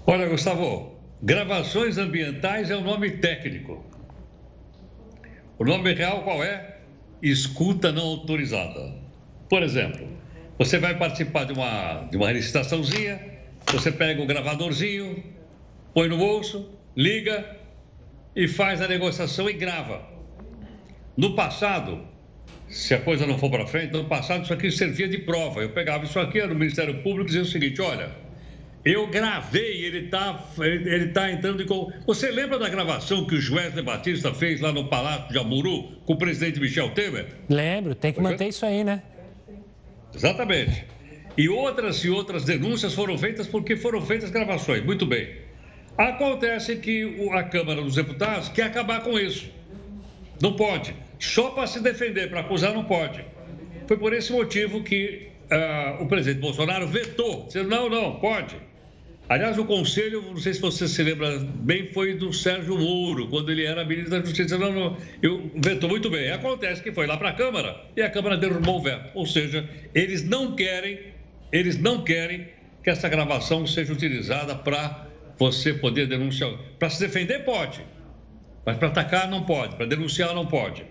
Olha, 0.08 0.30
Gustavo, 0.30 0.95
gravações 1.22 1.98
ambientais 1.98 2.70
é 2.70 2.76
o 2.76 2.80
um 2.80 2.84
nome 2.84 3.12
técnico. 3.18 3.84
O 5.58 5.64
nome 5.64 5.94
real 5.94 6.24
qual 6.24 6.44
é? 6.44 6.80
Escuta 7.22 7.92
não 7.92 8.04
autorizada. 8.04 8.94
Por 9.50 9.64
exemplo, 9.64 10.08
você 10.58 10.78
vai 10.78 10.98
participar 10.98 11.46
de 11.46 11.54
uma, 11.54 12.08
de 12.12 12.18
uma 12.18 12.32
licitaçãozinha, 12.32 13.20
você 13.72 13.92
pega 13.92 14.22
o 14.22 14.26
gravadorzinho, 14.26 15.24
põe 15.94 16.08
no 16.08 16.18
bolso, 16.18 16.70
liga 16.96 17.58
e 18.36 18.48
faz 18.48 18.82
a 18.82 18.88
negociação 18.88 19.50
e 19.50 19.54
grava. 19.54 20.02
No 21.16 21.36
passado, 21.36 22.06
se 22.68 22.94
a 22.94 23.00
coisa 23.00 23.26
não 23.26 23.38
for 23.38 23.50
para 23.50 23.66
frente, 23.66 23.94
no 23.94 24.06
passado 24.06 24.44
isso 24.44 24.54
aqui 24.54 24.70
servia 24.72 25.08
de 25.08 25.20
prova. 25.20 25.62
Eu 25.62 25.70
pegava 25.70 26.04
isso 26.04 26.20
aqui 26.20 26.46
no 26.46 26.56
Ministério 26.56 27.02
Público 27.02 27.24
e 27.24 27.26
dizia 27.28 27.42
o 27.42 27.46
seguinte: 27.46 27.82
olha, 27.82 28.12
eu 28.86 29.08
gravei, 29.08 29.84
ele 29.84 30.06
está 30.06 30.46
ele, 30.60 31.08
tá 31.08 31.32
entrando 31.32 31.64
em. 31.64 31.66
Você 32.06 32.30
lembra 32.30 32.60
da 32.60 32.70
gravação 32.70 33.26
que 33.26 33.34
o 33.34 33.56
Wesley 33.56 33.84
Batista 33.84 34.32
fez 34.32 34.62
lá 34.62 34.72
no 34.72 34.88
Palácio 34.88 35.32
de 35.32 35.40
Amuru 35.40 35.84
com 36.06 36.14
o 36.14 36.18
presidente 36.18 36.60
Michel 36.60 36.92
Temer? 36.92 37.26
Lembro, 37.50 37.96
tem 37.96 38.14
que 38.14 38.22
manter 38.22 38.48
isso 38.48 38.64
aí, 38.64 38.84
né? 38.84 39.02
Exatamente. 40.14 40.86
E 41.36 41.50
outras 41.50 42.04
e 42.06 42.10
outras 42.12 42.46
denúncias 42.46 42.94
foram 42.94 43.18
feitas 43.18 43.48
porque 43.48 43.76
foram 43.76 44.02
feitas 44.02 44.30
gravações. 44.30 44.86
Muito 44.86 45.06
bem. 45.06 45.30
Acontece 45.98 46.76
que 46.76 47.28
a 47.34 47.44
Câmara 47.44 47.82
dos 47.82 47.96
Deputados 47.96 48.50
quer 48.50 48.64
acabar 48.64 49.02
com 49.02 49.18
isso. 49.18 49.50
Não 50.40 50.56
pode. 50.56 50.94
Só 51.20 51.50
para 51.50 51.66
se 51.66 51.82
defender, 51.82 52.30
para 52.30 52.42
acusar, 52.42 52.74
não 52.74 52.84
pode. 52.84 53.26
Foi 53.88 53.98
por 53.98 54.14
esse 54.14 54.32
motivo 54.32 54.84
que 54.84 55.30
uh, 55.52 56.04
o 56.04 56.08
presidente 56.08 56.42
Bolsonaro 56.42 56.86
vetou. 56.88 57.46
Disse, 57.46 57.64
não, 57.64 57.90
não, 57.90 58.20
pode. 58.20 58.56
Aliás, 59.28 59.58
o 59.58 59.66
conselho, 59.66 60.22
não 60.22 60.38
sei 60.38 60.54
se 60.54 60.62
você 60.62 60.88
se 60.88 61.02
lembra 61.02 61.40
bem, 61.40 61.92
foi 61.92 62.14
do 62.14 62.32
Sérgio 62.32 62.78
Moro, 62.78 63.28
quando 63.28 63.52
ele 63.52 63.66
era 63.66 63.84
ministro 63.84 64.12
da 64.12 64.24
Justiça. 64.24 64.56
Não, 64.56 64.72
não, 64.72 64.98
eu 65.22 65.50
vetou 65.56 65.90
muito 65.90 66.12
bem. 66.12 66.32
Acontece 66.32 66.84
que 66.84 66.92
foi 66.92 67.08
lá 67.08 67.18
para 67.18 67.30
a 67.30 67.34
Câmara 67.34 67.76
e 67.98 68.04
a 68.04 68.10
Câmara 68.10 68.38
derrubou 68.38 68.78
o 68.78 68.82
veto. 68.84 69.10
Ou 69.16 69.26
seja, 69.26 69.68
eles 69.96 70.24
não 70.24 70.56
querem, 70.56 71.00
eles 71.52 71.76
não 71.76 72.04
querem 72.04 72.48
que 72.84 72.90
essa 72.92 73.10
gravação 73.10 73.66
seja 73.66 73.92
utilizada 73.92 74.54
para 74.54 75.08
você 75.40 75.74
poder 75.74 76.08
denunciar. 76.08 76.52
Para 76.78 76.92
se 76.92 77.00
defender, 77.00 77.40
pode. 77.44 77.82
Mas 78.64 78.78
para 78.78 78.90
atacar, 78.90 79.28
não 79.28 79.44
pode. 79.44 79.76
Para 79.76 79.88
denunciar, 79.88 80.36
não 80.36 80.46
pode. 80.46 80.86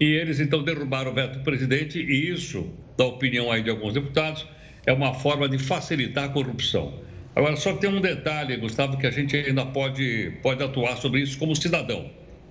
E 0.00 0.06
eles, 0.06 0.40
então, 0.40 0.62
derrubaram 0.62 1.10
o 1.10 1.14
veto 1.14 1.38
do 1.38 1.44
presidente 1.44 1.98
e 1.98 2.30
isso, 2.30 2.66
da 2.96 3.04
opinião 3.04 3.52
aí 3.52 3.62
de 3.62 3.68
alguns 3.68 3.92
deputados, 3.92 4.46
é 4.86 4.92
uma 4.92 5.12
forma 5.12 5.46
de 5.46 5.58
facilitar 5.58 6.24
a 6.24 6.28
corrupção. 6.30 7.04
Agora, 7.36 7.56
só 7.56 7.74
tem 7.74 7.90
um 7.90 8.00
detalhe, 8.00 8.56
Gustavo, 8.56 8.96
que 8.96 9.06
a 9.06 9.10
gente 9.10 9.36
ainda 9.36 9.66
pode, 9.66 10.32
pode 10.42 10.62
atuar 10.62 10.96
sobre 10.96 11.20
isso 11.20 11.36
como 11.38 11.54
cidadão. 11.56 12.10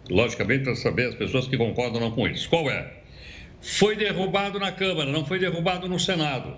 Logicamente, 0.09 0.65
para 0.65 0.75
saber 0.75 1.07
as 1.07 1.15
pessoas 1.15 1.47
que 1.47 1.57
concordam 1.57 2.01
ou 2.01 2.09
não 2.09 2.15
com 2.15 2.27
isso. 2.27 2.49
Qual 2.49 2.69
é? 2.69 2.91
Foi 3.61 3.95
derrubado 3.95 4.59
na 4.59 4.73
Câmara, 4.73 5.09
não 5.09 5.25
foi 5.25 5.39
derrubado 5.39 5.88
no 5.88 5.97
Senado. 5.97 6.57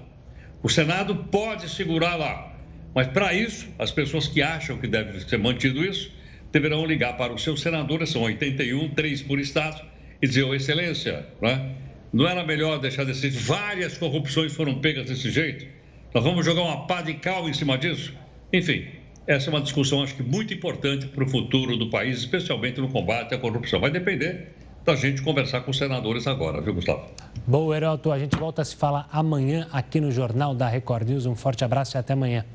O 0.63 0.69
Senado 0.69 1.15
pode 1.31 1.69
segurar 1.69 2.15
lá. 2.15 2.51
Mas, 2.95 3.07
para 3.07 3.33
isso, 3.33 3.67
as 3.77 3.91
pessoas 3.91 4.27
que 4.27 4.41
acham 4.41 4.79
que 4.79 4.87
deve 4.87 5.19
ser 5.19 5.37
mantido 5.37 5.85
isso, 5.85 6.11
deverão 6.51 6.85
ligar 6.85 7.17
para 7.17 7.31
os 7.31 7.43
seus 7.43 7.61
senadores, 7.61 8.09
são 8.09 8.23
81, 8.23 8.89
três 8.95 9.21
por 9.21 9.39
estado, 9.39 9.85
e 10.19 10.27
dizer, 10.27 10.43
oh, 10.43 10.55
excelência, 10.55 11.27
não, 11.39 11.49
é? 11.49 11.71
não 12.11 12.27
era 12.27 12.43
melhor 12.43 12.79
deixar 12.79 13.03
desse 13.03 13.29
Várias 13.29 13.97
corrupções 13.97 14.53
foram 14.53 14.79
pegas 14.79 15.05
desse 15.05 15.29
jeito. 15.29 15.67
Nós 16.15 16.23
vamos 16.23 16.45
jogar 16.45 16.61
uma 16.61 16.87
pá 16.87 17.01
de 17.01 17.13
cal 17.15 17.49
em 17.49 17.53
cima 17.53 17.77
disso? 17.77 18.13
Enfim, 18.53 18.87
essa 19.27 19.49
é 19.49 19.53
uma 19.53 19.59
discussão, 19.59 20.01
acho 20.01 20.15
que 20.15 20.23
muito 20.23 20.53
importante 20.53 21.07
para 21.07 21.21
o 21.25 21.29
futuro 21.29 21.75
do 21.75 21.89
país, 21.89 22.19
especialmente 22.19 22.79
no 22.79 22.87
combate 22.87 23.35
à 23.35 23.37
corrupção. 23.37 23.81
Vai 23.81 23.91
depender 23.91 24.53
da 24.85 24.95
gente 24.95 25.21
conversar 25.21 25.59
com 25.59 25.71
os 25.71 25.77
senadores 25.77 26.25
agora, 26.25 26.61
viu, 26.61 26.73
Gustavo? 26.73 27.03
Boa, 27.45 27.75
Heroto. 27.75 28.13
A 28.13 28.17
gente 28.17 28.37
volta 28.37 28.61
a 28.61 28.65
se 28.65 28.77
falar 28.77 29.09
amanhã 29.11 29.67
aqui 29.73 29.99
no 29.99 30.09
Jornal 30.09 30.55
da 30.55 30.69
Record 30.69 31.09
News. 31.09 31.25
Um 31.25 31.35
forte 31.35 31.65
abraço 31.65 31.97
e 31.97 31.99
até 31.99 32.13
amanhã. 32.13 32.45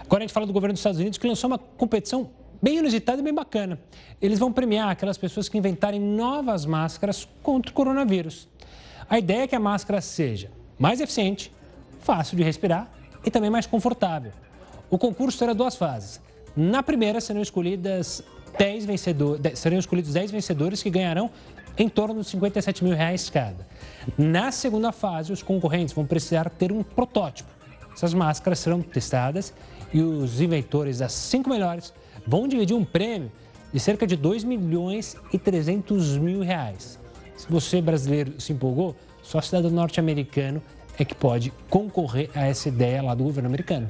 Agora 0.00 0.24
a 0.24 0.26
gente 0.26 0.32
fala 0.32 0.44
do 0.44 0.52
governo 0.52 0.72
dos 0.72 0.80
Estados 0.80 0.98
Unidos 0.98 1.18
que 1.18 1.26
lançou 1.28 1.48
uma 1.48 1.58
competição 1.58 2.28
bem 2.60 2.78
inusitada 2.78 3.20
e 3.20 3.22
bem 3.22 3.32
bacana. 3.32 3.78
Eles 4.20 4.40
vão 4.40 4.52
premiar 4.52 4.88
aquelas 4.88 5.16
pessoas 5.16 5.48
que 5.48 5.56
inventarem 5.56 6.00
novas 6.00 6.66
máscaras 6.66 7.28
contra 7.44 7.70
o 7.70 7.72
coronavírus. 7.72 8.48
A 9.08 9.20
ideia 9.20 9.42
é 9.42 9.46
que 9.46 9.54
a 9.54 9.60
máscara 9.60 10.00
seja 10.00 10.50
mais 10.76 11.00
eficiente, 11.00 11.52
fácil 12.06 12.36
de 12.36 12.44
respirar 12.44 12.88
e 13.24 13.30
também 13.30 13.50
mais 13.50 13.66
confortável. 13.66 14.30
O 14.88 14.96
concurso 14.96 15.38
terá 15.38 15.52
duas 15.52 15.74
fases. 15.74 16.20
Na 16.56 16.82
primeira 16.82 17.20
serão 17.20 17.42
escolhidas 17.42 18.22
10 18.56 18.84
vencedores, 18.86 19.58
serão 19.58 19.78
escolhidos 19.78 20.12
10 20.12 20.30
vencedores 20.30 20.82
que 20.82 20.88
ganharão 20.88 21.30
em 21.76 21.88
torno 21.88 22.22
de 22.22 22.28
57 22.28 22.84
mil 22.84 22.94
reais 22.94 23.28
cada. 23.28 23.66
Na 24.16 24.50
segunda 24.52 24.92
fase, 24.92 25.32
os 25.32 25.42
concorrentes 25.42 25.92
vão 25.92 26.06
precisar 26.06 26.48
ter 26.48 26.70
um 26.72 26.82
protótipo. 26.82 27.50
Essas 27.92 28.14
máscaras 28.14 28.60
serão 28.60 28.80
testadas 28.80 29.52
e 29.92 30.00
os 30.00 30.40
inventores 30.40 30.98
das 30.98 31.12
cinco 31.12 31.50
melhores 31.50 31.92
vão 32.26 32.46
dividir 32.46 32.76
um 32.76 32.84
prêmio 32.84 33.30
de 33.72 33.80
cerca 33.80 34.06
de 34.06 34.16
2 34.16 34.44
milhões 34.44 35.16
e 35.32 35.38
300 35.38 36.16
mil 36.18 36.40
reais. 36.40 36.98
Se 37.36 37.46
você 37.50 37.82
brasileiro 37.82 38.40
se 38.40 38.52
empolgou, 38.52 38.94
só 39.22 39.40
cidadão 39.40 39.70
norte-americano 39.70 40.62
é 40.98 41.04
que 41.04 41.14
pode 41.14 41.52
concorrer 41.68 42.30
a 42.34 42.46
essa 42.46 42.68
ideia 42.68 43.02
lá 43.02 43.14
do 43.14 43.24
governo 43.24 43.48
americano. 43.48 43.88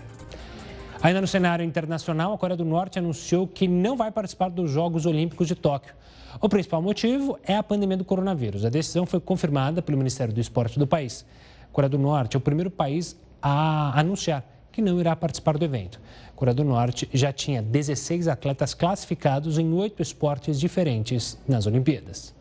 Ainda 1.02 1.20
no 1.20 1.26
cenário 1.26 1.64
internacional, 1.64 2.32
a 2.32 2.38
Coreia 2.38 2.56
do 2.56 2.64
Norte 2.64 2.98
anunciou 2.98 3.46
que 3.46 3.68
não 3.68 3.96
vai 3.96 4.10
participar 4.10 4.48
dos 4.48 4.70
Jogos 4.70 5.06
Olímpicos 5.06 5.46
de 5.46 5.54
Tóquio. 5.54 5.94
O 6.40 6.48
principal 6.48 6.82
motivo 6.82 7.38
é 7.44 7.54
a 7.54 7.62
pandemia 7.62 7.96
do 7.96 8.04
coronavírus. 8.04 8.64
A 8.64 8.68
decisão 8.68 9.06
foi 9.06 9.20
confirmada 9.20 9.80
pelo 9.80 9.96
Ministério 9.96 10.34
do 10.34 10.40
Esporte 10.40 10.78
do 10.78 10.86
país. 10.86 11.24
A 11.64 11.72
Coreia 11.72 11.88
do 11.88 11.98
Norte 11.98 12.36
é 12.36 12.38
o 12.38 12.40
primeiro 12.40 12.70
país 12.70 13.16
a 13.40 13.98
anunciar 13.98 14.44
que 14.72 14.82
não 14.82 15.00
irá 15.00 15.16
participar 15.16 15.56
do 15.56 15.64
evento. 15.64 15.98
A 16.28 16.32
Coreia 16.32 16.54
do 16.54 16.64
Norte 16.64 17.08
já 17.14 17.32
tinha 17.32 17.62
16 17.62 18.28
atletas 18.28 18.74
classificados 18.74 19.58
em 19.58 19.72
oito 19.72 20.02
esportes 20.02 20.60
diferentes 20.60 21.38
nas 21.48 21.66
Olimpíadas. 21.66 22.34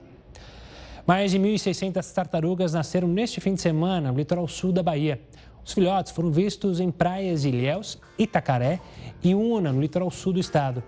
Mais 1.07 1.29
de 1.29 1.37
1.600 1.37 2.13
tartarugas 2.13 2.73
nasceram 2.73 3.07
neste 3.07 3.39
fim 3.39 3.53
de 3.53 3.61
semana 3.61 4.11
no 4.11 4.17
litoral 4.17 4.47
sul 4.47 4.71
da 4.71 4.81
Bahia. 4.81 5.21
Os 5.63 5.71
filhotes 5.71 6.11
foram 6.11 6.31
vistos 6.31 6.79
em 6.79 6.89
praias 6.89 7.43
de 7.43 7.49
Ilhéus, 7.49 7.99
Itacaré 8.17 8.79
e 9.23 9.35
Una, 9.35 9.71
no 9.71 9.79
litoral 9.79 10.09
sul 10.09 10.33
do 10.33 10.39
estado. 10.39 10.81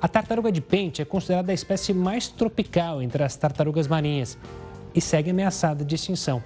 A 0.00 0.06
tartaruga 0.06 0.52
de 0.52 0.60
pente 0.60 1.02
é 1.02 1.04
considerada 1.04 1.50
a 1.50 1.54
espécie 1.54 1.92
mais 1.92 2.28
tropical 2.28 3.02
entre 3.02 3.24
as 3.24 3.34
tartarugas 3.34 3.88
marinhas 3.88 4.38
e 4.94 5.00
segue 5.00 5.30
ameaçada 5.30 5.84
de 5.84 5.96
extinção. 5.96 6.40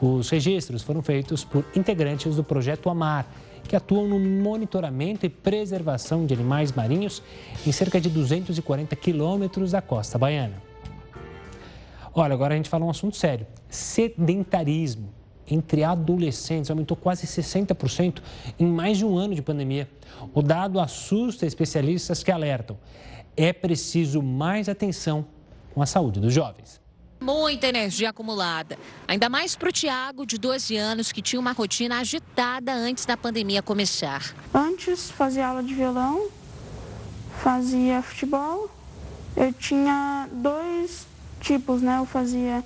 Os 0.00 0.30
registros 0.30 0.82
foram 0.82 1.02
feitos 1.02 1.44
por 1.44 1.62
integrantes 1.76 2.36
do 2.36 2.44
projeto 2.44 2.88
Amar, 2.88 3.26
que 3.68 3.76
atuam 3.76 4.08
no 4.08 4.18
monitoramento 4.18 5.26
e 5.26 5.28
preservação 5.28 6.24
de 6.24 6.32
animais 6.32 6.72
marinhos 6.72 7.22
em 7.66 7.72
cerca 7.72 8.00
de 8.00 8.08
240 8.08 8.96
quilômetros 8.96 9.72
da 9.72 9.82
costa 9.82 10.16
baiana. 10.16 10.65
Olha, 12.18 12.32
agora 12.32 12.54
a 12.54 12.56
gente 12.56 12.70
fala 12.70 12.82
um 12.82 12.88
assunto 12.88 13.14
sério: 13.14 13.46
sedentarismo 13.68 15.12
entre 15.46 15.84
adolescentes 15.84 16.70
aumentou 16.70 16.96
quase 16.96 17.26
60% 17.26 18.22
em 18.58 18.66
mais 18.66 18.96
de 18.96 19.04
um 19.04 19.18
ano 19.18 19.34
de 19.34 19.42
pandemia. 19.42 19.88
O 20.34 20.40
dado 20.40 20.80
assusta 20.80 21.44
especialistas 21.44 22.22
que 22.22 22.32
alertam: 22.32 22.78
é 23.36 23.52
preciso 23.52 24.22
mais 24.22 24.66
atenção 24.66 25.26
com 25.74 25.82
a 25.82 25.86
saúde 25.86 26.18
dos 26.18 26.32
jovens. 26.32 26.80
Muita 27.20 27.66
energia 27.66 28.10
acumulada. 28.10 28.78
Ainda 29.06 29.28
mais 29.28 29.54
para 29.54 29.68
o 29.68 29.72
Tiago, 29.72 30.24
de 30.24 30.38
12 30.38 30.74
anos, 30.74 31.12
que 31.12 31.20
tinha 31.20 31.40
uma 31.40 31.52
rotina 31.52 31.98
agitada 31.98 32.72
antes 32.72 33.04
da 33.04 33.16
pandemia 33.16 33.62
começar. 33.62 34.34
Antes 34.54 35.10
fazia 35.10 35.48
aula 35.48 35.62
de 35.62 35.74
violão, 35.74 36.28
fazia 37.42 38.00
futebol. 38.00 38.70
Eu 39.36 39.52
tinha 39.52 40.28
dois 40.32 41.06
tipos, 41.46 41.80
né? 41.80 41.98
Eu 41.98 42.04
fazia 42.04 42.64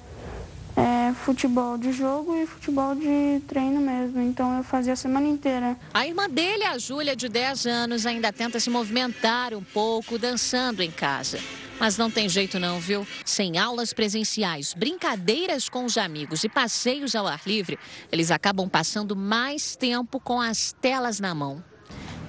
é, 0.74 1.12
futebol 1.12 1.76
de 1.76 1.93
jogo 1.93 2.35
e 2.35 2.47
futebol 2.47 2.95
de 2.95 3.41
treino 3.47 3.81
mesmo. 3.81 4.20
Então 4.22 4.57
eu 4.57 4.64
fazia 4.64 4.95
a 4.95 4.97
semana 4.97 5.28
inteira. 5.28 5.76
A 5.93 6.07
irmã 6.07 6.28
dele, 6.28 6.64
a 6.64 6.78
Júlia, 6.78 7.14
de 7.14 7.28
10 7.28 7.66
anos, 7.66 8.07
ainda 8.07 8.33
tenta 8.33 8.59
se 8.59 8.70
movimentar 8.70 9.53
um 9.53 9.62
pouco, 9.62 10.18
dançando 10.18 10.83
em 10.83 10.91
casa. 10.91 11.39
Mas 11.78 11.97
não 11.97 12.11
tem 12.11 12.28
jeito 12.28 12.59
não, 12.59 12.78
viu? 12.78 13.07
Sem 13.24 13.59
aulas 13.59 13.93
presenciais, 13.93 14.74
brincadeiras 14.74 15.68
com 15.68 15.85
os 15.85 15.97
amigos 15.97 16.45
e 16.45 16.49
passeios 16.49 17.14
ao 17.14 17.26
ar 17.26 17.41
livre, 17.47 17.78
eles 18.12 18.31
acabam 18.31 18.68
passando 18.68 19.16
mais 19.16 19.76
tempo 19.76 20.20
com 20.20 20.41
as 20.41 20.72
telas 20.72 21.20
na 21.20 21.35
mão. 21.35 21.62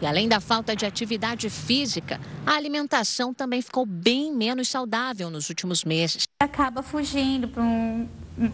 E 0.02 0.06
além 0.06 0.28
da 0.28 0.40
falta 0.40 0.76
de 0.76 0.84
atividade 0.84 1.48
física, 1.48 2.20
a 2.44 2.56
alimentação 2.56 3.34
também 3.36 3.62
ficou 3.62 3.86
bem 3.86 4.34
menos 4.34 4.68
saudável 4.68 5.30
nos 5.30 5.50
últimos 5.50 5.84
meses. 5.84 6.24
Acaba 6.42 6.82
fugindo 6.82 7.48
para 7.48 7.62
um 7.62 8.10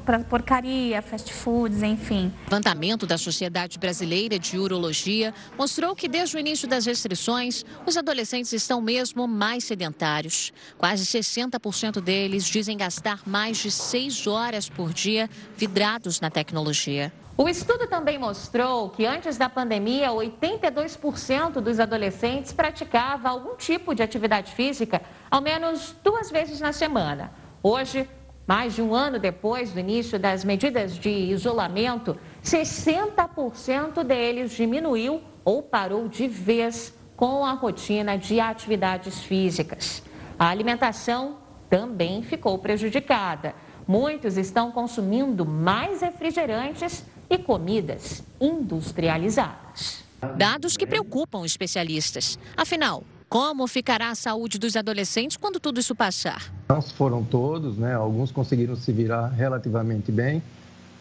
para 0.05 0.19
porcaria, 0.19 1.01
fast 1.01 1.33
foods, 1.33 1.81
enfim. 1.83 2.33
O 2.41 2.49
levantamento 2.49 3.07
da 3.07 3.17
Sociedade 3.17 3.79
Brasileira 3.79 4.37
de 4.37 4.57
Urologia 4.57 5.33
mostrou 5.57 5.95
que 5.95 6.09
desde 6.09 6.35
o 6.35 6.39
início 6.39 6.67
das 6.67 6.85
restrições, 6.85 7.63
os 7.85 7.95
adolescentes 7.95 8.51
estão 8.51 8.81
mesmo 8.81 9.25
mais 9.25 9.63
sedentários. 9.63 10.51
Quase 10.77 11.05
60% 11.05 12.01
deles 12.01 12.43
dizem 12.43 12.75
gastar 12.75 13.21
mais 13.25 13.57
de 13.57 13.71
seis 13.71 14.27
horas 14.27 14.67
por 14.67 14.91
dia 14.91 15.29
vidrados 15.55 16.19
na 16.19 16.29
tecnologia. 16.29 17.13
O 17.37 17.47
estudo 17.47 17.87
também 17.87 18.17
mostrou 18.17 18.89
que 18.89 19.05
antes 19.05 19.37
da 19.37 19.47
pandemia, 19.47 20.09
82% 20.09 21.61
dos 21.61 21.79
adolescentes 21.79 22.51
praticava 22.51 23.29
algum 23.29 23.55
tipo 23.55 23.95
de 23.95 24.03
atividade 24.03 24.51
física 24.53 25.01
ao 25.31 25.39
menos 25.39 25.95
duas 26.03 26.29
vezes 26.29 26.59
na 26.59 26.73
semana. 26.73 27.31
Hoje, 27.61 28.07
mais 28.47 28.75
de 28.75 28.81
um 28.81 28.93
ano 28.93 29.19
depois 29.19 29.71
do 29.71 29.79
início 29.79 30.17
das 30.17 30.43
medidas 30.43 30.97
de 30.97 31.09
isolamento, 31.09 32.17
60% 32.43 34.03
deles 34.03 34.51
diminuiu 34.51 35.21
ou 35.43 35.61
parou 35.61 36.07
de 36.07 36.27
vez 36.27 36.93
com 37.15 37.43
a 37.43 37.53
rotina 37.53 38.17
de 38.17 38.39
atividades 38.39 39.21
físicas. 39.23 40.03
A 40.37 40.47
alimentação 40.49 41.37
também 41.69 42.21
ficou 42.21 42.57
prejudicada. 42.59 43.55
Muitos 43.87 44.37
estão 44.37 44.71
consumindo 44.71 45.45
mais 45.45 46.01
refrigerantes 46.01 47.03
e 47.29 47.37
comidas 47.37 48.23
industrializadas. 48.39 50.05
Dados 50.35 50.77
que 50.77 50.85
preocupam 50.85 51.45
especialistas. 51.45 52.37
Afinal, 52.55 53.03
como 53.29 53.67
ficará 53.67 54.09
a 54.09 54.15
saúde 54.15 54.57
dos 54.57 54.75
adolescentes 54.75 55.37
quando 55.37 55.59
tudo 55.59 55.79
isso 55.79 55.93
passar? 55.93 56.51
Não 56.69 56.81
foram 56.81 57.23
todos, 57.23 57.77
né? 57.77 57.93
Alguns 57.93 58.31
conseguiram 58.31 58.75
se 58.75 58.91
virar 58.91 59.27
relativamente 59.27 60.11
bem, 60.11 60.41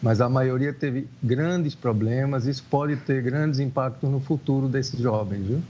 mas 0.01 0.21
a 0.21 0.29
maioria 0.29 0.73
teve 0.73 1.07
grandes 1.23 1.73
problemas. 1.73 2.45
Isso 2.45 2.63
pode 2.69 2.97
ter 2.97 3.21
grandes 3.21 3.59
impactos 3.59 4.09
no 4.09 4.19
futuro 4.19 4.67
desses 4.67 4.99
jovens, 4.99 5.47
viu? 5.47 5.63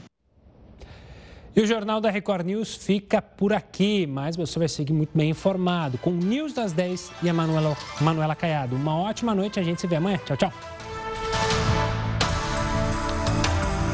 E 1.55 1.61
o 1.61 1.65
Jornal 1.65 1.99
da 1.99 2.11
Record 2.11 2.45
News 2.45 2.75
fica 2.75 3.19
por 3.19 3.51
aqui, 3.51 4.05
mas 4.05 4.35
você 4.35 4.59
vai 4.59 4.67
seguir 4.67 4.93
muito 4.93 5.09
bem 5.17 5.31
informado 5.31 5.97
com 5.97 6.11
o 6.11 6.13
News 6.13 6.53
das 6.53 6.71
10 6.71 7.11
e 7.23 7.29
a 7.29 7.33
Manuela, 7.33 7.75
Manuela 7.99 8.35
Caiado. 8.35 8.75
Uma 8.75 8.95
ótima 8.95 9.33
noite, 9.33 9.59
a 9.59 9.63
gente 9.63 9.81
se 9.81 9.87
vê 9.87 9.95
amanhã. 9.95 10.19
Tchau, 10.23 10.37
tchau. 10.37 10.53